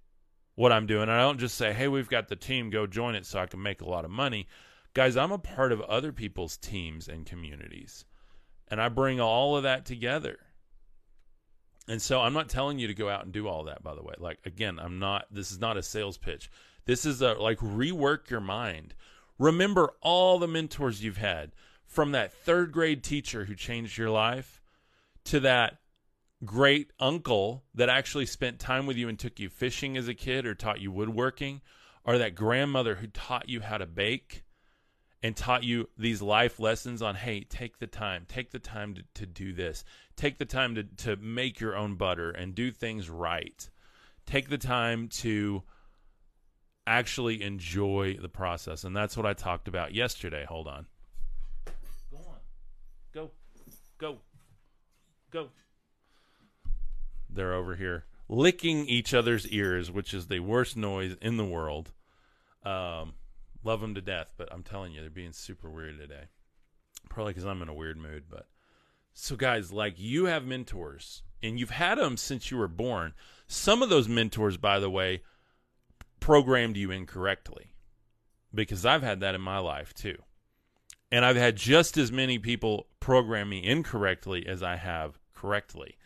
what 0.55 0.73
I'm 0.73 0.85
doing. 0.85 1.07
I 1.07 1.21
don't 1.21 1.39
just 1.39 1.55
say, 1.55 1.71
hey, 1.71 1.87
we've 1.87 2.09
got 2.09 2.27
the 2.27 2.35
team, 2.35 2.69
go 2.69 2.87
join 2.87 3.15
it 3.15 3.25
so 3.25 3.39
I 3.39 3.45
can 3.45 3.63
make 3.63 3.79
a 3.79 3.89
lot 3.89 4.03
of 4.03 4.11
money. 4.11 4.47
Guys, 4.95 5.17
I'm 5.17 5.33
a 5.33 5.37
part 5.37 5.73
of 5.73 5.81
other 5.81 6.13
people's 6.13 6.55
teams 6.55 7.09
and 7.09 7.25
communities. 7.25 8.05
And 8.69 8.81
I 8.81 8.87
bring 8.87 9.19
all 9.19 9.57
of 9.57 9.63
that 9.63 9.85
together. 9.85 10.39
And 11.87 12.01
so 12.01 12.21
I'm 12.21 12.33
not 12.33 12.47
telling 12.47 12.79
you 12.79 12.87
to 12.87 12.93
go 12.93 13.09
out 13.09 13.25
and 13.25 13.33
do 13.33 13.47
all 13.47 13.65
that, 13.65 13.83
by 13.83 13.93
the 13.93 14.01
way. 14.01 14.15
Like, 14.17 14.39
again, 14.45 14.79
I'm 14.79 14.97
not, 14.97 15.25
this 15.29 15.51
is 15.51 15.59
not 15.59 15.75
a 15.75 15.83
sales 15.83 16.17
pitch. 16.17 16.49
This 16.85 17.05
is 17.05 17.21
a, 17.21 17.33
like, 17.33 17.59
rework 17.59 18.29
your 18.29 18.39
mind. 18.39 18.95
Remember 19.37 19.93
all 20.01 20.39
the 20.39 20.47
mentors 20.47 21.03
you've 21.03 21.17
had 21.17 21.51
from 21.85 22.13
that 22.13 22.31
third 22.31 22.71
grade 22.71 23.03
teacher 23.03 23.43
who 23.43 23.53
changed 23.53 23.97
your 23.97 24.09
life 24.09 24.61
to 25.25 25.41
that 25.41 25.79
great 26.45 26.91
uncle 27.01 27.65
that 27.73 27.89
actually 27.89 28.25
spent 28.25 28.59
time 28.59 28.85
with 28.85 28.95
you 28.95 29.09
and 29.09 29.19
took 29.19 29.41
you 29.41 29.49
fishing 29.49 29.97
as 29.97 30.07
a 30.07 30.13
kid 30.13 30.45
or 30.45 30.55
taught 30.55 30.79
you 30.79 30.89
woodworking, 30.89 31.61
or 32.05 32.17
that 32.17 32.33
grandmother 32.33 32.95
who 32.95 33.07
taught 33.07 33.49
you 33.49 33.59
how 33.59 33.77
to 33.77 33.85
bake 33.85 34.44
and 35.25 35.35
taught 35.35 35.63
you 35.63 35.89
these 35.97 36.21
life 36.21 36.59
lessons 36.59 37.01
on 37.01 37.15
hey 37.15 37.39
take 37.39 37.79
the 37.79 37.87
time 37.87 38.25
take 38.27 38.51
the 38.51 38.59
time 38.59 38.93
to, 38.93 39.03
to 39.15 39.25
do 39.25 39.53
this. 39.53 39.83
Take 40.15 40.37
the 40.37 40.45
time 40.45 40.75
to, 40.75 40.83
to 40.83 41.15
make 41.15 41.59
your 41.59 41.75
own 41.75 41.95
butter 41.95 42.29
and 42.29 42.53
do 42.53 42.71
things 42.71 43.09
right. 43.09 43.67
Take 44.27 44.49
the 44.49 44.59
time 44.59 45.07
to 45.07 45.63
actually 46.85 47.41
enjoy 47.41 48.19
the 48.21 48.29
process. 48.29 48.83
And 48.83 48.95
that's 48.95 49.17
what 49.17 49.25
i 49.25 49.33
talked 49.33 49.67
about 49.67 49.95
yesterday. 49.95 50.45
Hold 50.47 50.67
on. 50.67 50.85
Go 52.11 52.17
on. 52.17 52.39
Go. 53.11 53.31
Go. 53.97 54.17
Go. 55.31 55.49
They're 57.31 57.55
over 57.55 57.75
here 57.75 58.05
licking 58.29 58.85
each 58.85 59.13
other's 59.15 59.47
ears 59.47 59.89
which 59.89 60.13
is 60.13 60.27
the 60.27 60.39
worst 60.39 60.77
noise 60.77 61.15
in 61.19 61.37
the 61.37 61.45
world. 61.45 61.93
Um 62.63 63.15
Love 63.65 63.81
them 63.81 63.95
to 63.95 64.01
death, 64.01 64.33
but 64.37 64.47
I'm 64.51 64.63
telling 64.63 64.93
you, 64.93 65.01
they're 65.01 65.09
being 65.09 65.33
super 65.33 65.69
weird 65.69 65.97
today. 65.97 66.25
Probably 67.09 67.33
because 67.33 67.45
I'm 67.45 67.61
in 67.61 67.67
a 67.67 67.73
weird 67.73 67.97
mood. 67.97 68.25
But 68.29 68.47
so, 69.11 69.35
guys, 69.35 69.73
like 69.73 69.95
you 69.97 70.25
have 70.25 70.45
mentors, 70.45 71.23
and 71.41 71.59
you've 71.59 71.71
had 71.71 71.97
them 71.97 72.15
since 72.15 72.51
you 72.51 72.57
were 72.57 72.67
born. 72.67 73.13
Some 73.47 73.81
of 73.81 73.89
those 73.89 74.07
mentors, 74.07 74.57
by 74.57 74.79
the 74.79 74.89
way, 74.89 75.23
programmed 76.19 76.77
you 76.77 76.91
incorrectly 76.91 77.73
because 78.53 78.85
I've 78.85 79.03
had 79.03 79.19
that 79.19 79.35
in 79.35 79.41
my 79.41 79.57
life 79.57 79.93
too. 79.93 80.17
And 81.11 81.25
I've 81.25 81.35
had 81.35 81.55
just 81.55 81.97
as 81.97 82.11
many 82.11 82.39
people 82.39 82.87
program 82.99 83.49
me 83.49 83.63
incorrectly 83.63 84.47
as 84.47 84.63
I 84.63 84.75
have 84.75 85.19
correctly. 85.33 85.97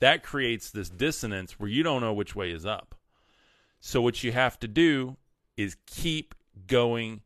That 0.00 0.22
creates 0.22 0.70
this 0.70 0.90
dissonance 0.90 1.58
where 1.58 1.68
you 1.68 1.82
don't 1.82 2.00
know 2.00 2.12
which 2.12 2.36
way 2.36 2.50
is 2.50 2.66
up. 2.66 2.94
So, 3.80 4.00
what 4.00 4.22
you 4.24 4.32
have 4.32 4.58
to 4.60 4.68
do 4.68 5.16
is 5.56 5.76
keep 5.86 6.34
going 6.66 7.22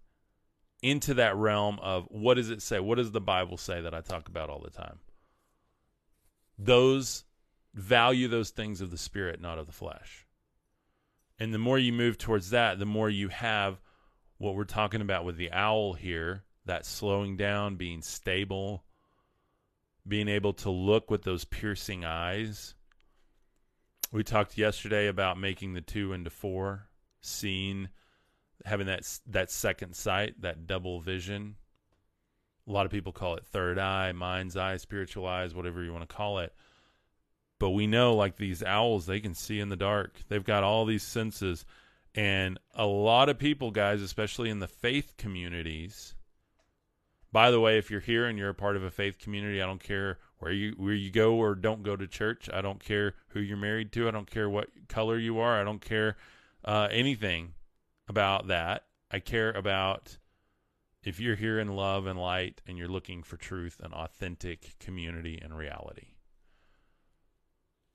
into 0.83 1.15
that 1.15 1.37
realm 1.37 1.79
of 1.81 2.07
what 2.11 2.35
does 2.35 2.51
it 2.51 2.63
say? 2.63 2.81
What 2.81 2.97
does 2.97 3.13
the 3.13 3.21
Bible 3.21 3.57
say 3.57 3.81
that 3.81 3.95
I 3.95 4.01
talk 4.01 4.29
about 4.29 4.51
all 4.51 4.61
the 4.61 4.71
time? 4.71 4.99
Those 6.59 7.25
value 7.75 8.29
those 8.29 8.51
things 8.51 8.81
of 8.81 8.91
the 8.91 8.99
spirit, 8.99 9.41
not 9.41 9.59
of 9.59 9.67
the 9.67 9.73
flesh. 9.73 10.27
And 11.39 11.55
the 11.55 11.59
more 11.59 11.79
you 11.79 11.93
move 11.93 12.19
towards 12.19 12.51
that, 12.51 12.79
the 12.79 12.87
more 12.87 13.09
you 13.09 13.29
have 13.29 13.81
what 14.39 14.55
we're 14.55 14.65
talking 14.65 15.01
about 15.01 15.25
with 15.25 15.37
the 15.37 15.53
owl 15.53 15.93
here 15.95 16.45
that 16.65 16.85
slowing 16.85 17.37
down, 17.37 17.77
being 17.77 18.03
stable, 18.03 18.85
being 20.07 20.29
able 20.29 20.53
to 20.55 20.71
look 20.71 21.11
with 21.11 21.23
those 21.23 21.45
piercing 21.45 22.05
eyes. 22.05 22.75
We 24.11 24.25
talked 24.25 24.59
yesterday 24.59 25.07
about 25.07 25.39
making 25.39 25.75
the 25.75 25.81
two 25.81 26.13
into 26.13 26.31
four, 26.31 26.89
seeing 27.21 27.89
having 28.65 28.87
that 28.87 29.19
that 29.27 29.51
second 29.51 29.95
sight, 29.95 30.41
that 30.43 30.67
double 30.67 31.01
vision. 31.01 31.57
A 32.67 32.73
lot 32.73 32.87
of 32.87 32.93
people 32.93 33.13
call 33.13 33.37
it 33.37 33.47
third 33.47 33.79
eye, 33.79 34.13
mind's 34.13 34.57
eye, 34.57 34.77
spiritual 34.77 35.27
eyes, 35.27 35.55
whatever 35.55 35.83
you 35.83 35.93
want 35.93 36.09
to 36.09 36.15
call 36.15 36.39
it. 36.41 36.53
But 37.59 37.71
we 37.71 37.87
know, 37.87 38.15
like 38.15 38.37
these 38.37 38.63
owls, 38.63 39.07
they 39.07 39.21
can 39.21 39.35
see 39.35 39.59
in 39.59 39.69
the 39.69 39.77
dark. 39.77 40.21
They've 40.29 40.45
got 40.45 40.65
all 40.65 40.85
these 40.85 41.03
senses, 41.03 41.65
and 42.15 42.59
a 42.75 42.87
lot 42.87 43.29
of 43.29 43.39
people, 43.39 43.71
guys, 43.71 44.03
especially 44.03 44.51
in 44.51 44.61
the 44.61 44.69
faith 44.69 45.15
communities. 45.17 46.15
By 47.33 47.51
the 47.51 47.61
way, 47.61 47.79
if 47.79 47.91
you're 47.91 48.01
here 48.01 48.27
and 48.27 48.39
you're 48.39 48.49
a 48.51 48.55
part 48.55 48.77
of 48.77 48.83
a 48.83 48.91
faith 48.91 49.19
community, 49.19 49.61
I 49.61 49.67
don't 49.67 49.83
care 49.83 50.19
where 50.39 50.53
you 50.53 50.75
where 50.77 50.95
you 50.95 51.11
go 51.11 51.35
or 51.35 51.55
don't 51.55 51.83
go 51.83 51.97
to 51.97 52.07
church. 52.07 52.49
I 52.53 52.61
don't 52.61 52.83
care 52.83 53.15
who 53.29 53.41
you're 53.41 53.57
married 53.57 53.93
to. 53.93 54.09
I 54.09 54.13
don't 54.13 54.31
care 54.31 54.49
what 54.49 54.69
color 54.89 55.19
you 55.19 55.39
are. 55.39 55.61
I 55.61 55.65
don't 55.65 55.81
care 55.81 56.17
uh, 56.65 56.89
anything 56.91 57.55
about 58.09 58.49
that. 58.49 58.85
I 59.11 59.21
care 59.21 59.51
about 59.51 60.19
if 61.03 61.21
you're 61.21 61.37
here 61.37 61.59
in 61.59 61.69
love 61.69 62.07
and 62.07 62.19
light 62.19 62.61
and 62.67 62.77
you're 62.77 62.89
looking 62.89 63.23
for 63.23 63.37
truth 63.37 63.81
and 63.83 63.95
authentic 63.95 64.79
community 64.79 65.39
and 65.43 65.57
reality 65.57 66.09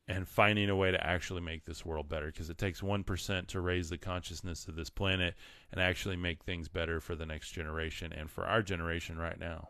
and 0.08 0.28
finding 0.28 0.70
a 0.70 0.76
way 0.76 0.92
to 0.92 1.06
actually 1.06 1.42
make 1.42 1.66
this 1.66 1.86
world 1.86 2.10
better 2.10 2.28
because 2.28 2.50
it 2.50 2.58
takes 2.58 2.82
1% 2.82 3.48
to 3.48 3.62
raise 3.62 3.90
the 3.90 3.98
consciousness 3.98 4.68
of 4.68 4.76
this 4.76 4.90
planet 4.90 5.36
and 5.72 5.82
actually 5.82 6.18
make 6.18 6.44
things 6.44 6.68
better 6.68 7.00
for 7.00 7.16
the 7.16 7.26
next 7.26 7.52
generation 7.52 8.12
and 8.12 8.30
for 8.30 8.46
our 8.46 8.62
generation 8.62 9.18
right 9.18 9.40
now. 9.40 9.70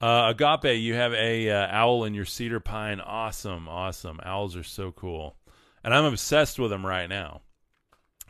Uh, 0.00 0.32
Agape, 0.34 0.78
you 0.78 0.94
have 0.94 1.14
a 1.14 1.50
uh, 1.50 1.66
owl 1.70 2.04
in 2.04 2.14
your 2.14 2.26
cedar 2.26 2.60
pine. 2.60 3.00
Awesome, 3.00 3.66
awesome. 3.68 4.20
Owls 4.22 4.54
are 4.54 4.62
so 4.62 4.92
cool, 4.92 5.36
and 5.82 5.94
I'm 5.94 6.04
obsessed 6.04 6.58
with 6.58 6.70
them 6.70 6.84
right 6.84 7.08
now. 7.08 7.40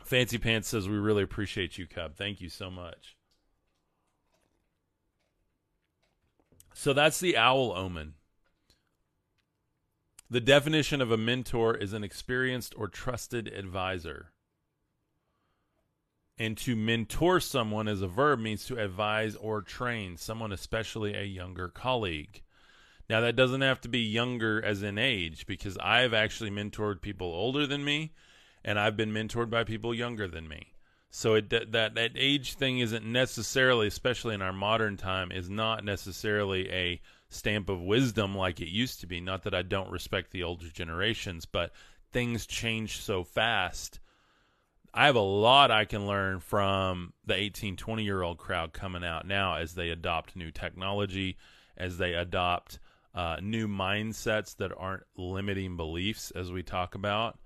Fancy 0.07 0.37
Pants 0.37 0.69
says 0.69 0.87
we 0.87 0.95
really 0.95 1.23
appreciate 1.23 1.77
you, 1.77 1.85
Cub. 1.85 2.15
Thank 2.15 2.39
you 2.39 2.47
so 2.47 2.71
much. 2.71 3.17
So 6.73 6.93
that's 6.93 7.19
the 7.19 7.35
owl 7.35 7.73
omen. 7.75 8.13
The 10.29 10.39
definition 10.39 11.01
of 11.01 11.11
a 11.11 11.17
mentor 11.17 11.75
is 11.75 11.91
an 11.91 12.05
experienced 12.05 12.73
or 12.77 12.87
trusted 12.87 13.47
advisor. 13.49 14.31
And 16.37 16.57
to 16.59 16.75
mentor 16.75 17.41
someone 17.41 17.87
as 17.87 18.01
a 18.01 18.07
verb 18.07 18.39
means 18.39 18.65
to 18.65 18.77
advise 18.77 19.35
or 19.35 19.61
train 19.61 20.15
someone, 20.15 20.53
especially 20.53 21.15
a 21.15 21.23
younger 21.23 21.67
colleague. 21.67 22.43
Now, 23.09 23.21
that 23.21 23.35
doesn't 23.35 23.61
have 23.61 23.81
to 23.81 23.89
be 23.89 23.99
younger 23.99 24.63
as 24.63 24.83
in 24.83 24.97
age, 24.97 25.47
because 25.47 25.77
I've 25.79 26.13
actually 26.13 26.51
mentored 26.51 27.01
people 27.01 27.27
older 27.27 27.65
than 27.65 27.83
me, 27.83 28.13
and 28.67 28.77
I've 28.77 28.97
been 28.97 29.13
mentored 29.13 29.49
by 29.49 29.63
people 29.63 29.93
younger 29.93 30.27
than 30.27 30.45
me. 30.45 30.73
So 31.09 31.35
it, 31.35 31.49
that 31.51 31.71
that 31.71 32.11
age 32.15 32.55
thing 32.55 32.79
isn't 32.79 33.05
necessarily, 33.05 33.87
especially 33.87 34.35
in 34.35 34.41
our 34.41 34.51
modern 34.51 34.97
time, 34.97 35.31
is 35.31 35.49
not 35.49 35.85
necessarily 35.85 36.69
a 36.69 37.01
stamp 37.29 37.69
of 37.69 37.81
wisdom 37.81 38.35
like 38.35 38.59
it 38.59 38.67
used 38.67 38.99
to 38.99 39.07
be. 39.07 39.21
Not 39.21 39.43
that 39.43 39.55
I 39.55 39.61
don't 39.61 39.89
respect 39.89 40.31
the 40.31 40.43
older 40.43 40.67
generations, 40.67 41.45
but 41.45 41.71
things 42.11 42.45
change 42.45 42.97
so 42.97 43.23
fast. 43.23 44.01
I 44.93 45.05
have 45.05 45.15
a 45.15 45.21
lot 45.21 45.71
I 45.71 45.85
can 45.85 46.05
learn 46.05 46.41
from 46.41 47.13
the 47.25 47.35
18, 47.35 47.77
20 47.77 48.03
year 48.03 48.21
old 48.21 48.37
crowd 48.37 48.73
coming 48.73 49.03
out 49.03 49.25
now 49.25 49.55
as 49.55 49.75
they 49.75 49.91
adopt 49.91 50.35
new 50.35 50.51
technology, 50.51 51.37
as 51.77 51.97
they 51.97 52.15
adopt 52.15 52.79
uh, 53.15 53.37
new 53.41 53.69
mindsets 53.69 54.57
that 54.57 54.73
aren't 54.75 55.03
limiting 55.15 55.77
beliefs, 55.77 56.31
as 56.31 56.51
we 56.51 56.63
talk 56.63 56.95
about, 56.95 57.39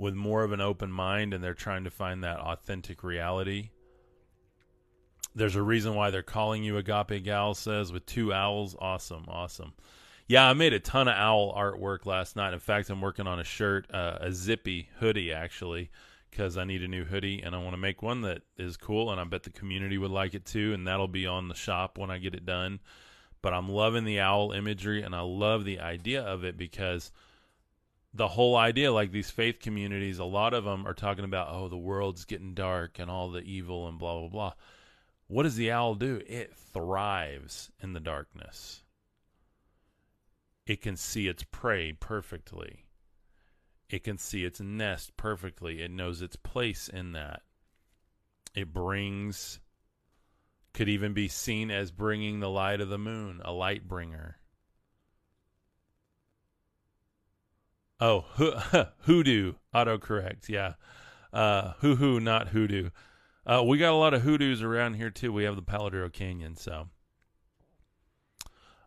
with 0.00 0.14
more 0.14 0.42
of 0.42 0.52
an 0.52 0.62
open 0.62 0.90
mind, 0.90 1.34
and 1.34 1.44
they're 1.44 1.52
trying 1.52 1.84
to 1.84 1.90
find 1.90 2.24
that 2.24 2.40
authentic 2.40 3.04
reality. 3.04 3.68
There's 5.34 5.56
a 5.56 5.62
reason 5.62 5.94
why 5.94 6.10
they're 6.10 6.22
calling 6.22 6.64
you 6.64 6.78
Agape 6.78 7.22
Gal 7.22 7.52
says 7.52 7.92
with 7.92 8.06
two 8.06 8.32
owls. 8.32 8.74
Awesome, 8.78 9.26
awesome. 9.28 9.74
Yeah, 10.26 10.48
I 10.48 10.54
made 10.54 10.72
a 10.72 10.80
ton 10.80 11.06
of 11.06 11.14
owl 11.14 11.54
artwork 11.54 12.06
last 12.06 12.34
night. 12.34 12.54
In 12.54 12.60
fact, 12.60 12.88
I'm 12.88 13.02
working 13.02 13.26
on 13.26 13.40
a 13.40 13.44
shirt, 13.44 13.92
uh, 13.92 14.16
a 14.20 14.32
zippy 14.32 14.88
hoodie 15.00 15.32
actually, 15.32 15.90
because 16.30 16.56
I 16.56 16.64
need 16.64 16.82
a 16.82 16.88
new 16.88 17.04
hoodie 17.04 17.42
and 17.42 17.54
I 17.54 17.58
want 17.58 17.74
to 17.74 17.80
make 17.80 18.02
one 18.02 18.22
that 18.22 18.40
is 18.56 18.78
cool 18.78 19.12
and 19.12 19.20
I 19.20 19.24
bet 19.24 19.42
the 19.42 19.50
community 19.50 19.98
would 19.98 20.10
like 20.10 20.34
it 20.34 20.46
too. 20.46 20.72
And 20.72 20.86
that'll 20.86 21.08
be 21.08 21.26
on 21.26 21.48
the 21.48 21.54
shop 21.54 21.98
when 21.98 22.10
I 22.10 22.18
get 22.18 22.34
it 22.34 22.46
done. 22.46 22.80
But 23.42 23.52
I'm 23.52 23.68
loving 23.68 24.04
the 24.04 24.20
owl 24.20 24.52
imagery 24.52 25.02
and 25.02 25.14
I 25.14 25.20
love 25.20 25.64
the 25.64 25.80
idea 25.80 26.22
of 26.22 26.42
it 26.44 26.56
because 26.56 27.12
the 28.12 28.28
whole 28.28 28.56
idea, 28.56 28.92
like 28.92 29.12
these 29.12 29.30
faith 29.30 29.60
communities, 29.60 30.18
a 30.18 30.24
lot 30.24 30.54
of 30.54 30.64
them 30.64 30.86
are 30.86 30.94
talking 30.94 31.24
about, 31.24 31.48
oh, 31.50 31.68
the 31.68 31.76
world's 31.76 32.24
getting 32.24 32.54
dark 32.54 32.98
and 32.98 33.10
all 33.10 33.30
the 33.30 33.40
evil 33.40 33.88
and 33.88 33.98
blah, 33.98 34.18
blah, 34.20 34.28
blah 34.28 34.52
what 35.30 35.44
does 35.44 35.54
the 35.54 35.70
owl 35.70 35.94
do? 35.94 36.20
It 36.26 36.56
thrives 36.56 37.70
in 37.80 37.92
the 37.92 38.00
darkness. 38.00 38.82
It 40.66 40.82
can 40.82 40.96
see 40.96 41.28
its 41.28 41.44
prey 41.44 41.92
perfectly. 41.92 42.86
It 43.88 44.02
can 44.02 44.18
see 44.18 44.44
its 44.44 44.60
nest 44.60 45.16
perfectly. 45.16 45.82
It 45.82 45.92
knows 45.92 46.20
its 46.20 46.34
place 46.34 46.88
in 46.88 47.12
that. 47.12 47.42
It 48.56 48.72
brings, 48.72 49.60
could 50.74 50.88
even 50.88 51.12
be 51.12 51.28
seen 51.28 51.70
as 51.70 51.92
bringing 51.92 52.40
the 52.40 52.50
light 52.50 52.80
of 52.80 52.88
the 52.88 52.98
moon, 52.98 53.40
a 53.44 53.52
light 53.52 53.86
bringer. 53.86 54.39
Oh, 58.00 58.20
hoodoo, 59.02 59.54
autocorrect, 59.74 60.48
yeah. 60.48 60.74
Uh, 61.32 61.72
hoo 61.80 61.96
hoo, 61.96 62.18
not 62.18 62.48
hoodoo. 62.48 62.90
Uh, 63.46 63.62
we 63.64 63.78
got 63.78 63.92
a 63.92 63.96
lot 63.96 64.14
of 64.14 64.22
hoodoos 64.22 64.62
around 64.62 64.94
here 64.94 65.10
too. 65.10 65.32
We 65.32 65.44
have 65.44 65.56
the 65.56 65.62
Palo 65.62 65.90
Duro 65.90 66.08
Canyon. 66.08 66.56
So, 66.56 66.88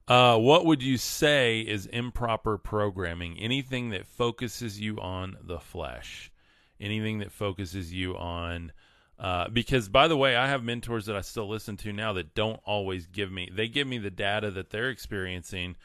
uh, 0.07 0.37
what 0.37 0.65
would 0.65 0.81
you 0.81 0.97
say 0.97 1.61
is 1.61 1.85
improper 1.85 2.57
programming? 2.57 3.37
Anything 3.39 3.91
that 3.91 4.07
focuses 4.07 4.79
you 4.79 4.99
on 4.99 5.37
the 5.41 5.59
flesh, 5.59 6.31
anything 6.79 7.19
that 7.19 7.31
focuses 7.31 7.93
you 7.93 8.17
on. 8.17 8.71
Uh, 9.19 9.47
because 9.47 9.89
by 9.89 10.07
the 10.07 10.17
way, 10.17 10.35
I 10.35 10.47
have 10.47 10.63
mentors 10.63 11.05
that 11.05 11.15
I 11.15 11.21
still 11.21 11.47
listen 11.47 11.77
to 11.77 11.93
now 11.93 12.13
that 12.13 12.33
don't 12.33 12.59
always 12.65 13.05
give 13.05 13.31
me. 13.31 13.49
They 13.51 13.67
give 13.67 13.87
me 13.87 13.99
the 13.99 14.11
data 14.11 14.51
that 14.51 14.71
they're 14.71 14.89
experiencing, 14.89 15.75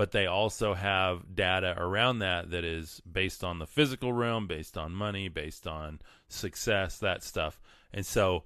but 0.00 0.12
they 0.12 0.24
also 0.24 0.72
have 0.72 1.34
data 1.34 1.74
around 1.76 2.20
that 2.20 2.52
that 2.52 2.64
is 2.64 3.02
based 3.02 3.44
on 3.44 3.58
the 3.58 3.66
physical 3.66 4.14
realm, 4.14 4.46
based 4.46 4.78
on 4.78 4.94
money, 4.94 5.28
based 5.28 5.66
on 5.66 6.00
success, 6.26 6.96
that 7.00 7.22
stuff. 7.22 7.60
And 7.92 8.06
so 8.06 8.44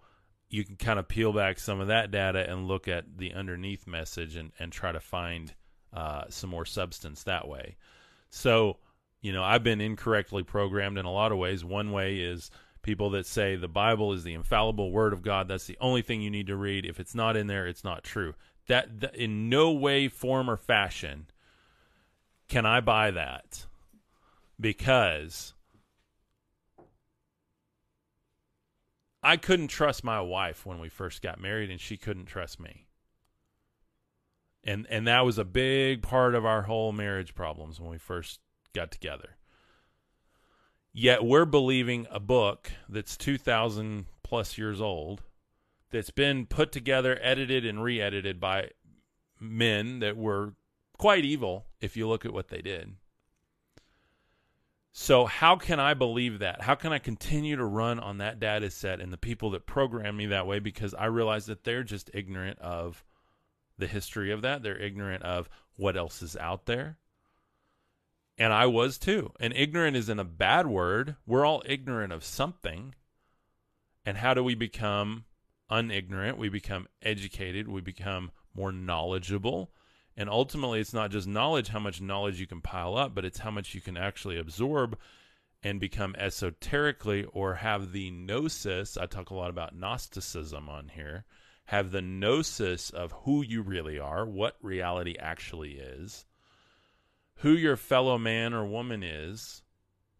you 0.50 0.64
can 0.64 0.74
kind 0.74 0.98
of 0.98 1.06
peel 1.06 1.32
back 1.32 1.60
some 1.60 1.78
of 1.78 1.86
that 1.86 2.10
data 2.10 2.44
and 2.50 2.66
look 2.66 2.88
at 2.88 3.18
the 3.18 3.34
underneath 3.34 3.86
message 3.86 4.34
and, 4.34 4.50
and 4.58 4.72
try 4.72 4.90
to 4.90 4.98
find 4.98 5.54
uh, 5.92 6.24
some 6.28 6.50
more 6.50 6.64
substance 6.64 7.22
that 7.22 7.46
way. 7.46 7.76
So, 8.30 8.78
you 9.20 9.32
know, 9.32 9.44
I've 9.44 9.62
been 9.62 9.80
incorrectly 9.80 10.42
programmed 10.42 10.98
in 10.98 11.04
a 11.04 11.12
lot 11.12 11.30
of 11.30 11.38
ways. 11.38 11.64
One 11.64 11.92
way 11.92 12.16
is 12.16 12.50
people 12.82 13.10
that 13.10 13.26
say 13.26 13.54
the 13.54 13.68
Bible 13.68 14.12
is 14.12 14.24
the 14.24 14.34
infallible 14.34 14.90
word 14.90 15.12
of 15.12 15.22
God. 15.22 15.46
That's 15.46 15.66
the 15.66 15.78
only 15.80 16.02
thing 16.02 16.20
you 16.20 16.32
need 16.32 16.48
to 16.48 16.56
read. 16.56 16.84
If 16.84 16.98
it's 16.98 17.14
not 17.14 17.36
in 17.36 17.46
there, 17.46 17.68
it's 17.68 17.84
not 17.84 18.02
true. 18.02 18.34
That, 18.66 18.98
that 19.02 19.14
in 19.14 19.48
no 19.48 19.70
way, 19.70 20.08
form, 20.08 20.50
or 20.50 20.56
fashion 20.56 21.26
can 22.54 22.66
I 22.66 22.78
buy 22.78 23.10
that 23.10 23.66
because 24.60 25.54
I 29.24 29.36
couldn't 29.36 29.66
trust 29.66 30.04
my 30.04 30.20
wife 30.20 30.64
when 30.64 30.78
we 30.78 30.88
first 30.88 31.20
got 31.20 31.40
married, 31.40 31.68
and 31.68 31.80
she 31.80 31.96
couldn't 31.96 32.26
trust 32.26 32.60
me. 32.60 32.86
And 34.62 34.86
and 34.88 35.08
that 35.08 35.24
was 35.24 35.36
a 35.36 35.44
big 35.44 36.02
part 36.02 36.36
of 36.36 36.46
our 36.46 36.62
whole 36.62 36.92
marriage 36.92 37.34
problems 37.34 37.80
when 37.80 37.90
we 37.90 37.98
first 37.98 38.38
got 38.72 38.92
together. 38.92 39.30
Yet 40.92 41.24
we're 41.24 41.46
believing 41.46 42.06
a 42.08 42.20
book 42.20 42.70
that's 42.88 43.16
two 43.16 43.36
thousand 43.36 44.06
plus 44.22 44.56
years 44.56 44.80
old, 44.80 45.24
that's 45.90 46.10
been 46.10 46.46
put 46.46 46.70
together, 46.70 47.18
edited, 47.20 47.66
and 47.66 47.82
re-edited 47.82 48.38
by 48.38 48.70
men 49.40 49.98
that 49.98 50.16
were 50.16 50.54
quite 50.96 51.24
evil 51.24 51.66
if 51.84 51.96
you 51.96 52.08
look 52.08 52.24
at 52.24 52.32
what 52.32 52.48
they 52.48 52.62
did. 52.62 52.94
So 54.96 55.26
how 55.26 55.56
can 55.56 55.80
I 55.80 55.94
believe 55.94 56.38
that? 56.38 56.62
How 56.62 56.76
can 56.76 56.92
I 56.92 56.98
continue 56.98 57.56
to 57.56 57.64
run 57.64 57.98
on 57.98 58.18
that 58.18 58.38
data 58.38 58.70
set 58.70 59.00
and 59.00 59.12
the 59.12 59.16
people 59.16 59.50
that 59.50 59.66
program 59.66 60.16
me 60.16 60.26
that 60.26 60.46
way 60.46 60.60
because 60.60 60.94
I 60.94 61.06
realize 61.06 61.46
that 61.46 61.64
they're 61.64 61.82
just 61.82 62.10
ignorant 62.14 62.60
of 62.60 63.04
the 63.76 63.86
history 63.86 64.30
of 64.30 64.42
that. 64.42 64.62
They're 64.62 64.78
ignorant 64.78 65.24
of 65.24 65.48
what 65.76 65.96
else 65.96 66.22
is 66.22 66.36
out 66.36 66.66
there. 66.66 66.96
And 68.38 68.52
I 68.52 68.66
was 68.66 68.98
too. 68.98 69.32
And 69.40 69.52
ignorant 69.54 69.96
isn't 69.96 70.18
a 70.18 70.24
bad 70.24 70.66
word. 70.66 71.16
We're 71.26 71.44
all 71.44 71.62
ignorant 71.66 72.12
of 72.12 72.24
something. 72.24 72.94
And 74.06 74.18
how 74.18 74.34
do 74.34 74.44
we 74.44 74.54
become 74.54 75.24
unignorant? 75.70 76.36
We 76.36 76.48
become 76.48 76.86
educated, 77.02 77.68
we 77.68 77.80
become 77.80 78.30
more 78.54 78.70
knowledgeable 78.70 79.72
and 80.16 80.28
ultimately, 80.28 80.80
it's 80.80 80.94
not 80.94 81.10
just 81.10 81.26
knowledge, 81.26 81.68
how 81.68 81.80
much 81.80 82.00
knowledge 82.00 82.40
you 82.40 82.46
can 82.46 82.60
pile 82.60 82.96
up, 82.96 83.14
but 83.14 83.24
it's 83.24 83.40
how 83.40 83.50
much 83.50 83.74
you 83.74 83.80
can 83.80 83.96
actually 83.96 84.38
absorb 84.38 84.96
and 85.62 85.80
become 85.80 86.14
esoterically 86.16 87.24
or 87.32 87.54
have 87.54 87.92
the 87.92 88.10
gnosis. 88.10 88.96
I 88.96 89.06
talk 89.06 89.30
a 89.30 89.34
lot 89.34 89.50
about 89.50 89.74
Gnosticism 89.74 90.68
on 90.68 90.88
here. 90.88 91.24
Have 91.66 91.90
the 91.90 92.02
gnosis 92.02 92.90
of 92.90 93.12
who 93.24 93.42
you 93.42 93.62
really 93.62 93.98
are, 93.98 94.26
what 94.26 94.56
reality 94.60 95.16
actually 95.18 95.72
is, 95.72 96.26
who 97.36 97.52
your 97.52 97.76
fellow 97.76 98.18
man 98.18 98.52
or 98.52 98.66
woman 98.66 99.02
is, 99.02 99.62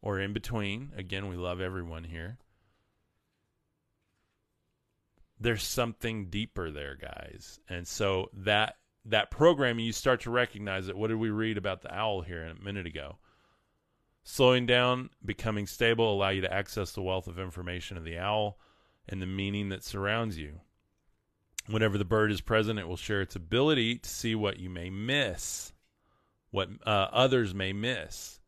or 0.01 0.19
in 0.19 0.33
between. 0.33 0.93
Again, 0.97 1.29
we 1.29 1.37
love 1.37 1.61
everyone 1.61 2.05
here. 2.05 2.39
There's 5.39 5.63
something 5.63 6.31
deeper 6.31 6.71
there, 6.71 6.97
guys. 6.97 7.61
And 7.69 7.87
so 7.87 8.31
that 8.33 8.77
that 9.07 9.31
programming, 9.31 9.85
you 9.85 9.93
start 9.93 10.23
to 10.23 10.31
recognize 10.31 10.89
it. 10.89 10.97
What 10.97 11.09
did 11.09 11.19
we 11.19 11.31
read 11.31 11.59
about 11.59 11.83
the 11.83 11.95
owl 11.95 12.23
here 12.23 12.45
a 12.45 12.63
minute 12.63 12.87
ago? 12.87 13.19
Slowing 14.23 14.65
down, 14.67 15.11
becoming 15.25 15.67
stable, 15.67 16.13
allow 16.13 16.31
you 16.31 16.41
to 16.41 16.53
access 16.53 16.93
the 16.93 17.03
wealth 17.03 17.27
of 17.27 17.39
information 17.39 17.97
of 17.97 18.05
the 18.05 18.19
owl. 18.19 18.59
and 19.09 19.21
the 19.21 19.27
meaning 19.27 19.69
that 19.69 19.85
surrounds 19.85 20.39
you. 20.39 20.61
Whenever 21.67 21.97
the 21.97 22.05
bird 22.05 22.31
is 22.31 22.41
present, 22.41 22.79
it 22.79 22.89
will 22.89 22.97
share 22.97 23.21
its 23.21 23.37
ability 23.37 23.99
to 23.99 24.09
see 24.09 24.35
what 24.35 24.59
you 24.59 24.69
may 24.69 24.91
miss, 24.91 25.73
what 26.51 26.69
uh, 26.87 27.09
others 27.13 27.55
may 27.55 27.73
miss. 27.73 28.41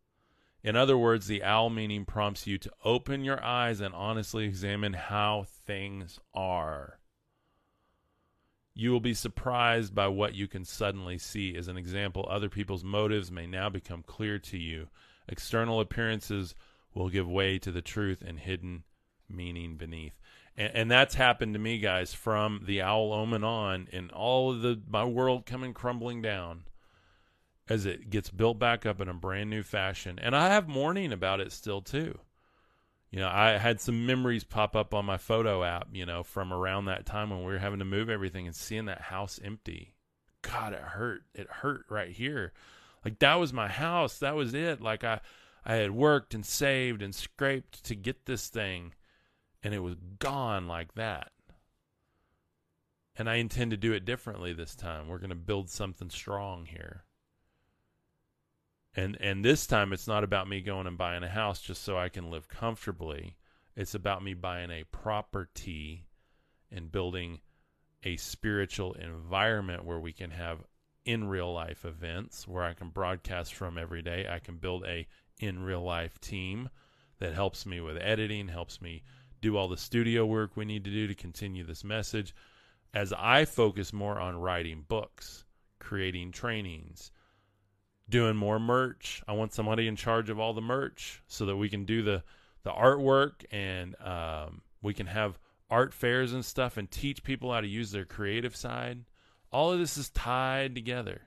In 0.63 0.77
other 0.77 0.99
words, 0.99 1.27
the 1.27 1.45
owl 1.45 1.71
meaning 1.71 2.05
prompts 2.05 2.47
you 2.47 2.59
to 2.59 2.71
open 2.85 3.25
your 3.25 3.43
eyes 3.43 3.81
and 3.81 3.95
honestly 3.95 4.45
examine 4.45 4.95
how 4.95 5.45
things 5.67 6.19
are. 6.35 6.99
You 8.79 8.93
will 8.93 9.01
be 9.01 9.15
surprised 9.15 9.95
by 9.95 10.09
what 10.09 10.35
you 10.35 10.47
can 10.47 10.67
suddenly 10.67 11.17
see. 11.17 11.57
As 11.57 11.67
an 11.67 11.79
example, 11.79 12.29
other 12.29 12.51
people's 12.51 12.85
motives 12.85 13.33
may 13.33 13.47
now 13.47 13.71
become 13.71 14.03
clear 14.03 14.39
to 14.41 14.59
you. 14.59 14.89
External 15.27 15.81
appearances 15.81 16.55
will 16.93 17.09
give 17.09 17.27
way 17.27 17.59
to 17.59 17.73
the 17.73 17.81
truth 17.81 18.23
and 18.25 18.39
hidden 18.39 18.85
meaning 19.31 19.79
beneath. 19.79 20.21
And, 20.59 20.73
and 20.75 20.91
that's 20.91 21.15
happened 21.15 21.55
to 21.55 21.59
me, 21.59 21.79
guys, 21.79 22.13
from 22.13 22.65
the 22.67 22.83
owl 22.83 23.15
omen 23.15 23.43
on, 23.43 23.89
and 23.95 24.11
all 24.13 24.53
of 24.53 24.61
the 24.61 24.79
my 24.87 25.07
world 25.07 25.47
coming 25.47 25.73
crumbling 25.73 26.21
down 26.21 26.65
as 27.71 27.87
it 27.87 28.11
gets 28.11 28.31
built 28.31 28.59
back 28.59 28.85
up 28.85 29.01
in 29.01 29.09
a 29.09 29.15
brand 29.15 29.49
new 29.49 29.63
fashion. 29.63 30.19
And 30.21 30.37
I 30.37 30.51
have 30.51 30.69
mourning 30.69 31.13
about 31.13 31.41
it 31.41 31.51
still 31.51 31.81
too. 31.81 32.19
You 33.17 33.23
know, 33.23 33.31
I 33.33 33.57
had 33.57 33.81
some 33.81 34.05
memories 34.05 34.45
pop 34.45 34.77
up 34.77 34.93
on 34.93 35.07
my 35.07 35.17
photo 35.17 35.65
app, 35.65 35.89
you 35.91 36.05
know, 36.05 36.23
from 36.23 36.53
around 36.53 36.85
that 36.85 37.07
time 37.07 37.31
when 37.31 37.39
we 37.39 37.47
were 37.47 37.59
having 37.59 37.79
to 37.79 37.87
move 37.87 38.11
everything 38.11 38.47
and 38.47 38.55
seeing 38.55 38.85
that 38.85 39.01
house 39.01 39.41
empty. 39.43 39.95
God, 40.43 40.75
it 40.75 40.83
hurt. 40.83 41.23
It 41.35 41.49
hurt 41.49 41.87
right 41.89 42.11
here. 42.11 42.53
Like 43.07 43.19
that 43.21 43.37
was 43.37 43.55
my 43.55 43.69
house. 43.69 44.19
That 44.19 44.37
was 44.37 44.53
it. 44.53 44.83
Like 44.83 45.03
I 45.03 45.21
I 45.65 45.77
had 45.77 45.93
worked 45.93 46.35
and 46.35 46.45
saved 46.45 47.01
and 47.01 47.15
scraped 47.15 47.85
to 47.85 47.95
get 47.95 48.27
this 48.27 48.49
thing 48.49 48.93
and 49.63 49.73
it 49.73 49.79
was 49.79 49.97
gone 50.19 50.69
like 50.69 50.93
that. 50.97 51.31
And 53.17 53.31
I 53.31 53.37
intend 53.37 53.71
to 53.71 53.79
do 53.79 53.95
it 53.95 54.05
differently 54.05 54.53
this 54.53 54.75
time. 54.75 55.09
We're 55.09 55.21
going 55.21 55.31
to 55.31 55.37
build 55.37 55.71
something 55.71 56.11
strong 56.11 56.67
here. 56.67 57.06
And 58.97 59.17
and 59.21 59.45
this 59.45 59.67
time 59.67 59.93
it's 59.93 60.09
not 60.09 60.25
about 60.25 60.49
me 60.49 60.63
going 60.63 60.87
and 60.87 60.97
buying 60.97 61.23
a 61.23 61.29
house 61.29 61.61
just 61.61 61.83
so 61.83 61.99
I 61.99 62.09
can 62.09 62.31
live 62.31 62.49
comfortably. 62.49 63.37
It's 63.77 63.95
about 63.95 64.25
me 64.25 64.33
buying 64.33 64.71
a 64.71 64.85
property 64.85 66.07
and 66.73 66.91
building 66.91 67.41
a 68.03 68.17
spiritual 68.17 68.95
environment 68.95 69.85
where 69.85 70.01
we 70.01 70.13
can 70.13 70.31
have 70.31 70.65
in 71.05 71.29
real 71.29 71.53
life 71.53 71.85
events 71.85 72.49
where 72.49 72.65
I 72.65 72.73
can 72.73 72.89
broadcast 72.89 73.53
from 73.53 73.77
every 73.77 74.01
day. 74.01 74.27
I 74.31 74.39
can 74.39 74.57
build 74.57 74.85
a 74.87 75.07
in 75.39 75.63
real 75.63 75.83
life 75.83 76.19
team 76.21 76.71
that 77.19 77.35
helps 77.35 77.67
me 77.67 77.81
with 77.81 77.99
editing, 78.01 78.49
helps 78.49 78.81
me 78.81 79.03
do 79.43 79.57
all 79.57 79.69
the 79.69 79.77
studio 79.77 80.25
work 80.25 80.57
we 80.57 80.65
need 80.65 80.85
to 80.85 80.91
do 80.91 81.07
to 81.07 81.15
continue 81.15 81.65
this 81.65 81.85
message. 81.85 82.35
As 82.95 83.13
I 83.13 83.45
focus 83.45 83.93
more 83.93 84.19
on 84.19 84.37
writing 84.37 84.85
books, 84.89 85.45
creating 85.79 86.33
trainings, 86.33 87.11
doing 88.09 88.37
more 88.37 88.59
merch. 88.59 89.23
I 89.27 89.33
want 89.33 89.53
somebody 89.53 89.89
in 89.89 89.97
charge 89.97 90.31
of 90.31 90.39
all 90.39 90.53
the 90.53 90.61
merch 90.61 91.23
so 91.27 91.47
that 91.47 91.57
we 91.57 91.69
can 91.69 91.85
do 91.85 92.03
the 92.03 92.23
the 92.63 92.73
artwork 92.73 93.45
and 93.53 93.95
um, 94.03 94.61
we 94.83 94.93
can 94.93 95.07
have 95.07 95.39
art 95.71 95.95
fairs 95.95 96.33
and 96.33 96.45
stuff 96.45 96.77
and 96.77 96.91
teach 96.91 97.23
people 97.23 97.53
how 97.53 97.61
to 97.61 97.67
use 97.69 97.93
their 97.93 98.05
creative 98.05 98.57
side. 98.57 99.05
All 99.53 99.73
of 99.73 99.79
this 99.79 99.97
is 99.97 100.11
tied 100.11 100.75
together. 100.75 101.23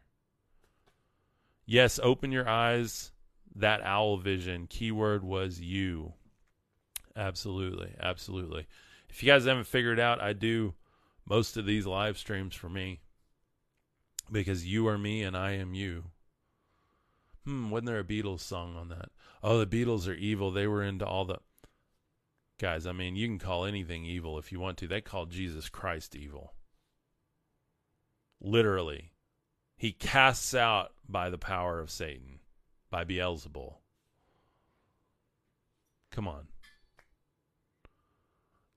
Yes, 1.66 2.00
open 2.04 2.32
your 2.32 2.48
eyes. 2.48 3.12
That 3.56 3.82
owl 3.84 4.18
vision 4.18 4.68
keyword 4.68 5.24
was 5.24 5.62
you. 5.62 6.14
Absolutely, 7.16 7.96
absolutely. 8.02 8.68
If 9.10 9.24
you 9.24 9.28
guys 9.28 9.46
haven't 9.46 9.68
figured 9.68 10.00
out, 10.00 10.22
I 10.22 10.34
do 10.34 10.74
most 11.28 11.58
of 11.58 11.66
these 11.66 11.86
live 11.86 12.18
streams 12.18 12.56
for 12.56 12.70
me 12.70 13.00
because 14.32 14.66
you 14.66 14.88
are 14.88 14.98
me 14.98 15.24
and 15.24 15.38
I 15.38 15.52
am 15.54 15.74
you. 15.74 16.06
Hmm, 17.50 17.72
wasn't 17.72 17.88
there 17.88 18.00
a 18.00 18.04
Beatles 18.04 18.42
song 18.42 18.76
on 18.76 18.90
that? 18.90 19.10
Oh, 19.42 19.58
the 19.58 19.66
Beatles 19.66 20.08
are 20.08 20.14
evil. 20.14 20.52
They 20.52 20.68
were 20.68 20.84
into 20.84 21.04
all 21.04 21.26
the 21.26 21.40
guys. 22.60 22.86
I 22.86 22.92
mean, 22.92 23.16
you 23.16 23.26
can 23.26 23.40
call 23.40 23.66
anything 23.66 24.06
evil 24.06 24.38
if 24.38 24.52
you 24.52 24.60
want 24.60 24.78
to. 24.78 24.88
They 24.88 25.02
called 25.02 25.32
Jesus 25.32 25.68
Christ 25.68 26.16
evil. 26.16 26.54
Literally, 28.40 29.14
he 29.76 29.92
casts 29.92 30.54
out 30.54 30.92
by 31.08 31.32
the 31.32 31.40
power 31.40 31.80
of 31.80 31.90
Satan, 31.90 32.38
by 32.92 33.04
Beelzebul. 33.04 33.78
Come 36.12 36.28
on. 36.28 36.50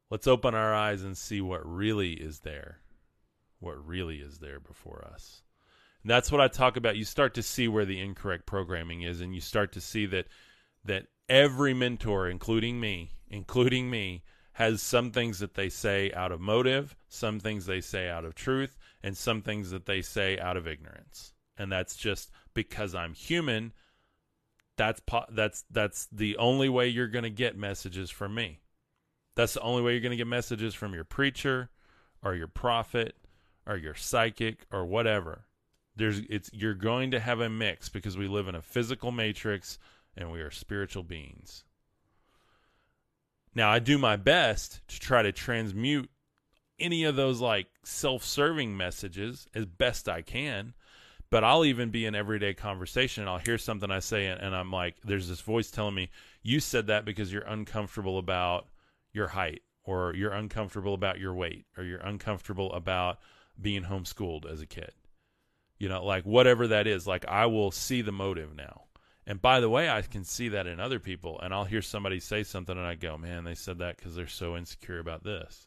Let's 0.09 0.27
open 0.27 0.55
our 0.55 0.75
eyes 0.75 1.03
and 1.03 1.19
see 1.19 1.43
what 1.43 1.61
really 1.71 2.15
is 2.15 2.39
there. 2.39 2.79
What 3.61 3.87
really 3.87 4.21
is 4.21 4.39
there 4.39 4.61
before 4.61 5.07
us. 5.13 5.43
That's 6.05 6.33
what 6.33 6.41
I 6.41 6.49
talk 6.49 6.77
about. 6.77 6.97
You 6.97 7.05
start 7.05 7.35
to 7.35 7.43
see 7.43 7.69
where 7.69 7.85
the 7.85 8.01
incorrect 8.01 8.47
programming 8.47 9.03
is, 9.03 9.21
and 9.21 9.35
you 9.35 9.41
start 9.41 9.73
to 9.73 9.81
see 9.81 10.07
that 10.07 10.27
that 10.85 11.07
every 11.29 11.75
mentor, 11.75 12.29
including 12.29 12.81
me, 12.81 13.13
including 13.29 13.89
me, 13.89 14.25
has 14.55 14.83
some 14.83 15.13
things 15.13 15.39
that 15.39 15.55
they 15.55 15.69
say 15.69 16.13
out 16.13 16.33
of 16.33 16.41
motive, 16.41 16.97
some 17.09 17.39
things 17.39 17.67
they 17.67 17.81
say 17.81 18.09
out 18.09 18.25
of 18.25 18.35
truth, 18.35 18.77
and 19.03 19.17
some 19.17 19.43
things 19.43 19.71
that 19.71 19.87
they 19.87 20.03
say 20.03 20.39
out 20.39 20.57
of 20.57 20.67
ignorance. 20.67 21.33
And 21.57 21.71
that's 21.71 21.97
just 21.97 22.31
because 22.53 22.95
I'm 22.95 23.15
human. 23.15 23.73
That's 24.77 25.01
po- 25.01 25.27
that's 25.31 25.65
that's 25.71 26.09
the 26.11 26.37
only 26.39 26.69
way 26.69 26.89
you're 26.89 27.07
going 27.07 27.23
to 27.23 27.31
get 27.31 27.57
messages 27.57 28.11
from 28.11 28.35
me. 28.35 28.61
That's 29.37 29.55
the 29.55 29.61
only 29.61 29.83
way 29.83 29.93
you're 29.93 30.01
going 30.01 30.11
to 30.11 30.17
get 30.17 30.27
messages 30.27 30.75
from 30.75 30.95
your 30.95 31.05
preacher 31.05 31.71
or 32.23 32.35
your 32.35 32.49
prophet 32.49 33.17
or 33.67 33.77
your 33.77 33.95
psychic 33.95 34.67
or 34.73 34.85
whatever 34.85 35.47
there's 35.97 36.21
it's 36.31 36.51
you're 36.53 36.75
going 36.75 37.11
to 37.11 37.21
have 37.21 37.41
a 37.41 37.49
mix 37.49 37.89
because 37.89 38.17
we 38.17 38.29
live 38.29 38.49
in 38.49 38.55
a 38.55 38.63
physical 38.63 39.13
matrix 39.13 39.79
and 40.17 40.31
we 40.31 40.41
are 40.41 40.51
spiritual 40.51 41.03
beings. 41.03 41.65
Now 43.55 43.71
I 43.71 43.79
do 43.79 43.99
my 43.99 44.17
best 44.17 44.81
to 44.89 45.01
try 45.01 45.23
to 45.23 45.33
transmute 45.33 46.11
any 46.79 47.05
of 47.05 47.17
those 47.17 47.41
like 47.41 47.67
self-serving 47.85 48.77
messages 48.77 49.47
as 49.55 49.67
best 49.67 50.09
I 50.09 50.23
can, 50.23 50.75
but 51.31 51.45
I'll 51.45 51.65
even 51.65 51.91
be 51.91 52.07
in 52.07 52.15
everyday 52.15 52.55
conversation 52.55 53.23
and 53.23 53.31
I'll 53.31 53.39
hear 53.39 53.59
something 53.59 53.91
I 53.91 54.01
say 54.01 54.27
and, 54.27 54.41
and 54.41 54.57
I'm 54.57 54.71
like 54.71 54.97
there's 55.05 55.29
this 55.29 55.41
voice 55.41 55.71
telling 55.71 55.95
me 55.95 56.11
you 56.43 56.61
said 56.61 56.87
that 56.87 57.05
because 57.05 57.33
you're 57.33 57.43
uncomfortable 57.43 58.19
about 58.19 58.69
your 59.13 59.29
height 59.29 59.63
or 59.85 60.15
you're 60.15 60.33
uncomfortable 60.33 60.95
about 60.95 61.21
your 61.21 61.35
weight 61.35 61.67
or 61.77 61.85
you're 61.85 62.01
uncomfortable 62.01 62.73
about 62.73 63.19
being 63.61 63.83
homeschooled 63.83 64.51
as 64.51 64.63
a 64.63 64.67
kid 64.67 64.93
you 65.83 65.89
know 65.89 66.05
like 66.05 66.25
whatever 66.25 66.69
that 66.69 66.87
is 66.87 67.07
like 67.07 67.27
i 67.27 67.47
will 67.47 67.73
see 67.73 68.03
the 68.03 68.13
motive 68.13 68.55
now. 68.55 68.83
And 69.27 69.43
by 69.43 69.61
the 69.61 69.69
way 69.69 69.91
i 69.91 70.01
can 70.03 70.25
see 70.25 70.49
that 70.51 70.67
in 70.67 70.81
other 70.81 70.99
people 70.99 71.41
and 71.41 71.53
i'll 71.53 71.65
hear 71.65 71.83
somebody 71.83 72.21
say 72.21 72.45
something 72.45 72.77
and 72.77 72.87
i 72.87 72.95
go 72.95 73.19
man 73.19 73.45
they 73.45 73.55
said 73.55 73.79
that 73.79 73.97
because 73.97 74.15
they're 74.15 74.27
so 74.27 74.57
insecure 74.57 74.99
about 74.99 75.25
this 75.25 75.67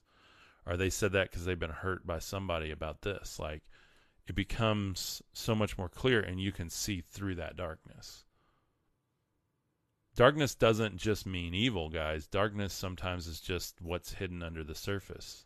or 0.66 0.78
they 0.78 0.90
said 0.90 1.12
that 1.12 1.30
because 1.30 1.46
they've 1.46 1.60
been 1.60 1.70
hurt 1.70 2.06
by 2.06 2.20
somebody 2.20 2.72
about 2.72 3.02
this. 3.02 3.40
Like 3.40 3.64
it 4.28 4.36
becomes 4.36 5.22
so 5.34 5.54
much 5.54 5.78
more 5.78 5.90
clear 5.90 6.20
and 6.20 6.40
you 6.40 6.52
can 6.52 6.70
see 6.70 7.02
through 7.02 7.36
that 7.36 7.56
darkness. 7.56 8.26
Darkness 10.16 10.56
doesn't 10.56 10.98
just 10.98 11.26
mean 11.26 11.54
evil 11.54 11.90
guys. 11.90 12.26
Darkness 12.26 12.74
sometimes 12.74 13.28
is 13.28 13.42
just 13.42 13.82
what's 13.82 14.14
hidden 14.14 14.42
under 14.42 14.64
the 14.64 14.76
surface 14.76 15.46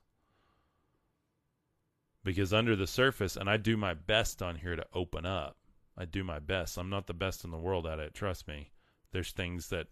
because 2.23 2.53
under 2.53 2.75
the 2.75 2.87
surface, 2.87 3.35
and 3.35 3.49
I 3.49 3.57
do 3.57 3.77
my 3.77 3.93
best 3.93 4.41
on 4.41 4.57
here 4.57 4.75
to 4.75 4.85
open 4.93 5.25
up. 5.25 5.57
I 5.97 6.05
do 6.05 6.23
my 6.23 6.39
best. 6.39 6.77
I'm 6.77 6.89
not 6.89 7.07
the 7.07 7.13
best 7.13 7.43
in 7.43 7.51
the 7.51 7.57
world 7.57 7.85
at 7.85 7.99
it. 7.99 8.13
Trust 8.13 8.47
me. 8.47 8.71
There's 9.11 9.31
things 9.31 9.69
that 9.69 9.87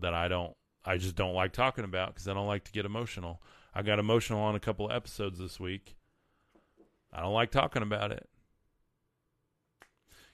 that 0.00 0.14
I 0.14 0.28
don't. 0.28 0.54
I 0.84 0.96
just 0.96 1.16
don't 1.16 1.34
like 1.34 1.52
talking 1.52 1.84
about 1.84 2.14
because 2.14 2.28
I 2.28 2.34
don't 2.34 2.46
like 2.46 2.64
to 2.64 2.72
get 2.72 2.86
emotional. 2.86 3.42
I 3.74 3.82
got 3.82 3.98
emotional 3.98 4.40
on 4.40 4.54
a 4.54 4.60
couple 4.60 4.90
episodes 4.90 5.38
this 5.38 5.60
week. 5.60 5.96
I 7.12 7.20
don't 7.20 7.34
like 7.34 7.50
talking 7.50 7.82
about 7.82 8.12
it. 8.12 8.28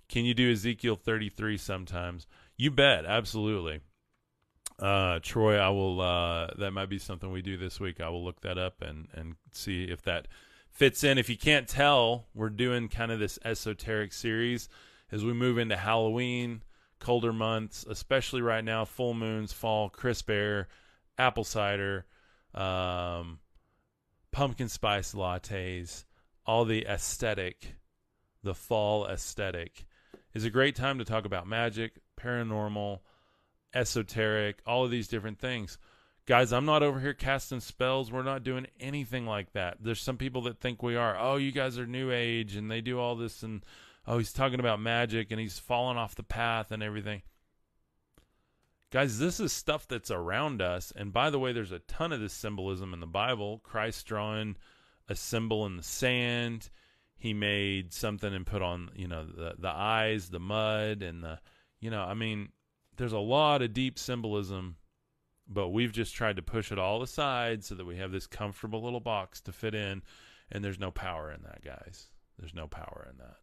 Can 0.08 0.24
you 0.24 0.34
do 0.34 0.52
Ezekiel 0.52 0.96
33 0.96 1.56
sometimes? 1.56 2.26
You 2.56 2.70
bet, 2.70 3.04
absolutely. 3.04 3.80
Uh, 4.78 5.18
Troy, 5.22 5.56
I 5.56 5.68
will. 5.70 6.00
Uh, 6.00 6.48
that 6.58 6.72
might 6.72 6.88
be 6.88 6.98
something 6.98 7.30
we 7.30 7.42
do 7.42 7.56
this 7.56 7.80
week. 7.80 8.00
I 8.00 8.08
will 8.08 8.24
look 8.24 8.40
that 8.40 8.58
up 8.58 8.82
and 8.82 9.08
and 9.14 9.36
see 9.52 9.84
if 9.84 10.02
that 10.02 10.28
fits 10.74 11.04
in. 11.04 11.18
If 11.18 11.30
you 11.30 11.38
can't 11.38 11.68
tell, 11.68 12.26
we're 12.34 12.50
doing 12.50 12.88
kind 12.88 13.10
of 13.10 13.18
this 13.18 13.38
esoteric 13.44 14.12
series 14.12 14.68
as 15.10 15.24
we 15.24 15.32
move 15.32 15.56
into 15.56 15.76
Halloween, 15.76 16.62
colder 16.98 17.32
months, 17.32 17.86
especially 17.88 18.42
right 18.42 18.64
now, 18.64 18.84
full 18.84 19.14
moons, 19.14 19.52
fall, 19.52 19.88
crisp 19.88 20.28
air, 20.28 20.68
apple 21.16 21.44
cider, 21.44 22.04
um, 22.54 23.38
pumpkin 24.32 24.68
spice 24.68 25.14
lattes, 25.14 26.04
all 26.44 26.64
the 26.64 26.84
aesthetic, 26.86 27.76
the 28.42 28.54
fall 28.54 29.06
aesthetic 29.06 29.86
is 30.34 30.44
a 30.44 30.50
great 30.50 30.74
time 30.74 30.98
to 30.98 31.04
talk 31.04 31.24
about 31.24 31.46
magic, 31.46 31.92
paranormal, 32.20 32.98
esoteric, 33.72 34.58
all 34.66 34.84
of 34.84 34.90
these 34.90 35.08
different 35.08 35.38
things. 35.38 35.78
Guys, 36.26 36.54
I'm 36.54 36.64
not 36.64 36.82
over 36.82 37.00
here 37.00 37.12
casting 37.12 37.60
spells. 37.60 38.10
We're 38.10 38.22
not 38.22 38.44
doing 38.44 38.66
anything 38.80 39.26
like 39.26 39.52
that. 39.52 39.78
There's 39.82 40.00
some 40.00 40.16
people 40.16 40.42
that 40.42 40.58
think 40.58 40.82
we 40.82 40.96
are. 40.96 41.18
Oh, 41.18 41.36
you 41.36 41.52
guys 41.52 41.78
are 41.78 41.86
new 41.86 42.10
age 42.10 42.56
and 42.56 42.70
they 42.70 42.80
do 42.80 42.98
all 42.98 43.14
this 43.14 43.42
and 43.42 43.64
oh, 44.06 44.16
he's 44.16 44.32
talking 44.32 44.60
about 44.60 44.80
magic 44.80 45.30
and 45.30 45.38
he's 45.38 45.58
fallen 45.58 45.98
off 45.98 46.14
the 46.14 46.22
path 46.22 46.70
and 46.70 46.82
everything. 46.82 47.22
Guys, 48.90 49.18
this 49.18 49.38
is 49.38 49.52
stuff 49.52 49.86
that's 49.86 50.10
around 50.10 50.62
us. 50.62 50.92
And 50.96 51.12
by 51.12 51.28
the 51.28 51.38
way, 51.38 51.52
there's 51.52 51.72
a 51.72 51.80
ton 51.80 52.12
of 52.12 52.20
this 52.20 52.32
symbolism 52.32 52.94
in 52.94 53.00
the 53.00 53.06
Bible. 53.06 53.60
Christ 53.62 54.06
drawing 54.06 54.56
a 55.08 55.14
symbol 55.14 55.66
in 55.66 55.76
the 55.76 55.82
sand. 55.82 56.70
He 57.18 57.34
made 57.34 57.92
something 57.92 58.32
and 58.32 58.46
put 58.46 58.62
on, 58.62 58.90
you 58.94 59.08
know, 59.08 59.24
the 59.24 59.56
the 59.58 59.68
eyes, 59.68 60.30
the 60.30 60.40
mud, 60.40 61.02
and 61.02 61.22
the, 61.22 61.40
you 61.80 61.90
know, 61.90 62.02
I 62.02 62.14
mean, 62.14 62.50
there's 62.96 63.12
a 63.12 63.18
lot 63.18 63.62
of 63.62 63.72
deep 63.72 63.98
symbolism, 63.98 64.76
but 65.48 65.68
we've 65.68 65.92
just 65.92 66.14
tried 66.14 66.36
to 66.36 66.42
push 66.42 66.72
it 66.72 66.78
all 66.78 67.02
aside 67.02 67.64
so 67.64 67.74
that 67.74 67.84
we 67.84 67.96
have 67.96 68.12
this 68.12 68.26
comfortable 68.26 68.82
little 68.82 69.00
box 69.00 69.40
to 69.42 69.52
fit 69.52 69.74
in, 69.74 70.02
and 70.50 70.64
there's 70.64 70.78
no 70.78 70.90
power 70.90 71.30
in 71.32 71.42
that, 71.42 71.64
guys. 71.64 72.06
There's 72.38 72.54
no 72.54 72.66
power 72.66 73.06
in 73.10 73.18
that. 73.18 73.36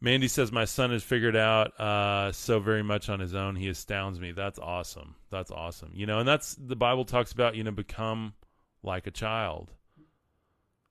Mandy 0.00 0.28
says 0.28 0.52
my 0.52 0.64
son 0.64 0.90
has 0.90 1.02
figured 1.02 1.34
out 1.34 1.78
uh, 1.80 2.30
so 2.30 2.60
very 2.60 2.84
much 2.84 3.08
on 3.08 3.18
his 3.18 3.34
own. 3.34 3.56
He 3.56 3.68
astounds 3.68 4.20
me. 4.20 4.30
That's 4.30 4.58
awesome. 4.58 5.16
That's 5.30 5.50
awesome. 5.50 5.90
You 5.92 6.06
know, 6.06 6.20
and 6.20 6.28
that's 6.28 6.54
the 6.54 6.76
Bible 6.76 7.04
talks 7.04 7.32
about. 7.32 7.56
You 7.56 7.64
know, 7.64 7.72
become 7.72 8.34
like 8.82 9.08
a 9.08 9.10
child. 9.10 9.72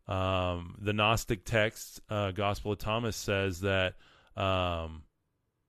Um, 0.08 0.76
the 0.80 0.94
Gnostic 0.94 1.46
text, 1.46 2.02
uh, 2.10 2.32
Gospel 2.32 2.74
of 2.74 2.80
Thomas, 2.80 3.16
says 3.16 3.62
that 3.62 3.96
um, 4.36 5.04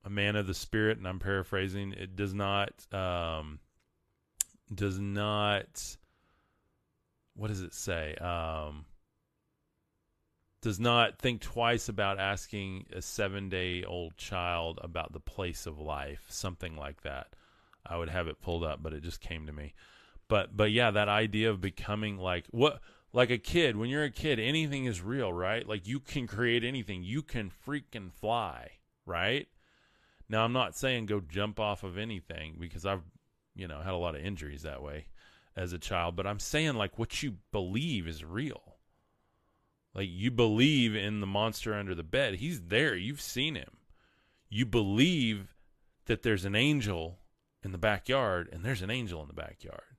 a 0.09 0.11
man 0.11 0.37
of 0.37 0.47
the 0.47 0.55
Spirit, 0.55 0.97
and 0.97 1.07
I'm 1.07 1.19
paraphrasing, 1.19 1.93
it 1.93 2.17
does 2.17 2.33
not 2.33 2.73
um, 2.93 3.61
does 4.75 4.99
not. 4.99 5.97
What 7.35 7.49
does 7.49 7.61
it 7.61 7.75
say? 7.75 8.15
Um, 8.15 8.87
does 10.63 10.81
not 10.81 11.19
think 11.19 11.43
twice 11.43 11.89
about 11.89 12.19
asking 12.19 12.87
a 12.93 13.03
seven 13.03 13.51
day 13.51 13.85
old 13.85 14.17
child 14.17 14.81
about 14.83 15.13
the 15.13 15.21
place 15.21 15.67
of 15.67 15.79
life, 15.79 16.25
something 16.31 16.75
like 16.75 17.03
that. 17.03 17.29
I 17.87 17.99
would 17.99 18.09
have 18.09 18.29
it 18.29 18.41
pulled 18.41 18.65
up, 18.65 18.83
but 18.83 18.95
it 18.95 19.03
just 19.03 19.21
came 19.21 19.47
to 19.47 19.53
me. 19.53 19.75
But 20.27 20.57
but 20.57 20.73
yeah, 20.73 20.91
that 20.91 21.09
idea 21.09 21.51
of 21.51 21.61
becoming 21.61 22.17
like 22.17 22.47
what 22.51 22.81
like 23.13 23.31
a 23.31 23.39
kid, 23.39 23.77
when 23.77 23.91
you're 23.91 24.05
a 24.05 24.11
kid, 24.11 24.41
anything 24.41 24.87
is 24.87 25.03
real, 25.03 25.33
right? 25.33 25.69
Like 25.69 25.87
you 25.87 26.01
can 26.01 26.27
create 26.27 26.65
anything. 26.65 27.03
You 27.03 27.23
can 27.23 27.53
freaking 27.67 28.11
fly, 28.11 28.71
right? 29.05 29.49
Now 30.29 30.45
I'm 30.45 30.53
not 30.53 30.77
saying 30.77 31.07
go 31.07 31.21
jump 31.21 31.59
off 31.59 31.83
of 31.85 31.99
anything 31.99 32.57
because 32.61 32.85
I've, 32.85 33.03
you 33.55 33.69
know, 33.69 33.81
had 33.81 33.95
a 33.95 33.99
lot 33.99 34.15
of 34.15 34.25
injuries 34.25 34.63
that 34.63 34.83
way 34.83 35.07
as 35.57 35.73
a 35.73 35.79
child, 35.79 36.17
but 36.17 36.27
I'm 36.27 36.39
saying 36.39 36.75
like 36.75 36.99
what 36.99 37.23
you 37.23 37.37
believe 37.53 38.07
is 38.07 38.25
real 38.25 38.69
like 39.95 40.11
you 40.11 40.31
believe 40.31 40.95
in 40.95 41.21
the 41.21 41.27
monster 41.27 41.75
under 41.75 41.95
the 41.95 42.05
bed. 42.05 42.37
He's 42.37 42.61
there. 42.63 42.95
You've 42.95 43.21
seen 43.21 43.55
him. 43.57 43.79
You 44.49 44.65
believe 44.65 45.57
that 46.07 46.23
there's 46.23 46.45
an 46.45 46.55
angel 46.55 47.19
in 47.65 47.73
the 47.73 47.79
backyard 47.79 48.49
and 48.53 48.65
there's 48.65 48.83
an 48.83 48.91
angel 48.91 49.21
in 49.23 49.27
the 49.27 49.35
backyard. 49.35 49.97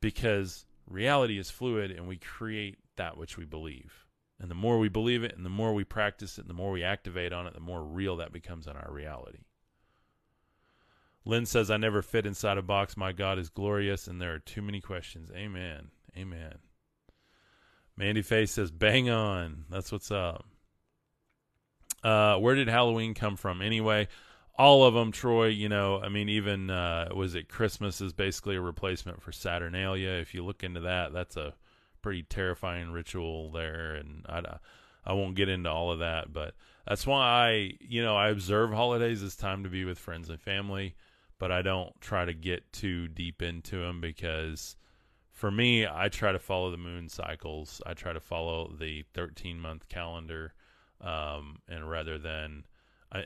Because 0.00 0.66
reality 0.88 1.38
is 1.38 1.50
fluid 1.50 1.90
and 1.90 2.08
we 2.08 2.16
create 2.16 2.78
that 2.96 3.16
which 3.16 3.36
we 3.36 3.44
believe. 3.44 4.05
And 4.38 4.50
the 4.50 4.54
more 4.54 4.78
we 4.78 4.88
believe 4.88 5.24
it 5.24 5.34
and 5.36 5.46
the 5.46 5.50
more 5.50 5.72
we 5.72 5.84
practice 5.84 6.38
it 6.38 6.42
and 6.42 6.50
the 6.50 6.54
more 6.54 6.72
we 6.72 6.82
activate 6.82 7.32
on 7.32 7.46
it, 7.46 7.54
the 7.54 7.60
more 7.60 7.82
real 7.82 8.16
that 8.16 8.32
becomes 8.32 8.66
in 8.66 8.76
our 8.76 8.92
reality. 8.92 9.38
Lynn 11.24 11.46
says, 11.46 11.70
I 11.70 11.76
never 11.76 12.02
fit 12.02 12.26
inside 12.26 12.58
a 12.58 12.62
box. 12.62 12.96
My 12.96 13.12
God 13.12 13.38
is 13.38 13.48
glorious, 13.48 14.06
and 14.06 14.20
there 14.20 14.34
are 14.34 14.38
too 14.38 14.62
many 14.62 14.80
questions. 14.80 15.30
Amen. 15.34 15.88
Amen. 16.16 16.58
Mandy 17.96 18.22
Face 18.22 18.52
says, 18.52 18.70
"Bang 18.70 19.08
on." 19.10 19.64
That's 19.70 19.90
what's 19.90 20.10
up. 20.10 20.46
Uh, 22.04 22.36
where 22.36 22.54
did 22.54 22.68
Halloween 22.68 23.14
come 23.14 23.36
from 23.36 23.62
anyway? 23.62 24.08
All 24.58 24.84
of 24.84 24.94
them, 24.94 25.12
Troy. 25.12 25.46
You 25.46 25.68
know, 25.68 26.00
I 26.00 26.08
mean, 26.08 26.28
even 26.28 26.70
uh, 26.70 27.08
was 27.14 27.34
it 27.34 27.48
Christmas 27.48 28.00
is 28.00 28.12
basically 28.12 28.56
a 28.56 28.60
replacement 28.60 29.22
for 29.22 29.32
Saturnalia. 29.32 30.10
If 30.10 30.34
you 30.34 30.44
look 30.44 30.62
into 30.62 30.80
that, 30.80 31.12
that's 31.12 31.36
a 31.36 31.54
pretty 32.06 32.22
terrifying 32.22 32.92
ritual 32.92 33.50
there, 33.50 33.96
and 33.96 34.24
I, 34.28 34.40
I 35.04 35.12
won't 35.12 35.34
get 35.34 35.48
into 35.48 35.68
all 35.68 35.90
of 35.90 35.98
that, 35.98 36.32
but 36.32 36.54
that's 36.86 37.04
why 37.04 37.18
I, 37.18 37.72
you 37.80 38.00
know, 38.00 38.14
I 38.14 38.28
observe 38.28 38.70
holidays 38.70 39.24
as 39.24 39.34
time 39.34 39.64
to 39.64 39.68
be 39.68 39.84
with 39.84 39.98
friends 39.98 40.30
and 40.30 40.40
family, 40.40 40.94
but 41.40 41.50
I 41.50 41.62
don't 41.62 42.00
try 42.00 42.24
to 42.24 42.32
get 42.32 42.72
too 42.72 43.08
deep 43.08 43.42
into 43.42 43.80
them 43.80 44.00
because 44.00 44.76
for 45.32 45.50
me, 45.50 45.84
I 45.84 46.08
try 46.08 46.30
to 46.30 46.38
follow 46.38 46.70
the 46.70 46.76
moon 46.76 47.08
cycles. 47.08 47.82
I 47.84 47.94
try 47.94 48.12
to 48.12 48.20
follow 48.20 48.72
the 48.78 49.02
13 49.12 49.58
month 49.58 49.88
calendar. 49.88 50.54
Um, 51.00 51.58
and 51.68 51.90
rather 51.90 52.18
than, 52.18 52.66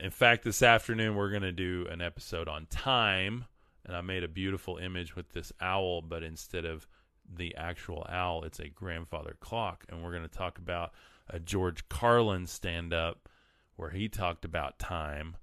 in 0.01 0.09
fact, 0.09 0.43
this 0.43 0.63
afternoon 0.63 1.13
we're 1.13 1.29
going 1.29 1.43
to 1.43 1.51
do 1.51 1.85
an 1.91 2.01
episode 2.01 2.47
on 2.47 2.65
time. 2.65 3.45
And 3.85 3.95
I 3.95 4.01
made 4.01 4.23
a 4.23 4.27
beautiful 4.27 4.77
image 4.77 5.15
with 5.15 5.33
this 5.33 5.53
owl, 5.61 6.01
but 6.01 6.23
instead 6.23 6.65
of 6.65 6.87
the 7.33 7.55
actual 7.55 8.05
owl, 8.09 8.43
it's 8.43 8.59
a 8.59 8.69
grandfather 8.69 9.35
clock. 9.39 9.85
And 9.89 10.03
we're 10.03 10.11
going 10.11 10.27
to 10.27 10.29
talk 10.29 10.57
about 10.57 10.91
a 11.29 11.39
George 11.39 11.87
Carlin 11.89 12.47
stand 12.47 12.93
up 12.93 13.29
where 13.75 13.91
he 13.91 14.09
talked 14.09 14.45
about 14.45 14.79
time 14.79 15.37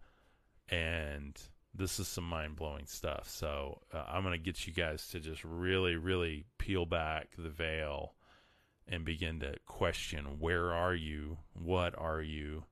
and 0.68 1.40
this 1.74 1.98
is 2.00 2.08
some 2.08 2.24
mind 2.24 2.56
blowing 2.56 2.86
stuff. 2.86 3.28
So 3.28 3.80
uh, 3.92 4.04
I'm 4.08 4.22
going 4.22 4.32
to 4.32 4.38
get 4.38 4.66
you 4.66 4.72
guys 4.72 5.06
to 5.08 5.20
just 5.20 5.44
really, 5.44 5.96
really 5.96 6.44
peel 6.58 6.86
back 6.86 7.28
the 7.38 7.50
veil 7.50 8.14
and 8.86 9.04
begin 9.04 9.40
to 9.40 9.54
question 9.66 10.38
where 10.38 10.72
are 10.72 10.94
you? 10.94 11.38
What 11.52 11.96
are 11.96 12.20
you? 12.20 12.64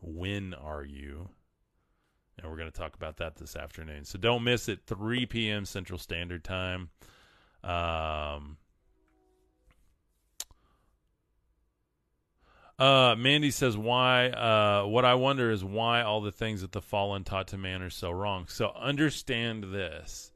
When 0.00 0.54
are 0.54 0.84
you? 0.84 1.30
And 2.38 2.50
we're 2.50 2.56
going 2.56 2.70
to 2.70 2.78
talk 2.78 2.94
about 2.94 3.18
that 3.18 3.36
this 3.36 3.56
afternoon. 3.56 4.04
So 4.04 4.18
don't 4.18 4.44
miss 4.44 4.68
it, 4.68 4.80
3 4.86 5.26
p.m. 5.26 5.64
Central 5.64 5.98
Standard 5.98 6.42
Time. 6.44 6.90
Um, 7.62 8.56
Uh, 12.80 13.14
Mandy 13.14 13.50
says, 13.50 13.76
"Why? 13.76 14.30
Uh, 14.30 14.86
what 14.86 15.04
I 15.04 15.12
wonder 15.12 15.50
is 15.50 15.62
why 15.62 16.00
all 16.00 16.22
the 16.22 16.32
things 16.32 16.62
that 16.62 16.72
the 16.72 16.80
fallen 16.80 17.24
taught 17.24 17.48
to 17.48 17.58
man 17.58 17.82
are 17.82 17.90
so 17.90 18.10
wrong." 18.10 18.46
So 18.46 18.70
understand 18.70 19.64
this. 19.64 20.32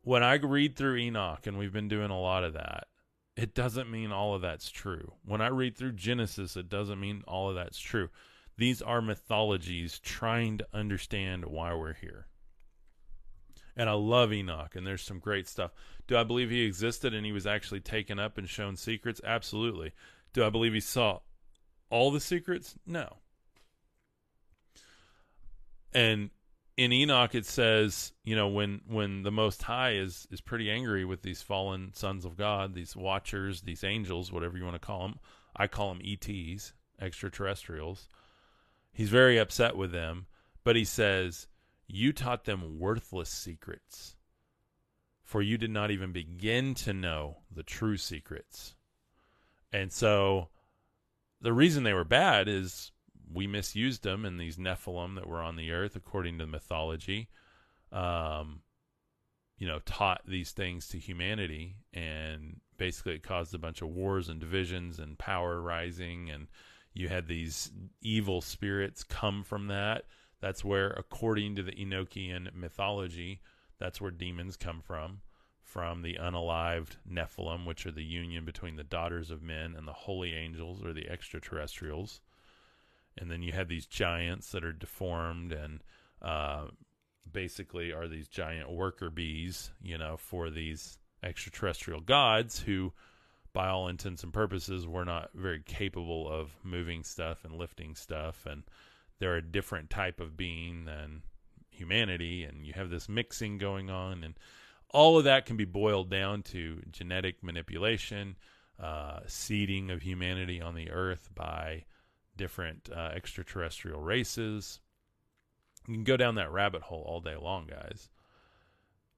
When 0.00 0.22
I 0.22 0.36
read 0.36 0.74
through 0.74 0.96
Enoch, 0.96 1.46
and 1.46 1.58
we've 1.58 1.72
been 1.72 1.88
doing 1.88 2.10
a 2.10 2.18
lot 2.18 2.44
of 2.44 2.54
that, 2.54 2.88
it 3.36 3.54
doesn't 3.54 3.90
mean 3.90 4.10
all 4.10 4.34
of 4.34 4.40
that's 4.40 4.70
true. 4.70 5.12
When 5.22 5.42
I 5.42 5.48
read 5.48 5.76
through 5.76 5.92
Genesis, 5.92 6.56
it 6.56 6.70
doesn't 6.70 6.98
mean 6.98 7.22
all 7.26 7.50
of 7.50 7.56
that's 7.56 7.78
true. 7.78 8.08
These 8.56 8.80
are 8.80 9.02
mythologies 9.02 9.98
trying 9.98 10.56
to 10.58 10.68
understand 10.72 11.44
why 11.44 11.74
we're 11.74 11.92
here. 11.92 12.26
And 13.76 13.90
I 13.90 13.92
love 13.92 14.32
Enoch, 14.32 14.74
and 14.74 14.86
there's 14.86 15.02
some 15.02 15.18
great 15.18 15.46
stuff. 15.46 15.72
Do 16.06 16.16
I 16.16 16.24
believe 16.24 16.50
he 16.50 16.64
existed 16.64 17.12
and 17.12 17.26
he 17.26 17.32
was 17.32 17.46
actually 17.46 17.80
taken 17.80 18.18
up 18.18 18.38
and 18.38 18.48
shown 18.48 18.76
secrets? 18.76 19.20
Absolutely. 19.24 19.92
Do 20.32 20.44
I 20.44 20.50
believe 20.50 20.72
he 20.72 20.80
saw 20.80 21.20
all 21.90 22.10
the 22.10 22.20
secrets? 22.20 22.74
No. 22.86 23.18
And 25.92 26.30
in 26.76 26.92
Enoch 26.92 27.34
it 27.34 27.46
says, 27.46 28.12
you 28.24 28.36
know, 28.36 28.48
when 28.48 28.82
when 28.86 29.22
the 29.22 29.32
Most 29.32 29.62
High 29.62 29.92
is 29.92 30.26
is 30.30 30.40
pretty 30.40 30.70
angry 30.70 31.04
with 31.04 31.22
these 31.22 31.42
fallen 31.42 31.92
sons 31.94 32.24
of 32.24 32.36
God, 32.36 32.74
these 32.74 32.94
watchers, 32.94 33.62
these 33.62 33.84
angels, 33.84 34.32
whatever 34.32 34.56
you 34.56 34.64
want 34.64 34.80
to 34.80 34.86
call 34.86 35.02
them. 35.02 35.18
I 35.56 35.68
call 35.68 35.94
them 35.94 36.02
ETs, 36.04 36.74
extraterrestrials. 37.00 38.08
He's 38.92 39.08
very 39.08 39.38
upset 39.38 39.76
with 39.76 39.90
them, 39.90 40.26
but 40.64 40.76
he 40.76 40.84
says, 40.84 41.46
"You 41.86 42.12
taught 42.12 42.44
them 42.44 42.78
worthless 42.78 43.30
secrets, 43.30 44.16
for 45.22 45.42
you 45.42 45.58
did 45.58 45.70
not 45.70 45.90
even 45.90 46.12
begin 46.12 46.74
to 46.74 46.92
know 46.92 47.42
the 47.50 47.62
true 47.62 47.96
secrets." 47.96 48.74
And 49.72 49.92
so 49.92 50.48
the 51.40 51.52
reason 51.52 51.82
they 51.82 51.92
were 51.92 52.04
bad 52.04 52.48
is 52.48 52.92
we 53.32 53.46
misused 53.46 54.02
them 54.02 54.24
and 54.24 54.40
these 54.40 54.56
Nephilim 54.56 55.16
that 55.16 55.26
were 55.26 55.42
on 55.42 55.56
the 55.56 55.72
earth, 55.72 55.96
according 55.96 56.38
to 56.38 56.46
mythology, 56.46 57.28
um, 57.92 58.62
you 59.58 59.66
know, 59.66 59.80
taught 59.80 60.22
these 60.26 60.52
things 60.52 60.88
to 60.88 60.98
humanity. 60.98 61.76
And 61.92 62.60
basically 62.76 63.14
it 63.14 63.22
caused 63.22 63.54
a 63.54 63.58
bunch 63.58 63.82
of 63.82 63.88
wars 63.88 64.28
and 64.28 64.40
divisions 64.40 64.98
and 64.98 65.18
power 65.18 65.60
rising. 65.60 66.30
And 66.30 66.48
you 66.94 67.08
had 67.08 67.26
these 67.26 67.70
evil 68.00 68.40
spirits 68.40 69.02
come 69.02 69.42
from 69.42 69.66
that. 69.68 70.04
That's 70.40 70.64
where, 70.64 70.90
according 70.90 71.56
to 71.56 71.62
the 71.62 71.72
Enochian 71.72 72.54
mythology, 72.54 73.40
that's 73.78 74.00
where 74.00 74.10
demons 74.10 74.56
come 74.56 74.80
from 74.80 75.20
from 75.62 76.02
the 76.02 76.14
unalived 76.14 76.96
Nephilim, 77.10 77.66
which 77.66 77.86
are 77.86 77.90
the 77.90 78.04
union 78.04 78.44
between 78.44 78.76
the 78.76 78.84
daughters 78.84 79.30
of 79.30 79.42
men 79.42 79.74
and 79.76 79.86
the 79.86 79.92
holy 79.92 80.32
angels 80.32 80.82
or 80.84 80.92
the 80.92 81.08
extraterrestrials. 81.10 82.20
And 83.18 83.30
then 83.30 83.42
you 83.42 83.52
have 83.52 83.68
these 83.68 83.86
giants 83.86 84.52
that 84.52 84.64
are 84.64 84.72
deformed 84.72 85.52
and 85.52 85.82
uh, 86.22 86.66
basically 87.30 87.92
are 87.92 88.06
these 88.06 88.28
giant 88.28 88.70
worker 88.70 89.10
bees, 89.10 89.70
you 89.82 89.98
know, 89.98 90.16
for 90.16 90.50
these 90.50 90.98
extraterrestrial 91.22 92.00
gods 92.00 92.60
who, 92.60 92.92
by 93.52 93.68
all 93.68 93.88
intents 93.88 94.22
and 94.22 94.32
purposes, 94.32 94.86
were 94.86 95.04
not 95.04 95.30
very 95.34 95.62
capable 95.64 96.30
of 96.30 96.54
moving 96.62 97.02
stuff 97.02 97.44
and 97.44 97.54
lifting 97.54 97.94
stuff. 97.94 98.46
And 98.46 98.62
they're 99.18 99.36
a 99.36 99.42
different 99.42 99.90
type 99.90 100.20
of 100.20 100.36
being 100.36 100.84
than 100.84 101.22
humanity. 101.68 102.44
And 102.44 102.66
you 102.66 102.72
have 102.74 102.90
this 102.90 103.08
mixing 103.08 103.58
going 103.58 103.90
on. 103.90 104.22
And 104.22 104.38
all 104.90 105.18
of 105.18 105.24
that 105.24 105.46
can 105.46 105.56
be 105.56 105.64
boiled 105.64 106.10
down 106.10 106.42
to 106.44 106.82
genetic 106.90 107.42
manipulation, 107.42 108.36
uh, 108.80 109.20
seeding 109.26 109.90
of 109.90 110.02
humanity 110.02 110.60
on 110.60 110.74
the 110.74 110.90
earth 110.90 111.30
by 111.34 111.84
different 112.36 112.88
uh, 112.94 113.10
extraterrestrial 113.14 114.00
races. 114.00 114.80
You 115.88 115.94
can 115.94 116.04
go 116.04 116.16
down 116.16 116.34
that 116.36 116.52
rabbit 116.52 116.82
hole 116.82 117.04
all 117.06 117.20
day 117.20 117.36
long, 117.36 117.66
guys. 117.66 118.10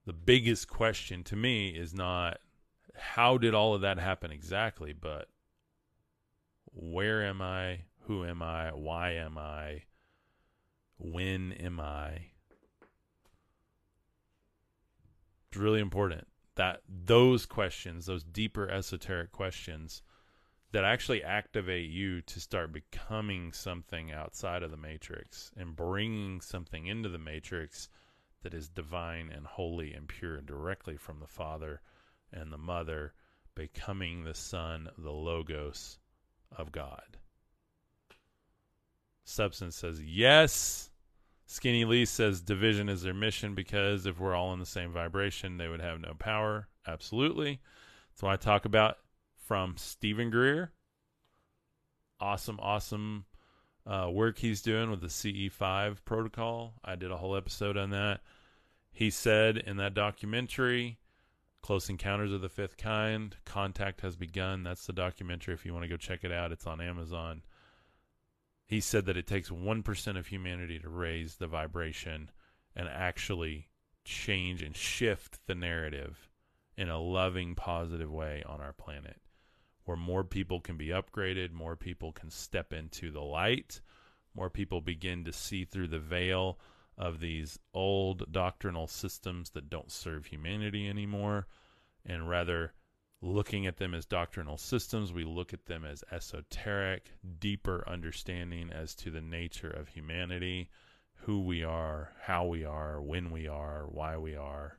The 0.05 0.13
biggest 0.13 0.67
question 0.67 1.23
to 1.25 1.35
me 1.35 1.69
is 1.69 1.93
not 1.93 2.39
how 2.95 3.37
did 3.37 3.53
all 3.53 3.75
of 3.75 3.81
that 3.81 3.99
happen 3.99 4.31
exactly, 4.31 4.93
but 4.93 5.29
where 6.73 7.23
am 7.23 7.41
I? 7.41 7.81
Who 8.03 8.25
am 8.25 8.41
I? 8.41 8.71
Why 8.71 9.11
am 9.11 9.37
I? 9.37 9.83
When 10.99 11.53
am 11.53 11.79
I? 11.79 12.27
It's 15.47 15.57
really 15.57 15.79
important 15.79 16.27
that 16.55 16.81
those 16.87 17.45
questions, 17.45 18.05
those 18.05 18.23
deeper 18.23 18.69
esoteric 18.69 19.31
questions, 19.31 20.03
that 20.71 20.83
actually 20.83 21.23
activate 21.23 21.89
you 21.89 22.21
to 22.21 22.39
start 22.39 22.71
becoming 22.71 23.51
something 23.53 24.11
outside 24.11 24.61
of 24.61 24.69
the 24.69 24.77
matrix 24.77 25.51
and 25.57 25.75
bringing 25.75 26.41
something 26.41 26.85
into 26.85 27.09
the 27.09 27.17
matrix 27.17 27.89
that 28.43 28.53
is 28.53 28.69
divine 28.69 29.31
and 29.33 29.45
holy 29.47 29.93
and 29.93 30.07
pure 30.07 30.41
directly 30.41 30.95
from 30.95 31.19
the 31.19 31.27
father 31.27 31.81
and 32.31 32.51
the 32.51 32.57
mother 32.57 33.13
becoming 33.55 34.23
the 34.23 34.35
son 34.35 34.89
the 34.97 35.11
logos 35.11 35.97
of 36.55 36.71
god 36.71 37.17
substance 39.29 39.75
says 39.75 40.01
yes 40.01 40.89
skinny 41.45 41.85
lee 41.85 42.05
says 42.05 42.41
division 42.41 42.89
is 42.89 43.01
their 43.01 43.13
mission 43.13 43.55
because 43.55 44.05
if 44.05 44.19
we're 44.19 44.35
all 44.35 44.53
in 44.53 44.59
the 44.59 44.65
same 44.65 44.91
vibration 44.91 45.57
they 45.57 45.67
would 45.67 45.81
have 45.81 45.99
no 45.99 46.13
power 46.17 46.67
absolutely 46.87 47.59
that's 48.11 48.23
why 48.23 48.33
i 48.33 48.37
talk 48.37 48.65
about 48.65 48.97
from 49.49 49.73
Steven 49.77 50.29
Greer. 50.29 50.71
Awesome, 52.19 52.59
awesome 52.61 53.25
uh, 53.83 54.07
work 54.11 54.37
he's 54.37 54.61
doing 54.61 54.91
with 54.91 55.01
the 55.01 55.07
CE5 55.07 56.05
protocol. 56.05 56.75
I 56.85 56.95
did 56.95 57.09
a 57.09 57.17
whole 57.17 57.35
episode 57.35 57.75
on 57.75 57.89
that. 57.89 58.21
He 58.91 59.09
said 59.09 59.57
in 59.57 59.77
that 59.77 59.95
documentary, 59.95 60.99
Close 61.63 61.89
Encounters 61.89 62.31
of 62.31 62.41
the 62.41 62.47
Fifth 62.47 62.77
Kind, 62.77 63.37
Contact 63.43 64.01
has 64.01 64.15
begun. 64.15 64.61
That's 64.61 64.85
the 64.85 64.93
documentary. 64.93 65.55
If 65.55 65.65
you 65.65 65.73
want 65.73 65.81
to 65.81 65.89
go 65.89 65.97
check 65.97 66.23
it 66.23 66.31
out, 66.31 66.51
it's 66.51 66.67
on 66.67 66.79
Amazon. 66.79 67.41
He 68.69 68.79
said 68.79 69.05
that 69.07 69.17
it 69.17 69.27
takes 69.27 69.49
1% 69.49 70.17
of 70.17 70.27
humanity 70.27 70.79
to 70.79 70.89
raise 70.89 71.35
the 71.35 71.47
vibration 71.47 72.29
and 72.75 72.87
actually 72.87 73.67
change 74.05 74.61
and 74.61 74.75
shift 74.75 75.39
the 75.47 75.55
narrative 75.55 76.29
in 76.77 76.87
a 76.87 76.99
loving, 76.99 77.55
positive 77.55 78.11
way 78.11 78.43
on 78.45 78.61
our 78.61 78.71
planet 78.71 79.19
where 79.89 79.97
more 79.97 80.23
people 80.23 80.61
can 80.61 80.77
be 80.77 80.89
upgraded, 80.89 81.51
more 81.51 81.75
people 81.75 82.11
can 82.11 82.29
step 82.29 82.71
into 82.71 83.09
the 83.09 83.23
light, 83.23 83.81
more 84.35 84.51
people 84.51 84.81
begin 84.81 85.25
to 85.25 85.33
see 85.33 85.65
through 85.65 85.87
the 85.87 85.97
veil 85.97 86.59
of 86.95 87.19
these 87.19 87.57
old 87.73 88.31
doctrinal 88.31 88.85
systems 88.85 89.49
that 89.49 89.67
don't 89.67 89.91
serve 89.91 90.27
humanity 90.27 90.87
anymore, 90.87 91.47
and 92.05 92.29
rather 92.29 92.71
looking 93.21 93.67
at 93.67 93.77
them 93.77 93.93
as 93.93 94.05
doctrinal 94.05 94.57
systems, 94.57 95.11
we 95.11 95.23
look 95.23 95.53
at 95.53 95.65
them 95.65 95.83
as 95.83 96.03
esoteric, 96.11 97.11
deeper 97.39 97.83
understanding 97.87 98.71
as 98.71 98.95
to 98.95 99.11
the 99.11 99.21
nature 99.21 99.69
of 99.69 99.89
humanity, 99.89 100.69
who 101.23 101.41
we 101.41 101.63
are, 101.63 102.13
how 102.21 102.45
we 102.45 102.63
are, 102.63 103.01
when 103.01 103.29
we 103.29 103.47
are, 103.47 103.85
why 103.89 104.17
we 104.17 104.35
are. 104.35 104.77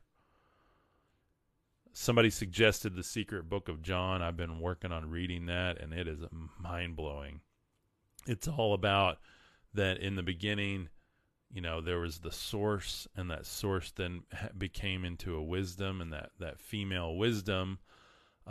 Somebody 1.93 2.29
suggested 2.29 2.95
the 2.95 3.03
secret 3.03 3.49
book 3.49 3.67
of 3.67 3.81
john. 3.81 4.21
I've 4.21 4.37
been 4.37 4.59
working 4.59 4.91
on 4.91 5.09
reading 5.09 5.47
that 5.47 5.79
and 5.79 5.93
it 5.93 6.07
is 6.07 6.19
mind-blowing. 6.57 7.41
It's 8.25 8.47
all 8.47 8.73
about 8.73 9.17
that 9.73 9.99
in 9.99 10.15
the 10.15 10.23
beginning 10.23 10.89
you 11.53 11.61
know 11.61 11.81
there 11.81 11.99
was 11.99 12.19
the 12.19 12.31
source 12.31 13.07
and 13.15 13.29
that 13.29 13.45
source 13.45 13.91
then 13.91 14.23
became 14.57 15.05
into 15.05 15.35
a 15.35 15.43
wisdom 15.43 16.01
and 16.01 16.13
that 16.13 16.31
that 16.39 16.59
female 16.59 17.15
wisdom 17.15 17.79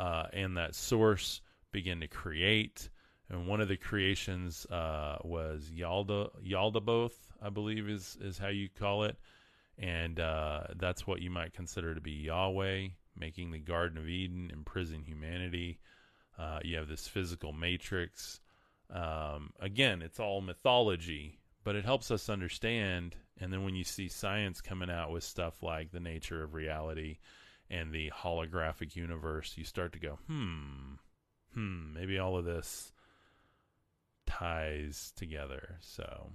uh, 0.00 0.26
and 0.32 0.56
that 0.56 0.74
source 0.74 1.40
began 1.72 2.00
to 2.00 2.08
create 2.08 2.88
and 3.30 3.46
one 3.46 3.60
of 3.60 3.68
the 3.68 3.76
creations 3.76 4.66
uh, 4.66 5.18
was 5.22 5.70
Yalda 5.72 6.30
Yaldabaoth, 6.44 7.14
I 7.40 7.48
believe 7.48 7.88
is 7.88 8.18
is 8.20 8.38
how 8.38 8.48
you 8.48 8.68
call 8.68 9.04
it, 9.04 9.16
and 9.78 10.18
uh, 10.18 10.64
that's 10.76 11.06
what 11.06 11.22
you 11.22 11.30
might 11.30 11.52
consider 11.52 11.94
to 11.94 12.00
be 12.00 12.10
Yahweh 12.10 12.88
making 13.16 13.50
the 13.50 13.58
Garden 13.58 13.98
of 13.98 14.08
Eden, 14.08 14.50
imprison 14.52 15.02
humanity. 15.02 15.78
Uh, 16.38 16.58
you 16.64 16.76
have 16.76 16.88
this 16.88 17.06
physical 17.06 17.52
matrix. 17.52 18.40
Um, 18.92 19.50
again, 19.60 20.02
it's 20.02 20.18
all 20.18 20.40
mythology, 20.40 21.38
but 21.62 21.76
it 21.76 21.84
helps 21.84 22.10
us 22.10 22.28
understand. 22.28 23.14
And 23.38 23.52
then 23.52 23.62
when 23.62 23.74
you 23.74 23.84
see 23.84 24.08
science 24.08 24.60
coming 24.60 24.90
out 24.90 25.10
with 25.10 25.22
stuff 25.22 25.62
like 25.62 25.92
the 25.92 26.00
nature 26.00 26.42
of 26.42 26.54
reality 26.54 27.18
and 27.70 27.92
the 27.92 28.10
holographic 28.10 28.96
universe, 28.96 29.54
you 29.56 29.64
start 29.64 29.92
to 29.92 29.98
go, 29.98 30.18
hmm, 30.26 30.94
hmm, 31.54 31.94
maybe 31.94 32.18
all 32.18 32.36
of 32.36 32.44
this 32.44 32.92
ties 34.26 35.12
together. 35.16 35.76
So, 35.80 36.30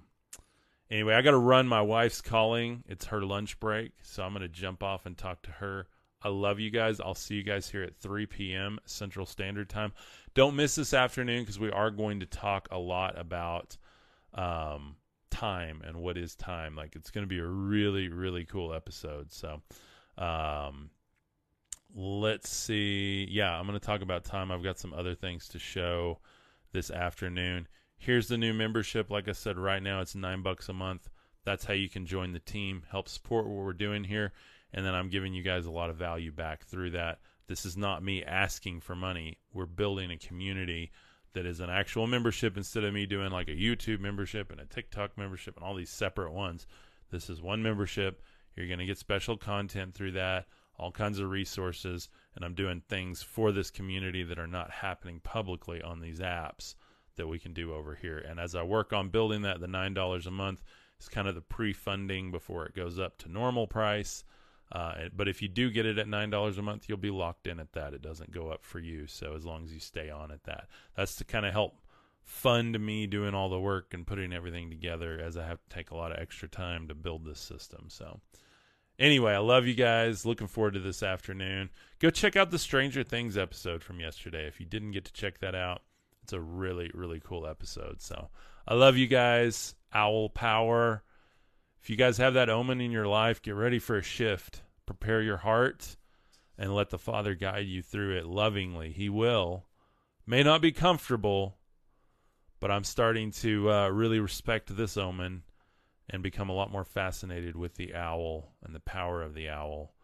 anyway, 0.90 1.14
I 1.14 1.22
got 1.22 1.32
to 1.32 1.38
run. 1.38 1.68
My 1.68 1.82
wife's 1.82 2.22
calling. 2.22 2.84
It's 2.88 3.06
her 3.06 3.22
lunch 3.22 3.60
break. 3.60 3.92
So 4.02 4.24
I'm 4.24 4.32
going 4.34 4.42
to 4.42 4.48
jump 4.48 4.84
off 4.84 5.06
and 5.06 5.18
talk 5.18 5.42
to 5.44 5.52
her. 5.52 5.88
I 6.22 6.30
love 6.30 6.60
you 6.60 6.72
guys. 6.72 7.00
I'll 7.00 7.14
see 7.14 7.36
you 7.36 7.44
guys 7.44 7.70
here 7.70 7.84
at 7.84 7.98
3 7.98 8.26
p.m. 8.26 8.80
Central 8.86 9.26
Standard 9.26 9.70
Time. 9.70 9.94
Don't 10.34 10.56
miss 10.56 10.76
this 10.76 10.94
afternoon 10.94 11.42
because 11.42 11.60
we 11.60 11.72
are 11.72 11.92
going 11.92 12.22
to 12.22 12.26
talk 12.26 12.68
a 12.72 12.80
lot 12.80 13.20
about 13.20 13.78
um, 14.34 14.96
time 15.30 15.82
and 15.86 15.98
what 15.98 16.18
is 16.18 16.36
time. 16.36 16.76
Like, 16.76 16.96
it's 16.96 17.12
going 17.12 17.26
to 17.26 17.30
be 17.30 17.40
a 17.40 17.46
really, 17.46 18.08
really 18.08 18.46
cool 18.46 18.74
episode. 18.74 19.32
So, 19.32 19.62
um, 20.18 20.90
let's 21.96 22.50
see. 22.50 23.28
Yeah, 23.30 23.58
I'm 23.58 23.66
going 23.66 23.80
to 23.80 23.86
talk 23.86 24.02
about 24.02 24.26
time. 24.26 24.52
I've 24.52 24.64
got 24.64 24.78
some 24.78 24.94
other 24.94 25.16
things 25.16 25.48
to 25.50 25.60
show 25.60 26.20
this 26.72 26.92
afternoon. 26.92 27.68
Here's 27.98 28.28
the 28.28 28.38
new 28.38 28.54
membership. 28.54 29.10
Like 29.10 29.28
I 29.28 29.32
said, 29.32 29.58
right 29.58 29.82
now 29.82 30.02
it's 30.02 30.14
nine 30.14 30.44
bucks 30.44 30.70
a 30.70 30.74
month. 30.74 31.10
That's 31.46 31.66
how 31.66 31.74
you 31.74 31.90
can 31.90 32.06
join 32.06 32.34
the 32.34 32.40
team, 32.40 32.84
help 32.92 33.08
support 33.08 33.48
what 33.48 33.64
we're 33.64 33.74
doing 33.74 34.04
here 34.04 34.34
and 34.76 34.86
then 34.86 34.94
I'm 34.94 35.10
giving 35.10 35.34
you 35.34 35.42
guys 35.42 35.66
a 35.66 35.72
lot 35.72 35.90
of 35.90 35.96
value 35.96 36.34
back 36.34 36.66
through 36.66 36.92
that. 36.92 37.20
This 37.48 37.66
is 37.66 37.78
not 37.78 38.04
me 38.04 38.24
asking 38.24 38.82
for 38.82 38.94
money. 38.94 39.38
We're 39.54 39.66
building 39.66 40.12
a 40.12 40.18
community 40.18 40.92
that 41.34 41.46
is 41.46 41.62
an 41.62 41.70
actual 41.70 42.08
membership 42.08 42.58
instead 42.58 42.84
of 42.84 42.94
me 42.94 43.06
doing 43.06 43.32
like 43.32 43.48
a 43.48 43.52
YouTube 43.52 44.02
membership 44.02 44.52
and 44.52 44.60
a 44.60 44.66
TikTok 44.66 45.18
membership 45.18 45.56
and 45.56 45.66
all 45.66 45.76
these 45.76 45.90
separate 45.90 46.34
ones. 46.34 46.68
This 47.10 47.30
is 47.30 47.42
one 47.42 47.64
membership. 47.64 48.22
You're 48.56 48.68
going 48.68 48.80
to 48.80 48.86
get 48.86 48.98
special 48.98 49.38
content 49.38 49.94
through 49.94 50.12
that, 50.14 50.48
all 50.78 50.92
kinds 50.92 51.20
of 51.20 51.30
resources, 51.30 52.10
and 52.36 52.44
I'm 52.44 52.54
doing 52.54 52.82
things 52.88 53.22
for 53.24 53.52
this 53.52 53.70
community 53.70 54.24
that 54.24 54.40
are 54.40 54.48
not 54.48 54.72
happening 54.72 55.20
publicly 55.24 55.82
on 55.82 56.00
these 56.00 56.20
apps 56.20 56.76
that 57.16 57.28
we 57.28 57.40
can 57.40 57.54
do 57.54 57.74
over 57.74 57.96
here. 57.96 58.18
And 58.18 58.40
as 58.40 58.56
I 58.56 58.64
work 58.64 58.92
on 58.94 59.10
building 59.10 59.44
that, 59.44 59.62
the 59.62 59.68
$9 59.68 60.26
a 60.26 60.32
month 60.32 60.64
is 61.00 61.10
kind 61.10 61.28
of 61.28 61.36
the 61.36 61.42
pre 61.42 61.74
funding 61.74 62.32
before 62.32 62.66
it 62.66 62.76
goes 62.76 63.00
up 63.00 63.18
to 63.20 63.32
normal 63.32 63.68
price. 63.68 64.24
Uh, 64.72 65.10
but 65.16 65.28
if 65.28 65.42
you 65.42 65.48
do 65.48 65.70
get 65.70 65.86
it 65.86 65.98
at 65.98 66.08
nine 66.08 66.30
dollars 66.30 66.58
a 66.58 66.62
month, 66.62 66.90
you'll 66.90 66.98
be 66.98 67.12
locked 67.12 67.48
in 67.48 67.60
at 67.60 67.72
that. 67.74 67.94
It 67.94 68.02
doesn't 68.02 68.32
go 68.32 68.50
up 68.50 68.66
for 68.66 68.80
you. 68.80 69.06
So 69.06 69.36
as 69.36 69.46
long 69.46 69.64
as 69.64 69.72
you 69.72 69.80
stay 69.80 70.10
on 70.10 70.32
at 70.32 70.44
that, 70.46 70.68
that's 70.96 71.16
to 71.18 71.24
kind 71.24 71.46
of 71.46 71.54
help 71.54 71.76
fund 72.24 72.80
me 72.80 73.06
doing 73.06 73.36
all 73.36 73.50
the 73.50 73.60
work 73.60 73.94
and 73.94 74.08
putting 74.08 74.34
everything 74.34 74.72
together, 74.72 75.20
as 75.24 75.38
I 75.38 75.46
have 75.46 75.60
to 75.62 75.76
take 75.76 75.92
a 75.92 75.96
lot 75.96 76.12
of 76.12 76.18
extra 76.18 76.48
time 76.48 76.88
to 76.88 76.96
build 76.96 77.24
this 77.24 77.40
system. 77.40 77.86
So 77.90 78.20
anyway, 79.00 79.34
I 79.34 79.40
love 79.40 79.66
you 79.66 79.74
guys. 79.74 80.26
Looking 80.26 80.48
forward 80.48 80.74
to 80.74 80.80
this 80.80 81.04
afternoon. 81.04 81.70
Go 82.00 82.10
check 82.10 82.36
out 82.36 82.52
the 82.52 82.60
Stranger 82.60 83.04
Things 83.04 83.38
episode 83.38 83.84
from 83.84 84.00
yesterday. 84.00 84.48
If 84.48 84.60
you 84.60 84.66
didn't 84.66 84.92
get 84.92 85.06
to 85.06 85.14
check 85.14 85.40
that 85.40 85.56
out, 85.56 85.82
it's 86.24 86.34
a 86.34 86.42
really 86.42 86.92
really 86.94 87.22
cool 87.24 87.46
episode. 87.46 88.02
So 88.02 88.30
I 88.68 88.74
love 88.74 88.98
you 88.98 89.08
guys. 89.08 89.76
Owl 89.94 90.30
power. 90.30 91.04
If 91.82 91.90
you 91.90 91.96
guys 91.96 92.18
have 92.18 92.34
that 92.34 92.50
omen 92.50 92.82
in 92.82 92.92
your 92.92 93.08
life, 93.08 93.42
get 93.42 93.56
ready 93.56 93.80
for 93.80 93.98
a 93.98 94.04
shift. 94.04 94.62
Prepare 94.86 95.22
your 95.22 95.38
heart 95.38 95.96
and 96.58 96.74
let 96.74 96.90
the 96.90 96.98
Father 96.98 97.36
guide 97.36 97.68
you 97.68 97.82
through 97.82 98.18
it 98.18 98.26
lovingly. 98.26 98.92
He 98.92 99.10
will. 99.10 99.66
May 100.26 100.42
not 100.42 100.62
be 100.62 100.72
comfortable, 100.72 101.58
but 102.60 102.72
I'm 102.72 102.84
starting 102.84 103.32
to 103.32 103.72
uh, 103.72 103.90
really 103.90 104.20
respect 104.20 104.76
this 104.76 104.98
omen 104.98 105.44
and 106.10 106.22
become 106.22 106.50
a 106.50 106.54
lot 106.54 106.72
more 106.72 106.86
fascinated 106.86 107.56
with 107.56 107.76
the 107.76 107.96
owl 107.96 108.54
and 108.64 108.76
the 108.76 108.80
power 108.80 109.22
of 109.22 109.34
the 109.34 109.50
owl. 109.50 109.96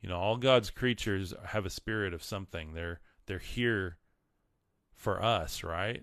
You 0.00 0.08
know, 0.08 0.18
all 0.18 0.36
God's 0.36 0.70
creatures 0.70 1.34
have 1.46 1.66
a 1.66 1.70
spirit 1.70 2.14
of 2.14 2.24
something. 2.24 2.74
They're 2.74 3.00
they're 3.26 3.38
here 3.38 3.98
for 4.94 5.22
us, 5.22 5.62
right? 5.62 6.02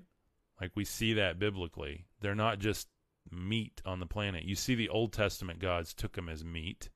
Like 0.61 0.71
we 0.75 0.85
see 0.85 1.13
that 1.13 1.39
biblically. 1.39 2.05
They're 2.21 2.35
not 2.35 2.59
just 2.59 2.87
meat 3.31 3.81
on 3.85 3.99
the 3.99 4.05
planet. 4.05 4.43
You 4.43 4.55
see 4.55 4.75
the 4.75 4.89
Old 4.89 5.13
Testament 5.13 5.59
gods 5.59 5.93
took 5.93 6.13
them 6.13 6.29
as 6.29 6.43
meat, 6.43 6.89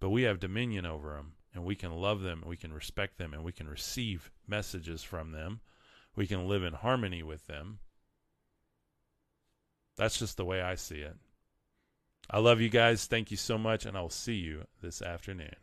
but 0.00 0.10
we 0.10 0.22
have 0.22 0.40
dominion 0.40 0.86
over 0.86 1.14
them 1.14 1.34
and 1.54 1.64
we 1.64 1.74
can 1.74 1.92
love 1.92 2.22
them 2.22 2.40
and 2.40 2.48
we 2.48 2.56
can 2.56 2.72
respect 2.72 3.18
them 3.18 3.34
and 3.34 3.44
we 3.44 3.52
can 3.52 3.68
receive 3.68 4.30
messages 4.46 5.02
from 5.02 5.32
them. 5.32 5.60
We 6.14 6.26
can 6.26 6.48
live 6.48 6.62
in 6.62 6.74
harmony 6.74 7.22
with 7.22 7.46
them. 7.46 7.78
That's 9.96 10.18
just 10.18 10.36
the 10.36 10.44
way 10.44 10.60
I 10.60 10.74
see 10.74 11.00
it. 11.00 11.16
I 12.30 12.38
love 12.38 12.60
you 12.60 12.68
guys. 12.68 13.06
Thank 13.06 13.30
you 13.30 13.36
so 13.36 13.58
much, 13.58 13.84
and 13.84 13.96
I 13.96 14.00
will 14.00 14.10
see 14.10 14.34
you 14.34 14.64
this 14.80 15.02
afternoon. 15.02 15.54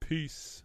Peace. 0.00 0.62